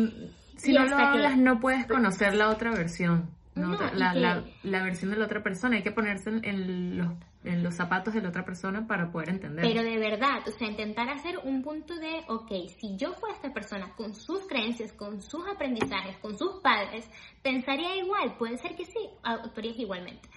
si 0.58 0.74
no 0.74 0.84
lo 0.86 0.98
que- 0.98 1.02
hablas 1.04 1.38
no 1.38 1.60
puedes 1.60 1.86
conocer 1.88 2.36
la 2.36 2.50
otra 2.50 2.72
versión. 2.72 3.30
¿no? 3.56 3.72
La, 3.94 4.14
que- 4.14 4.20
la, 4.20 4.44
la 4.64 4.84
versión 4.84 5.12
de 5.12 5.18
la 5.18 5.26
otra 5.26 5.42
persona. 5.44 5.76
Hay 5.78 5.84
que 5.84 5.92
ponerse 5.92 6.30
en, 6.30 6.46
en 6.46 6.98
los, 6.98 7.08
en 7.44 7.64
los 7.64 7.76
zapatos 7.76 8.14
de 8.14 8.22
la 8.22 8.30
otra 8.30 8.44
persona 8.44 8.86
para 8.86 9.12
poder 9.12 9.30
entender. 9.30 9.66
Pero 9.66 9.82
de 9.84 9.98
verdad, 9.98 10.40
o 10.46 10.52
sea, 10.52 10.68
intentar 10.68 11.10
hacer 11.10 11.40
un 11.44 11.62
punto 11.62 11.96
de, 11.96 12.24
ok, 12.28 12.52
si 12.78 12.98
yo 12.98 13.14
fuera 13.14 13.36
esta 13.36 13.54
persona 13.54 13.94
con 13.96 14.14
sus 14.14 14.46
creencias, 14.48 14.92
con 14.94 15.22
sus 15.22 15.48
aprendizajes, 15.48 16.18
con 16.18 16.38
sus 16.38 16.62
padres, 16.62 17.10
pensaría 17.42 17.96
igual, 17.96 18.36
puede 18.38 18.58
ser 18.58 18.76
que 18.76 18.86
sí, 18.86 19.10
actuarías 19.24 19.78
igualmente. 19.80 20.28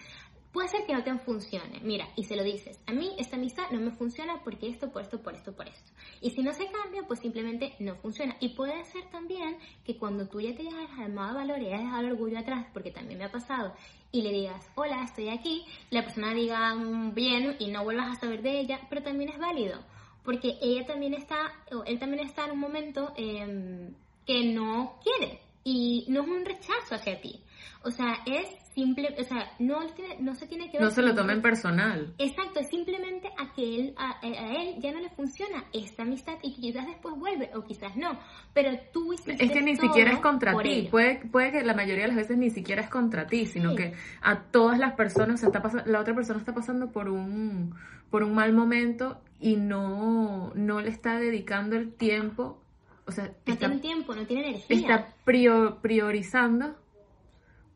Puede 0.52 0.68
ser 0.68 0.84
que 0.84 0.92
no 0.92 1.02
te 1.02 1.16
funcione, 1.18 1.80
mira, 1.82 2.06
y 2.14 2.24
se 2.24 2.36
lo 2.36 2.44
dices, 2.44 2.78
a 2.86 2.92
mí 2.92 3.16
esta 3.18 3.36
amistad 3.36 3.70
no 3.70 3.80
me 3.80 3.90
funciona 3.90 4.42
porque 4.44 4.68
esto, 4.68 4.92
por 4.92 5.00
esto, 5.00 5.22
por 5.22 5.34
esto, 5.34 5.54
por 5.56 5.66
esto. 5.66 5.90
Y 6.20 6.30
si 6.30 6.42
no 6.42 6.52
se 6.52 6.70
cambia, 6.70 7.04
pues 7.08 7.20
simplemente 7.20 7.74
no 7.78 7.96
funciona. 7.96 8.36
Y 8.38 8.50
puede 8.50 8.84
ser 8.84 9.08
también 9.10 9.56
que 9.82 9.96
cuando 9.96 10.28
tú 10.28 10.42
ya 10.42 10.54
te 10.54 10.60
hayas 10.68 10.90
armado 10.98 11.36
valor 11.36 11.58
y 11.62 11.68
hayas 11.68 11.80
dejado 11.80 12.00
el 12.02 12.12
orgullo 12.12 12.38
atrás, 12.38 12.66
porque 12.74 12.90
también 12.90 13.18
me 13.18 13.24
ha 13.24 13.32
pasado, 13.32 13.74
y 14.10 14.20
le 14.20 14.30
digas, 14.30 14.70
hola, 14.74 15.02
estoy 15.04 15.30
aquí, 15.30 15.64
la 15.88 16.02
persona 16.02 16.34
diga, 16.34 16.74
"Mm, 16.74 17.14
bien, 17.14 17.56
y 17.58 17.68
no 17.68 17.82
vuelvas 17.82 18.18
a 18.18 18.20
saber 18.20 18.42
de 18.42 18.60
ella, 18.60 18.78
pero 18.90 19.02
también 19.02 19.30
es 19.30 19.38
válido, 19.38 19.80
porque 20.22 20.58
ella 20.60 20.84
también 20.84 21.14
está, 21.14 21.50
o 21.74 21.82
él 21.84 21.98
también 21.98 22.26
está 22.26 22.44
en 22.44 22.50
un 22.52 22.60
momento 22.60 23.14
em, 23.16 23.94
que 24.26 24.44
no 24.52 24.98
quiere, 25.02 25.40
y 25.64 26.04
no 26.08 26.22
es 26.22 26.28
un 26.28 26.44
rechazo 26.44 26.94
hacia 26.94 27.20
ti. 27.22 27.40
O 27.84 27.90
sea, 27.90 28.18
es 28.26 28.46
simple, 28.74 29.14
o 29.18 29.24
sea, 29.24 29.50
no, 29.58 29.80
no 30.20 30.34
se 30.34 30.46
tiene 30.46 30.70
que 30.70 30.78
ver 30.78 30.82
no 30.86 30.90
se 30.90 31.02
lo 31.02 31.14
tomen 31.14 31.42
personal. 31.42 32.14
Exacto, 32.18 32.60
es 32.60 32.68
simplemente 32.70 33.28
a 33.36 33.52
que 33.52 33.62
él, 33.62 33.94
a, 33.98 34.18
a 34.24 34.62
él 34.62 34.76
ya 34.80 34.92
no 34.92 35.00
le 35.00 35.10
funciona 35.10 35.64
esta 35.74 36.04
amistad 36.04 36.34
y 36.42 36.54
quizás 36.54 36.86
después 36.86 37.14
vuelve 37.16 37.50
o 37.54 37.62
quizás 37.64 37.94
no, 37.96 38.18
pero 38.54 38.70
tú 38.92 39.12
hiciste 39.12 39.44
Es 39.44 39.50
que 39.50 39.60
ni 39.60 39.76
todo 39.76 39.88
siquiera 39.88 40.12
es 40.12 40.20
contra 40.20 40.56
ti. 40.62 40.88
Puede, 40.90 41.16
puede 41.30 41.52
que 41.52 41.62
la 41.64 41.74
mayoría 41.74 42.02
de 42.04 42.08
las 42.08 42.16
veces 42.16 42.38
ni 42.38 42.48
siquiera 42.50 42.80
es 42.82 42.88
contra 42.88 43.26
ti, 43.26 43.44
sino 43.46 43.70
Sí. 43.70 43.76
que 43.76 43.92
a 44.22 44.40
todas 44.44 44.78
las 44.78 44.94
personas, 44.94 45.34
o 45.34 45.38
sea, 45.38 45.48
está 45.48 45.60
pasa- 45.60 45.84
la 45.86 46.00
otra 46.00 46.14
persona 46.14 46.38
está 46.38 46.54
pasando 46.54 46.90
por 46.92 47.10
un, 47.10 47.74
por 48.10 48.22
un 48.22 48.34
mal 48.34 48.54
momento 48.54 49.20
y 49.38 49.56
no, 49.56 50.52
no 50.54 50.80
le 50.80 50.88
está 50.88 51.18
dedicando 51.18 51.76
el 51.76 51.92
tiempo, 51.92 52.58
o 53.06 53.12
sea, 53.12 53.24
No 53.24 53.52
está, 53.52 53.66
tiene 53.66 53.80
tiempo, 53.82 54.14
no 54.14 54.24
tiene 54.26 54.48
energía. 54.48 54.76
está 54.78 55.14
prio- 55.26 55.80
priorizando 55.82 56.76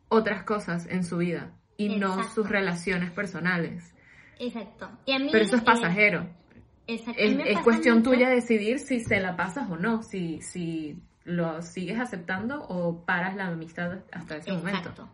otras 0.08 0.44
cosas 0.44 0.86
en 0.86 1.04
su 1.04 1.18
vida 1.18 1.52
y 1.76 1.96
no 1.98 2.22
sus 2.30 2.48
relaciones 2.48 3.10
personales. 3.10 3.92
Exacto. 4.38 4.88
Y 5.06 5.12
a 5.12 5.18
mí, 5.18 5.28
Pero 5.32 5.44
eso 5.44 5.56
es 5.56 5.62
eh, 5.62 5.64
pasajero. 5.64 6.26
exacto, 6.86 7.20
Es, 7.22 7.58
cuestión 7.60 7.98
mucho- 7.98 8.10
tuya 8.10 8.28
decidir 8.28 8.78
si 8.78 9.00
se 9.00 9.20
la 9.20 9.36
pasas 9.36 9.68
o 9.70 9.76
no, 9.76 10.02
si, 10.02 10.40
si 10.42 10.96
lo 11.24 11.60
sigues 11.62 11.98
aceptando 11.98 12.62
o 12.68 13.04
paras 13.04 13.34
la 13.36 13.46
amistad 13.48 13.98
hasta 14.12 14.36
ese 14.36 14.52
momento. 14.52 14.78
Exacto. 14.90 15.08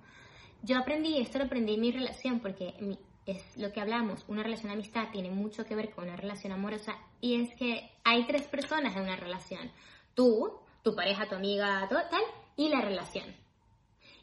Yo 0.62 0.78
aprendí, 0.78 1.18
esto 1.18 1.38
lo 1.38 1.44
aprendí 1.46 1.74
en 1.74 1.81
mi 1.81 1.90
relación, 1.92 2.40
porque 2.40 2.74
mi- 2.81 2.98
es 3.26 3.57
lo 3.57 3.72
que 3.72 3.81
hablamos, 3.81 4.24
una 4.28 4.42
relación 4.42 4.68
de 4.68 4.74
amistad 4.74 5.09
tiene 5.12 5.31
mucho 5.31 5.64
que 5.64 5.74
ver 5.76 5.90
con 5.90 6.05
una 6.09 6.16
relación 6.16 6.52
amorosa, 6.52 6.96
y 7.20 7.40
es 7.40 7.55
que 7.55 7.90
hay 8.05 8.26
tres 8.26 8.42
personas 8.42 8.94
en 8.96 9.02
una 9.02 9.16
relación. 9.16 9.70
Tú, 10.14 10.52
tu 10.83 10.94
pareja, 10.94 11.26
tu 11.28 11.37
amiga, 11.37 11.87
todo, 11.88 12.00
tal, 12.11 12.22
y 12.57 12.68
la 12.68 12.81
relación. 12.81 13.24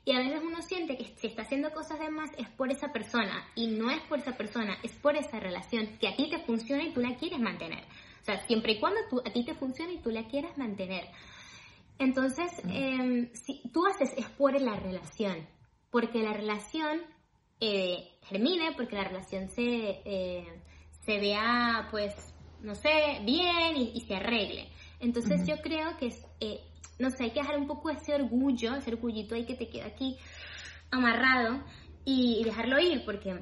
Y 0.06 0.14
a 0.14 0.20
veces 0.20 0.42
uno 0.44 0.62
siente 0.62 0.98
que 0.98 1.06
si 1.18 1.28
está 1.28 1.44
haciendo 1.44 1.72
cosas 1.72 2.00
de 2.00 2.10
más 2.10 2.32
es 2.38 2.48
por 2.50 2.72
esa 2.72 2.92
persona, 2.92 3.46
y 3.56 3.68
no 3.68 3.92
es 3.92 4.02
por 4.02 4.20
esa 4.20 4.38
persona, 4.38 4.78
es 4.84 4.94
por 4.94 5.16
esa 5.16 5.40
relación 5.40 5.98
que 6.00 6.08
a 6.08 6.16
ti 6.16 6.30
te 6.30 6.40
funciona 6.40 6.84
y 6.84 6.94
tú 6.94 7.02
la 7.02 7.16
quieres 7.16 7.40
mantener. 7.40 7.84
O 8.22 8.26
sea, 8.26 8.38
siempre 8.48 8.74
y 8.74 8.80
cuando 8.80 9.00
tú, 9.10 9.22
a 9.26 9.32
ti 9.32 9.46
te 9.46 9.56
funcione 9.56 9.94
y 9.94 9.98
tú 10.00 10.10
la 10.10 10.28
quieras 10.28 10.58
mantener. 10.58 11.10
Entonces, 12.00 12.52
eh, 12.70 13.30
si 13.34 13.62
tú 13.74 13.86
haces 13.86 14.14
es 14.18 14.28
por 14.30 14.60
la 14.60 14.76
relación, 14.78 15.48
porque 15.92 16.24
la 16.24 16.34
relación 16.34 17.02
eh, 17.60 18.18
germine, 18.24 18.72
porque 18.76 18.96
la 18.96 19.04
relación 19.04 19.50
se, 19.50 20.02
eh, 20.06 20.62
se 21.06 21.20
vea, 21.20 21.88
pues, 21.92 22.14
no 22.62 22.76
sé, 22.76 23.20
bien 23.24 23.76
y, 23.76 23.92
y 23.96 24.02
se 24.02 24.16
arregle. 24.16 24.70
Entonces 25.00 25.42
Ujú. 25.42 25.52
yo 25.52 25.62
creo 25.62 25.98
que, 25.98 26.08
es, 26.08 26.26
eh, 26.40 26.62
no 27.00 27.10
sé, 27.10 27.24
hay 27.26 27.32
que 27.32 27.40
dejar 27.42 27.58
un 27.58 27.68
poco 27.68 27.90
ese 27.90 28.14
orgullo, 28.14 28.76
ese 28.76 28.92
orgullito 28.92 29.36
ahí 29.36 29.46
que 29.46 29.56
te 29.56 29.70
queda 29.70 29.88
aquí 29.88 30.18
amarrado 30.92 31.64
y, 32.06 32.40
y 32.42 32.44
dejarlo 32.44 32.80
ir, 32.80 33.04
porque 33.06 33.40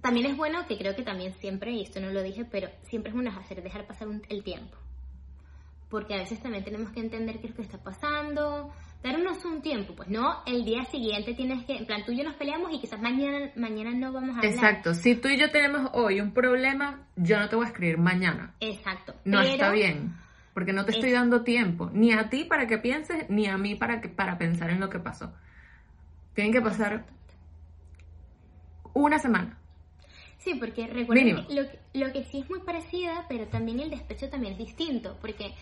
también 0.00 0.26
es 0.26 0.36
bueno 0.36 0.66
que 0.66 0.76
creo 0.76 0.94
que 0.94 1.02
también 1.02 1.32
siempre, 1.34 1.72
y 1.72 1.82
esto 1.82 2.00
no 2.00 2.10
lo 2.10 2.22
dije, 2.22 2.44
pero 2.44 2.68
siempre 2.82 3.10
es 3.10 3.14
bueno 3.14 3.30
hacer, 3.38 3.62
dejar 3.62 3.86
pasar 3.86 4.08
un- 4.08 4.22
el 4.28 4.42
tiempo. 4.42 4.76
Porque 5.90 6.14
a 6.14 6.18
veces 6.18 6.40
también 6.42 6.64
tenemos 6.64 6.90
que 6.90 7.00
entender 7.00 7.38
qué 7.40 7.46
es 7.46 7.50
lo 7.50 7.56
que 7.56 7.62
está 7.62 7.78
pasando, 7.82 8.72
darnos 9.02 9.44
un 9.44 9.60
tiempo, 9.62 9.94
pues 9.94 10.08
no 10.08 10.42
el 10.46 10.64
día 10.64 10.84
siguiente 10.86 11.34
tienes 11.34 11.64
que, 11.66 11.76
en 11.76 11.86
plan 11.86 12.04
tú 12.04 12.12
y 12.12 12.16
yo 12.18 12.24
nos 12.24 12.34
peleamos 12.34 12.72
y 12.72 12.80
quizás 12.80 13.00
mañana, 13.00 13.50
mañana 13.54 13.90
no 13.92 14.12
vamos 14.12 14.30
a 14.30 14.38
hablar. 14.38 14.52
Exacto, 14.52 14.94
si 14.94 15.14
tú 15.14 15.28
y 15.28 15.38
yo 15.38 15.50
tenemos 15.50 15.90
hoy 15.92 16.20
un 16.20 16.32
problema, 16.32 17.06
yo 17.16 17.38
no 17.38 17.48
te 17.48 17.54
voy 17.56 17.66
a 17.66 17.68
escribir 17.68 17.98
mañana. 17.98 18.54
Exacto. 18.60 19.14
No 19.24 19.38
Pero- 19.40 19.52
está 19.52 19.70
bien, 19.72 20.14
porque 20.54 20.72
no 20.72 20.84
te 20.84 20.92
estoy 20.92 21.10
Es- 21.10 21.14
dando 21.16 21.42
tiempo, 21.42 21.90
ni 21.92 22.12
a 22.12 22.30
ti 22.30 22.44
para 22.44 22.66
que 22.66 22.78
pienses, 22.78 23.28
ni 23.28 23.46
a 23.46 23.58
mí 23.58 23.74
para, 23.74 24.00
que, 24.00 24.08
para 24.08 24.38
pensar 24.38 24.70
en 24.70 24.80
lo 24.80 24.88
que 24.88 25.00
pasó. 25.00 25.32
Tienen 26.34 26.52
que 26.52 26.62
pasar 26.62 27.04
una 28.94 29.18
semana. 29.18 29.58
Sí, 30.38 30.54
porque 30.54 30.86
recuerden 30.86 31.36
que 31.46 31.54
lo, 31.54 31.68
que- 31.68 31.78
lo 31.94 32.12
que 32.12 32.24
sí 32.24 32.40
es 32.40 32.50
muy 32.50 32.60
parecida, 32.60 33.24
pero 33.28 33.46
también 33.46 33.80
el 33.80 33.90
despecho 33.90 34.28
también 34.28 34.52
es 34.52 34.58
distinto, 34.58 35.16
porque 35.20 35.54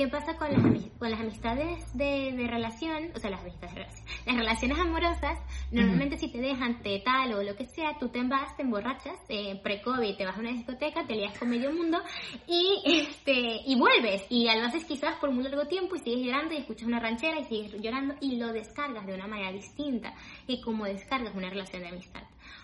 ¿qué 0.00 0.08
pasa 0.08 0.34
con 0.38 0.50
las, 0.50 0.62
con 0.98 1.10
las 1.10 1.20
amistades 1.20 1.92
de, 1.92 2.32
de 2.34 2.46
relación? 2.46 3.10
O 3.14 3.18
sea, 3.18 3.28
las 3.28 3.42
amistades 3.42 3.74
de 3.74 3.82
relación, 3.82 4.06
las 4.26 4.36
relaciones 4.36 4.78
amorosas, 4.78 5.38
normalmente 5.70 6.16
si 6.16 6.32
te 6.32 6.38
dejan 6.38 6.80
te 6.80 7.00
tal 7.00 7.34
o 7.34 7.42
lo 7.42 7.54
que 7.54 7.66
sea, 7.66 7.98
tú 7.98 8.08
te 8.08 8.22
vas, 8.22 8.56
te 8.56 8.62
emborrachas, 8.62 9.18
eh, 9.28 9.60
pre-COVID, 9.62 10.16
te 10.16 10.24
vas 10.24 10.38
a 10.38 10.40
una 10.40 10.52
discoteca, 10.52 11.06
te 11.06 11.16
lías 11.16 11.38
con 11.38 11.50
medio 11.50 11.70
mundo 11.70 12.00
y 12.46 12.80
este 12.86 13.60
y 13.66 13.78
vuelves 13.78 14.24
y 14.30 14.44
lo 14.46 14.64
haces 14.64 14.86
quizás 14.86 15.16
por 15.16 15.32
muy 15.32 15.44
largo 15.44 15.66
tiempo 15.66 15.96
y 15.96 15.98
sigues 15.98 16.24
llorando 16.24 16.54
y 16.54 16.58
escuchas 16.58 16.88
una 16.88 16.98
ranchera 16.98 17.38
y 17.38 17.44
sigues 17.44 17.74
llorando 17.82 18.14
y 18.22 18.36
lo 18.36 18.54
descargas 18.54 19.04
de 19.04 19.12
una 19.12 19.26
manera 19.26 19.52
distinta 19.52 20.14
que 20.46 20.62
como 20.62 20.86
descargas 20.86 21.34
una 21.34 21.50
relación 21.50 21.82
de 21.82 21.88
amistad. 21.88 22.22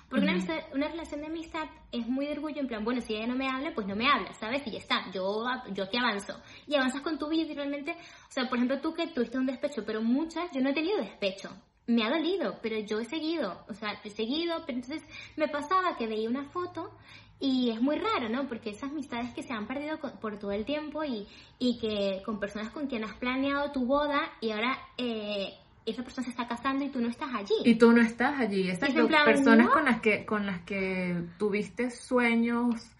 Porque 0.08 0.24
una, 0.24 0.32
amistad- 0.34 0.64
una 0.72 0.88
relación 0.88 1.20
de 1.20 1.26
amistad 1.26 1.64
es 1.90 2.06
muy 2.06 2.26
de 2.26 2.32
orgullo, 2.32 2.60
en 2.60 2.68
plan, 2.68 2.84
bueno, 2.84 3.00
si 3.00 3.14
ella 3.14 3.26
no 3.26 3.34
me 3.34 3.48
habla, 3.48 3.72
pues 3.74 3.86
no 3.88 3.96
me 3.96 4.08
habla, 4.08 4.32
¿sabes? 4.34 4.64
Y 4.66 4.70
ya 4.70 4.78
está, 4.78 5.10
yo, 5.12 5.44
yo 5.72 5.84
aquí 5.84 5.96
avanzo. 5.96 6.40
Y 6.66 6.74
avanzas 6.76 7.00
con 7.02 7.18
tu 7.18 7.28
vida 7.28 7.50
y 7.50 7.54
realmente, 7.54 7.90
o 7.92 8.30
sea, 8.30 8.48
por 8.48 8.56
ejemplo, 8.58 8.80
tú 8.80 8.94
que 8.94 9.08
tuviste 9.08 9.36
un 9.36 9.46
despecho, 9.46 9.84
pero 9.84 10.00
muchas, 10.02 10.50
yo 10.52 10.60
no 10.60 10.70
he 10.70 10.74
tenido 10.74 10.98
despecho. 10.98 11.50
Me 11.88 12.04
ha 12.04 12.10
dolido, 12.10 12.58
pero 12.62 12.78
yo 12.80 12.98
he 13.00 13.04
seguido, 13.04 13.64
o 13.68 13.74
sea, 13.74 14.00
he 14.04 14.10
seguido, 14.10 14.62
pero 14.66 14.78
entonces 14.78 15.02
me 15.36 15.48
pasaba 15.48 15.96
que 15.96 16.06
veía 16.06 16.28
una 16.28 16.44
foto 16.50 16.90
y 17.38 17.70
es 17.70 17.80
muy 17.80 17.96
raro, 17.96 18.28
¿no? 18.28 18.48
Porque 18.48 18.70
esas 18.70 18.90
amistades 18.90 19.32
que 19.34 19.42
se 19.42 19.52
han 19.52 19.66
perdido 19.66 20.00
co- 20.00 20.12
por 20.20 20.38
todo 20.38 20.50
el 20.52 20.64
tiempo 20.64 21.04
y, 21.04 21.26
y 21.58 21.78
que 21.78 22.22
con 22.24 22.40
personas 22.40 22.70
con 22.72 22.86
quien 22.86 23.04
has 23.04 23.14
planeado 23.14 23.70
tu 23.72 23.86
boda 23.86 24.20
y 24.40 24.50
ahora 24.50 24.78
eh, 24.98 25.52
esa 25.86 26.02
persona 26.02 26.24
se 26.24 26.30
está 26.30 26.46
casando 26.48 26.84
y 26.84 26.88
tú 26.90 27.00
no 27.00 27.08
estás 27.08 27.32
allí. 27.34 27.54
Y 27.64 27.76
tú 27.76 27.92
no 27.92 28.02
estás 28.02 28.38
allí. 28.40 28.68
Es 28.68 28.82
en 28.82 29.06
plan, 29.06 29.24
Personas 29.24 29.66
¿no? 29.66 29.72
con 29.72 29.84
las 29.84 30.00
que 30.00 30.26
con 30.26 30.44
las 30.46 30.60
que 30.62 31.22
tuviste 31.38 31.90
sueños 31.90 32.92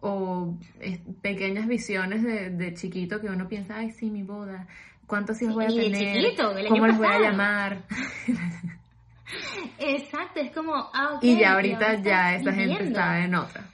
o 0.00 0.54
eh, 0.80 1.00
pequeñas 1.22 1.66
visiones 1.66 2.22
de, 2.22 2.50
de 2.50 2.74
chiquito 2.74 3.20
que 3.20 3.28
uno 3.28 3.48
piensa, 3.48 3.76
ay, 3.76 3.90
sí, 3.90 4.10
mi 4.10 4.22
boda. 4.22 4.66
¿Cuántos 5.06 5.40
hijos 5.40 5.54
voy 5.54 5.64
a 5.64 5.70
Y 5.70 5.90
tener? 5.90 6.22
chiquito, 6.22 6.50
el 6.52 6.66
año 6.66 6.68
¿Cómo 6.68 6.86
los 6.86 6.96
voy 6.98 7.06
a 7.06 7.10
pasado. 7.10 7.24
llamar? 7.30 7.82
Exacto, 9.78 10.40
es 10.40 10.52
como, 10.52 10.74
ah, 10.74 11.14
ok, 11.14 11.24
y 11.24 11.38
ya 11.38 11.54
ahorita 11.54 11.94
ya 12.02 12.34
esa 12.36 12.52
gente 12.52 12.74
viviendo. 12.74 12.98
está 12.98 13.24
en 13.24 13.34
otra. 13.34 13.64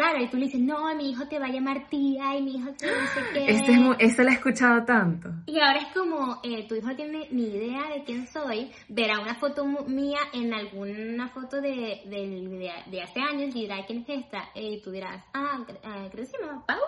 Claro, 0.00 0.22
y 0.22 0.28
tú 0.30 0.36
le 0.36 0.46
dices, 0.46 0.60
no, 0.60 0.94
mi 0.94 1.10
hijo 1.10 1.26
te 1.28 1.38
va 1.38 1.46
a 1.46 1.50
llamar 1.50 1.88
tía, 1.88 2.36
y 2.36 2.42
mi 2.42 2.56
hijo 2.56 2.70
que 2.78 2.86
no 2.86 3.06
sé 3.14 3.20
qué. 3.32 3.46
Este 3.50 3.72
es 3.72 3.78
eso 3.98 4.22
lo 4.22 4.28
he 4.30 4.32
escuchado 4.32 4.84
tanto. 4.84 5.28
Y 5.46 5.58
ahora 5.60 5.78
es 5.80 5.94
como, 5.94 6.40
eh, 6.42 6.66
tu 6.68 6.74
hijo 6.74 6.94
tiene 6.96 7.28
ni 7.30 7.44
idea 7.44 7.88
de 7.94 8.04
quién 8.04 8.26
soy, 8.26 8.70
verá 8.88 9.18
una 9.20 9.34
foto 9.34 9.64
mía 9.86 10.18
en 10.32 10.52
alguna 10.54 11.28
foto 11.28 11.60
de, 11.60 12.02
del- 12.06 12.50
de, 12.50 12.72
de 12.90 13.02
hace 13.02 13.20
años 13.20 13.54
y 13.54 13.60
dirá, 13.62 13.84
¿quién 13.86 14.00
es 14.06 14.08
esta? 14.24 14.48
Y 14.54 14.80
tú 14.82 14.90
dirás, 14.90 15.22
ah, 15.34 15.58
cre- 15.66 15.80
creo 16.10 16.24
que 16.24 16.26
se 16.26 16.38
llamaba 16.38 16.64
Paula, 16.66 16.84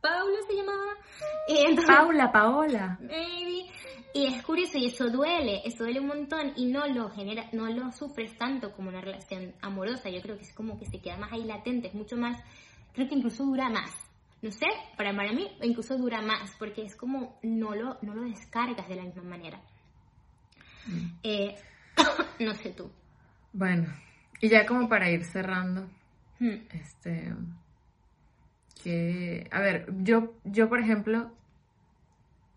Paula 0.00 0.38
se 0.48 0.54
llamaba. 0.56 0.92
Y 1.48 1.58
entonces, 1.58 1.94
Paula, 1.96 2.32
Paola. 2.32 2.98
Maybe. 3.00 3.59
Y 4.12 4.26
es 4.26 4.42
curioso 4.42 4.78
y 4.78 4.86
eso 4.86 5.08
duele, 5.08 5.62
eso 5.64 5.84
duele 5.84 6.00
un 6.00 6.08
montón 6.08 6.52
y 6.56 6.66
no 6.66 6.86
lo 6.86 7.10
genera, 7.10 7.48
no 7.52 7.68
lo 7.68 7.92
sufres 7.92 8.36
tanto 8.36 8.72
como 8.72 8.88
una 8.88 9.00
relación 9.00 9.54
amorosa. 9.62 10.10
Yo 10.10 10.20
creo 10.20 10.36
que 10.36 10.42
es 10.42 10.52
como 10.52 10.78
que 10.78 10.86
se 10.86 11.00
queda 11.00 11.16
más 11.16 11.32
ahí 11.32 11.44
latente, 11.44 11.88
es 11.88 11.94
mucho 11.94 12.16
más, 12.16 12.42
creo 12.92 13.08
que 13.08 13.14
incluso 13.14 13.44
dura 13.44 13.68
más. 13.68 13.90
No 14.42 14.50
sé, 14.50 14.66
para, 14.96 15.14
para 15.14 15.32
mí 15.32 15.46
incluso 15.62 15.96
dura 15.98 16.22
más 16.22 16.54
porque 16.58 16.82
es 16.82 16.96
como 16.96 17.38
no 17.42 17.74
lo, 17.74 17.98
no 18.02 18.14
lo 18.14 18.22
descargas 18.22 18.88
de 18.88 18.96
la 18.96 19.04
misma 19.04 19.22
manera. 19.22 19.60
Eh, 21.22 21.54
no 22.40 22.54
sé 22.54 22.70
tú. 22.70 22.90
Bueno, 23.52 23.92
y 24.40 24.48
ya 24.48 24.64
como 24.66 24.88
para 24.88 25.10
ir 25.10 25.24
cerrando, 25.24 25.86
Hmm. 26.40 26.56
este 26.72 27.34
que 28.82 29.46
a 29.50 29.60
ver, 29.60 29.86
yo 30.02 30.32
yo 30.44 30.70
por 30.70 30.80
ejemplo 30.80 31.30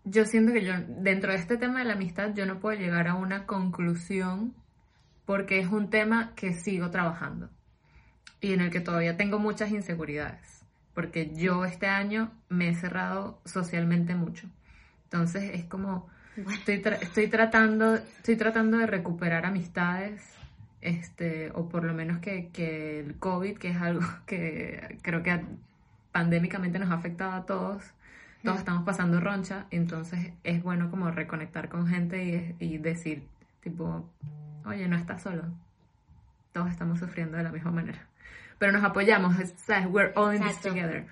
yo 0.04 0.24
siento 0.26 0.52
que 0.52 0.64
yo 0.64 0.74
dentro 1.00 1.32
de 1.32 1.38
este 1.38 1.56
tema 1.56 1.80
de 1.80 1.86
la 1.86 1.94
amistad 1.94 2.34
yo 2.34 2.46
no 2.46 2.60
puedo 2.60 2.78
llegar 2.78 3.08
a 3.08 3.14
una 3.14 3.46
conclusión 3.46 4.54
porque 5.24 5.58
es 5.58 5.68
un 5.68 5.88
tema 5.90 6.32
que 6.36 6.52
sigo 6.52 6.90
trabajando 6.90 7.48
y 8.40 8.52
en 8.52 8.60
el 8.60 8.70
que 8.70 8.80
todavía 8.80 9.16
tengo 9.16 9.38
muchas 9.38 9.70
inseguridades, 9.70 10.64
porque 10.92 11.32
yo 11.34 11.64
este 11.64 11.86
año 11.86 12.30
me 12.50 12.68
he 12.68 12.74
cerrado 12.74 13.40
socialmente 13.46 14.14
mucho. 14.14 14.48
Entonces 15.04 15.50
es 15.54 15.64
como 15.64 16.08
Estoy, 16.36 16.82
tra- 16.82 16.98
estoy 17.00 17.28
tratando 17.28 17.94
estoy 17.94 18.34
tratando 18.36 18.78
de 18.78 18.86
recuperar 18.88 19.46
amistades 19.46 20.34
este 20.80 21.52
o 21.54 21.68
por 21.68 21.84
lo 21.84 21.94
menos 21.94 22.18
que, 22.18 22.48
que 22.52 22.98
el 22.98 23.14
COVID 23.20 23.56
que 23.56 23.68
es 23.70 23.76
algo 23.80 24.02
que 24.26 24.98
creo 25.02 25.22
que 25.22 25.40
pandémicamente 26.10 26.78
nos 26.80 26.90
ha 26.90 26.94
afectado 26.94 27.32
a 27.32 27.46
todos 27.46 27.93
todos 28.44 28.56
Mm. 28.56 28.60
estamos 28.60 28.82
pasando 28.84 29.20
roncha 29.20 29.66
entonces 29.70 30.32
es 30.44 30.62
bueno 30.62 30.90
como 30.90 31.10
reconectar 31.10 31.68
con 31.68 31.86
gente 31.88 32.54
y, 32.60 32.64
y 32.64 32.78
decir 32.78 33.26
tipo 33.60 34.08
oye 34.64 34.86
no 34.88 34.96
estás 34.96 35.22
solo. 35.22 35.42
Todos 36.52 36.70
estamos 36.70 37.00
sufriendo 37.00 37.36
de 37.36 37.42
la 37.42 37.50
misma 37.50 37.70
manera 37.72 38.06
pero 38.58 38.70
nos 38.72 38.84
apoyamos 38.84 39.38
es- 39.40 39.54
sabes 39.56 39.88
we're 39.90 40.12
all 40.14 40.34
in 40.34 40.42
this 40.42 40.60
together. 40.60 41.06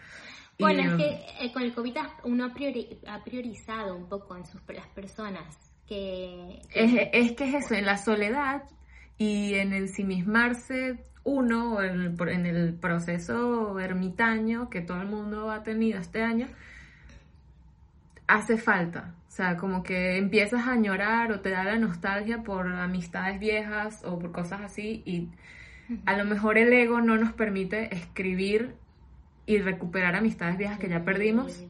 Y, 0.59 0.63
Bueno, 0.65 0.83
es 0.83 0.91
um, 0.93 0.97
que 0.99 1.25
eh, 1.41 1.53
con 1.53 1.63
el 1.63 1.75
COVID 1.75 1.97
uno 2.25 2.45
ha, 2.45 2.55
priori- 2.55 2.99
ha 3.09 3.25
priorizado 3.25 3.97
un 3.97 4.09
poco 4.09 4.37
en 4.37 4.45
sus, 4.47 4.61
las 4.69 4.87
personas 4.89 5.43
que... 5.89 6.61
Es, 6.73 7.09
es 7.13 7.33
que 7.33 7.45
es 7.49 7.65
eso, 7.65 7.75
en 7.75 7.85
la 7.87 7.97
soledad 7.97 8.63
y 9.19 9.55
en 9.55 9.73
ensimismarse 9.73 11.05
uno 11.25 11.83
en 11.83 12.01
el, 12.01 12.29
en 12.29 12.47
el 12.47 12.75
proceso 12.75 13.79
ermitaño 13.81 14.69
que 14.71 14.83
todo 14.83 15.01
el 15.01 15.09
mundo 15.09 15.51
ha 15.51 15.63
tenido 15.63 15.99
este 15.99 16.23
año, 16.23 16.47
hace 18.27 18.57
falta. 18.57 19.15
O 19.29 19.35
sea, 19.35 19.57
como 19.57 19.83
que 19.83 20.19
empiezas 20.19 20.67
a 20.67 20.73
añorar 20.73 21.33
o 21.33 21.41
te 21.41 21.51
da 21.51 21.65
la 21.65 21.79
nostalgia 21.79 22.43
por 22.43 22.67
amistades 22.67 23.41
viejas 23.41 24.03
o 24.05 24.19
por 24.19 24.33
cosas 24.33 24.61
así 24.61 25.03
y 25.07 25.29
a 26.07 26.17
lo 26.17 26.25
mejor 26.25 26.59
el 26.59 26.73
ego 26.73 27.01
no 27.01 27.17
nos 27.17 27.33
permite 27.33 27.95
escribir 27.95 28.75
y 29.47 29.59
recuperar 29.59 30.17
amistades 30.17 30.59
viejas 30.59 30.79
que 30.79 30.89
ya 30.89 31.05
perdimos, 31.05 31.65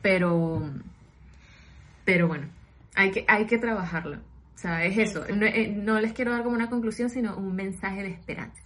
pero 0.00 0.62
pero 2.04 2.28
bueno 2.28 2.46
hay 2.94 3.10
que 3.10 3.24
hay 3.28 3.46
que 3.46 3.58
trabajarlo. 3.58 4.18
O 4.54 4.58
sea 4.58 4.84
es 4.84 4.96
eso. 4.98 5.24
No, 5.34 5.46
eh, 5.46 5.74
no 5.74 6.00
les 6.00 6.12
quiero 6.12 6.32
dar 6.32 6.42
como 6.42 6.54
una 6.54 6.70
conclusión 6.70 7.10
sino 7.10 7.36
un 7.36 7.54
mensaje 7.54 8.02
de 8.02 8.10
esperanza. 8.10 8.62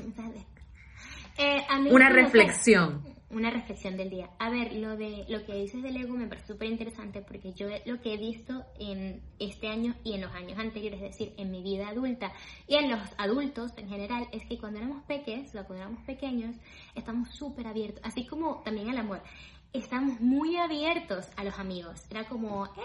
Eh, 1.37 1.65
a 1.69 1.81
mí 1.81 1.89
una 1.91 2.07
reflexión 2.07 3.03
una 3.29 3.49
reflexión 3.49 3.97
del 3.97 4.09
día. 4.09 4.29
A 4.39 4.49
ver, 4.49 4.73
lo 4.73 4.95
de 4.95 5.25
lo 5.27 5.43
que 5.45 5.55
dices 5.55 5.81
del 5.81 5.97
ego 5.97 6.15
me 6.15 6.27
parece 6.27 6.47
súper 6.47 6.69
interesante 6.69 7.21
porque 7.21 7.53
yo 7.53 7.67
lo 7.85 7.99
que 8.01 8.13
he 8.13 8.17
visto 8.17 8.65
en 8.79 9.21
este 9.39 9.67
año 9.67 9.95
y 10.03 10.13
en 10.13 10.21
los 10.21 10.33
años 10.33 10.59
anteriores, 10.59 11.01
es 11.01 11.11
decir, 11.11 11.33
en 11.37 11.51
mi 11.51 11.63
vida 11.63 11.89
adulta 11.89 12.31
y 12.67 12.75
en 12.75 12.89
los 12.89 12.99
adultos 13.17 13.71
en 13.77 13.89
general, 13.89 14.27
es 14.31 14.45
que 14.45 14.57
cuando 14.57 14.79
éramos 14.79 15.03
pequeños, 15.03 15.51
cuando 15.51 15.75
éramos 15.75 16.03
pequeños, 16.03 16.55
estamos 16.93 17.29
súper 17.29 17.67
abiertos, 17.67 18.01
así 18.03 18.25
como 18.25 18.61
también 18.63 18.89
al 18.89 18.97
amor. 18.97 19.21
Estamos 19.73 20.21
muy 20.21 20.55
abiertos 20.55 21.27
a 21.35 21.43
los 21.43 21.59
amigos. 21.59 22.05
Era 22.09 22.23
como, 22.23 22.65
eh, 22.65 22.79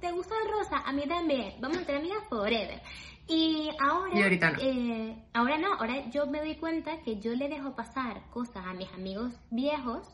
¿te 0.00 0.10
gusta 0.10 0.34
el 0.42 0.50
rosa? 0.50 0.78
A 0.78 0.92
mí 0.92 1.02
también. 1.06 1.54
Vamos 1.60 1.78
a 1.78 1.84
ser 1.84 1.96
amigas 1.96 2.18
forever. 2.28 2.82
Y 3.28 3.70
ahora... 3.80 4.14
Y 4.18 4.22
ahorita 4.22 4.50
no. 4.50 4.58
eh, 4.60 5.24
ahora 5.32 5.58
no, 5.58 5.74
ahora 5.74 6.10
yo 6.10 6.26
me 6.26 6.40
doy 6.40 6.56
cuenta 6.56 7.00
que 7.02 7.20
yo 7.20 7.34
le 7.34 7.48
dejo 7.48 7.74
pasar 7.74 8.28
cosas 8.30 8.66
a 8.66 8.72
mis 8.74 8.92
amigos 8.92 9.32
viejos. 9.50 10.08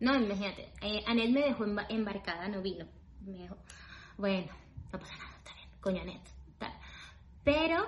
No, 0.00 0.14
imagínate, 0.16 0.72
eh, 0.82 1.02
Anet 1.06 1.30
me 1.30 1.40
dejó 1.40 1.64
emba- 1.64 1.86
embarcada, 1.88 2.48
no 2.48 2.60
vino. 2.62 2.86
Me 3.20 3.32
dijo, 3.38 3.56
bueno, 4.18 4.52
no 4.92 4.98
pasa 4.98 5.16
nada, 5.16 5.30
está 5.38 5.54
bien, 5.54 5.68
coño 5.80 6.02
Anet, 6.02 6.22
tal. 6.58 6.72
Pero 7.44 7.86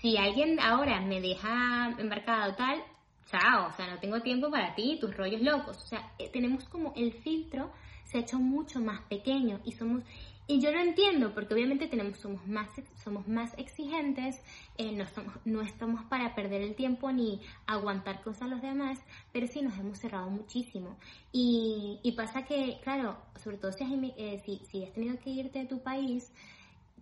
si 0.00 0.16
alguien 0.16 0.60
ahora 0.60 1.00
me 1.00 1.20
deja 1.20 1.94
embarcada 1.98 2.48
o 2.48 2.54
tal, 2.54 2.82
chao, 3.26 3.68
o 3.68 3.72
sea, 3.72 3.86
no 3.88 3.98
tengo 3.98 4.20
tiempo 4.20 4.50
para 4.50 4.74
ti, 4.74 4.98
tus 5.00 5.16
rollos 5.16 5.40
locos. 5.40 5.76
O 5.78 5.86
sea, 5.86 6.12
eh, 6.18 6.28
tenemos 6.32 6.64
como 6.68 6.92
el 6.96 7.12
filtro 7.12 7.72
se 8.04 8.18
ha 8.18 8.20
hecho 8.22 8.38
mucho 8.38 8.80
más 8.80 9.00
pequeño 9.02 9.60
y 9.64 9.72
somos 9.72 10.02
y 10.50 10.60
yo 10.60 10.72
lo 10.72 10.80
entiendo 10.80 11.32
porque 11.32 11.54
obviamente 11.54 11.86
tenemos 11.86 12.18
somos 12.18 12.44
más 12.48 12.68
somos 13.04 13.28
más 13.28 13.56
exigentes 13.56 14.42
eh, 14.78 14.90
no 14.90 15.04
estamos 15.04 15.34
no 15.44 15.62
estamos 15.62 16.02
para 16.06 16.34
perder 16.34 16.62
el 16.62 16.74
tiempo 16.74 17.12
ni 17.12 17.40
aguantar 17.68 18.20
cosas 18.20 18.42
a 18.42 18.46
los 18.48 18.60
demás 18.60 18.98
pero 19.32 19.46
sí 19.46 19.62
nos 19.62 19.78
hemos 19.78 19.98
cerrado 19.98 20.28
muchísimo. 20.28 20.98
Y, 21.32 22.00
y 22.02 22.12
pasa 22.12 22.44
que 22.44 22.80
claro 22.82 23.16
sobre 23.42 23.58
todo 23.58 23.70
si 23.70 23.84
has, 23.84 23.90
eh, 23.92 24.42
si, 24.44 24.60
si 24.68 24.84
has 24.84 24.92
tenido 24.92 25.18
que 25.20 25.30
irte 25.30 25.60
de 25.60 25.66
tu 25.66 25.80
país 25.84 26.32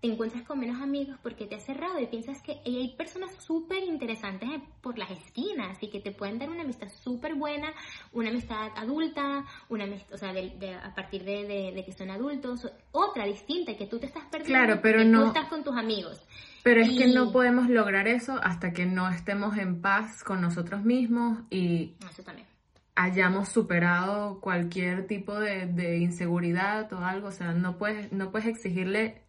te 0.01 0.07
encuentras 0.07 0.43
con 0.45 0.59
menos 0.61 0.81
amigos 0.81 1.17
porque 1.23 1.47
te 1.47 1.57
has 1.57 1.65
cerrado 1.65 1.99
y 1.99 2.07
piensas 2.07 2.41
que 2.43 2.61
hay 2.65 2.95
personas 2.97 3.31
súper 3.45 3.83
interesantes 3.85 4.49
eh, 4.49 4.63
por 4.81 4.97
las 4.99 5.11
esquinas 5.11 5.77
y 5.83 5.89
que 5.91 6.01
te 6.01 6.13
pueden 6.13 6.39
dar 6.39 6.51
una 6.51 6.63
amistad 6.63 6.89
súper 6.89 7.35
buena, 7.35 7.73
una 8.13 8.29
amistad 8.31 8.71
adulta, 8.77 9.45
una 9.69 9.85
amistad, 9.85 10.15
o 10.15 10.19
sea, 10.19 10.33
de- 10.33 10.51
de- 10.59 10.75
a 10.75 10.95
partir 10.95 11.25
de, 11.25 11.45
de- 11.47 11.73
de 11.73 11.85
que 11.85 11.93
son 11.93 12.11
adultos, 12.11 12.71
otra 12.93 13.25
distinta 13.27 13.77
que 13.77 13.87
tú 13.87 13.99
te 13.99 14.07
estás 14.07 14.25
perdiendo. 14.27 14.65
Claro, 14.65 14.81
pero 14.83 15.05
no- 15.05 15.23
Tú 15.23 15.27
estás 15.29 15.49
con 15.49 15.65
tus 15.65 15.77
amigos. 15.77 16.21
Pero 16.63 16.81
es 16.83 16.91
que 16.99 17.07
no 17.07 17.33
podemos 17.33 17.69
lograr 17.69 18.09
eso 18.09 18.39
hasta 18.43 18.73
que 18.73 18.85
no 18.85 19.09
estemos 19.09 19.57
en 19.57 19.81
paz 19.81 20.23
con 20.23 20.41
nosotros 20.41 20.85
mismos 20.85 21.39
y 21.51 21.95
Eso 22.11 22.23
también. 22.23 22.47
hayamos 22.95 23.49
superado 23.49 24.41
cualquier 24.41 25.07
tipo 25.07 25.39
de, 25.39 25.67
de 25.67 25.99
inseguridad 25.99 26.93
o 26.93 26.99
algo. 26.99 27.29
O 27.29 27.33
sea, 27.33 27.53
no 27.53 27.79
puedes, 27.79 28.13
no 28.13 28.31
puedes 28.31 28.49
exigirle 28.49 29.23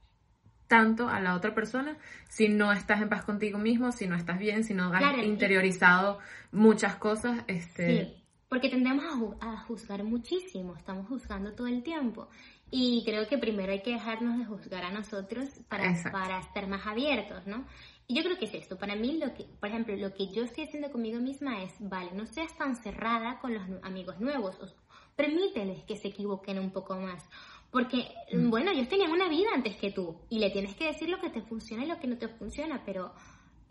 tanto 0.69 1.09
a 1.09 1.19
la 1.19 1.35
otra 1.35 1.53
persona 1.53 1.97
si 2.29 2.47
no 2.47 2.71
estás 2.71 3.01
en 3.01 3.09
paz 3.09 3.23
contigo 3.25 3.57
mismo, 3.57 3.91
si 3.91 4.07
no 4.07 4.15
estás 4.15 4.39
bien, 4.39 4.63
si 4.63 4.73
no 4.73 4.93
has 4.93 4.99
Claro, 5.01 5.21
y- 5.21 5.25
interiorizado 5.25 6.19
muchas 6.53 6.95
cosas. 6.95 7.43
Este, 7.47 8.05
Sí, 8.05 8.23
porque 8.47 8.69
tendemos 8.69 9.03
a, 9.03 9.17
ju- 9.17 9.37
a 9.41 9.57
juzgar 9.65 10.03
muchísimo, 10.03 10.75
estamos 10.77 11.07
juzgando 11.07 11.53
todo 11.53 11.67
el 11.67 11.83
tiempo. 11.83 12.29
Y 12.71 13.03
creo 13.03 13.27
que 13.27 13.39
primero 13.39 13.71
hay 13.71 13.81
que 13.81 13.93
dejarnos 13.93 14.37
de 14.37 14.45
juzgar 14.45 14.83
a 14.85 14.91
nosotros 14.91 15.49
para, 15.67 15.89
Exacto. 15.89 16.17
para 16.17 16.39
estar 16.39 16.67
más 16.67 16.85
abiertos, 16.85 17.47
¿no? 17.47 17.65
Y 18.07 18.15
yo 18.15 18.23
creo 18.23 18.37
que 18.37 18.45
es 18.45 18.53
esto. 18.53 18.77
Para 18.77 18.95
mí, 18.95 19.17
lo 19.17 19.33
que, 19.33 19.45
por 19.59 19.69
ejemplo, 19.69 19.95
lo 19.95 20.13
que 20.13 20.31
yo 20.31 20.43
estoy 20.43 20.65
haciendo 20.65 20.91
conmigo 20.91 21.19
misma 21.19 21.63
es, 21.63 21.73
vale, 21.79 22.11
no 22.13 22.25
seas 22.27 22.55
tan 22.57 22.75
cerrada 22.75 23.39
con 23.39 23.53
los 23.55 23.63
amigos 23.83 24.19
nuevos. 24.19 24.55
o- 24.61 24.67
permíteles 25.15 25.83
que 25.83 25.97
se 25.97 26.07
equivoquen 26.09 26.59
un 26.59 26.71
poco 26.71 26.95
más. 26.95 27.21
Porque, 27.71 28.07
bueno, 28.33 28.71
ellos 28.71 28.87
tenían 28.89 29.11
una 29.11 29.29
vida 29.29 29.49
antes 29.53 29.75
que 29.77 29.91
tú 29.91 30.17
y 30.29 30.39
le 30.39 30.49
tienes 30.49 30.75
que 30.75 30.85
decir 30.85 31.07
lo 31.09 31.19
que 31.19 31.29
te 31.29 31.41
funciona 31.41 31.83
y 31.83 31.87
lo 31.87 31.99
que 31.99 32.07
no 32.07 32.17
te 32.17 32.27
funciona, 32.27 32.81
pero 32.85 33.13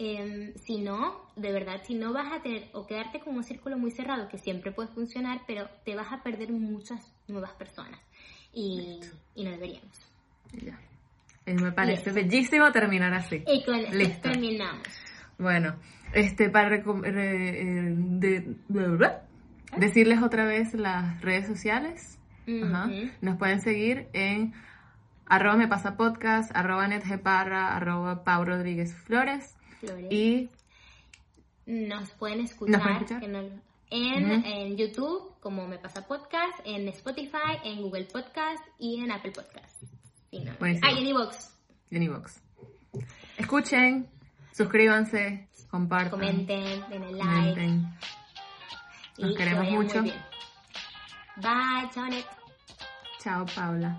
Em, 0.01 0.55
si 0.55 0.79
no, 0.81 1.27
de 1.35 1.51
verdad, 1.51 1.83
si 1.85 1.97
no 1.97 2.13
vas 2.13 2.33
a 2.33 2.41
tener 2.41 2.69
o 2.73 2.87
quedarte 2.87 3.19
con 3.19 3.35
un 3.35 3.43
círculo 3.43 3.77
muy 3.77 3.91
cerrado 3.91 4.29
que 4.29 4.39
siempre 4.39 4.71
puede 4.71 4.89
funcionar, 4.91 5.41
pero 5.45 5.69
te 5.85 5.97
vas 5.97 6.13
a 6.13 6.23
perder 6.23 6.53
muchas 6.53 7.13
nuevas 7.27 7.51
personas 7.55 7.99
y, 8.53 9.01
y 9.35 9.43
no 9.43 9.51
deberíamos. 9.51 9.91
ya. 10.53 10.79
Eh, 11.47 11.55
me 11.55 11.73
parece 11.73 12.13
bellísimo 12.13 12.71
terminar 12.71 13.13
así. 13.13 13.43
Y 13.45 13.65
con 13.65 13.75
esto 13.75 13.97
Listo. 13.97 14.29
terminamos. 14.31 14.87
Bueno, 15.37 15.75
este 16.15 16.49
para 16.49 16.69
re- 16.69 16.79
eh, 16.79 17.95
de- 17.97 18.55
de- 18.69 18.89
bla- 18.91 19.23
decirles 19.79 20.23
otra 20.23 20.45
vez 20.45 20.75
las 20.75 21.21
redes 21.23 21.49
sociales. 21.49 22.18
Ajá. 22.65 22.89
Nos 23.21 23.37
pueden 23.37 23.61
seguir 23.61 24.09
en 24.13 24.55
arroba 25.27 25.57
me 25.57 25.69
pasa 25.69 25.97
podcast, 25.97 26.51
arroba 26.57 26.89
netgeparra, 26.89 27.77
arroba 27.77 28.25
Pau 28.25 28.45
Rodríguez 28.45 28.95
Flores 28.95 29.55
Flores. 29.81 30.07
y 30.11 30.51
Nos 31.67 32.11
pueden 32.13 32.41
escuchar, 32.41 32.81
pueden 32.81 32.97
escuchar? 32.97 33.21
que 33.21 33.29
no- 33.29 33.63
en, 33.91 34.77
YouTube, 34.77 35.35
como 35.41 35.67
Me 35.67 35.79
Pasa 35.79 36.07
Podcast, 36.07 36.59
en 36.65 36.89
Spotify, 36.89 37.57
en 37.65 37.81
Google 37.83 38.05
Podcast 38.05 38.63
y 38.79 39.01
en 39.03 39.11
Apple 39.13 39.33
Podcast. 39.33 39.83
No. 40.33 40.53
Ah, 40.61 40.91
y 40.93 41.01
en. 41.01 42.43
Escuchen, 43.39 44.09
suscríbanse, 44.53 45.49
compartan, 45.71 46.11
Comenten, 46.11 46.81
denle 46.91 47.13
like. 47.13 47.51
comenten. 47.51 47.95
y 49.17 49.23
Nos 49.23 49.31
que 49.33 49.37
queremos 49.39 49.71
mucho. 49.71 50.03
Bye, 51.37 51.89
chao, 51.95 52.07
Net. 52.07 52.25
Chao, 53.23 53.45
Paula. 53.55 53.97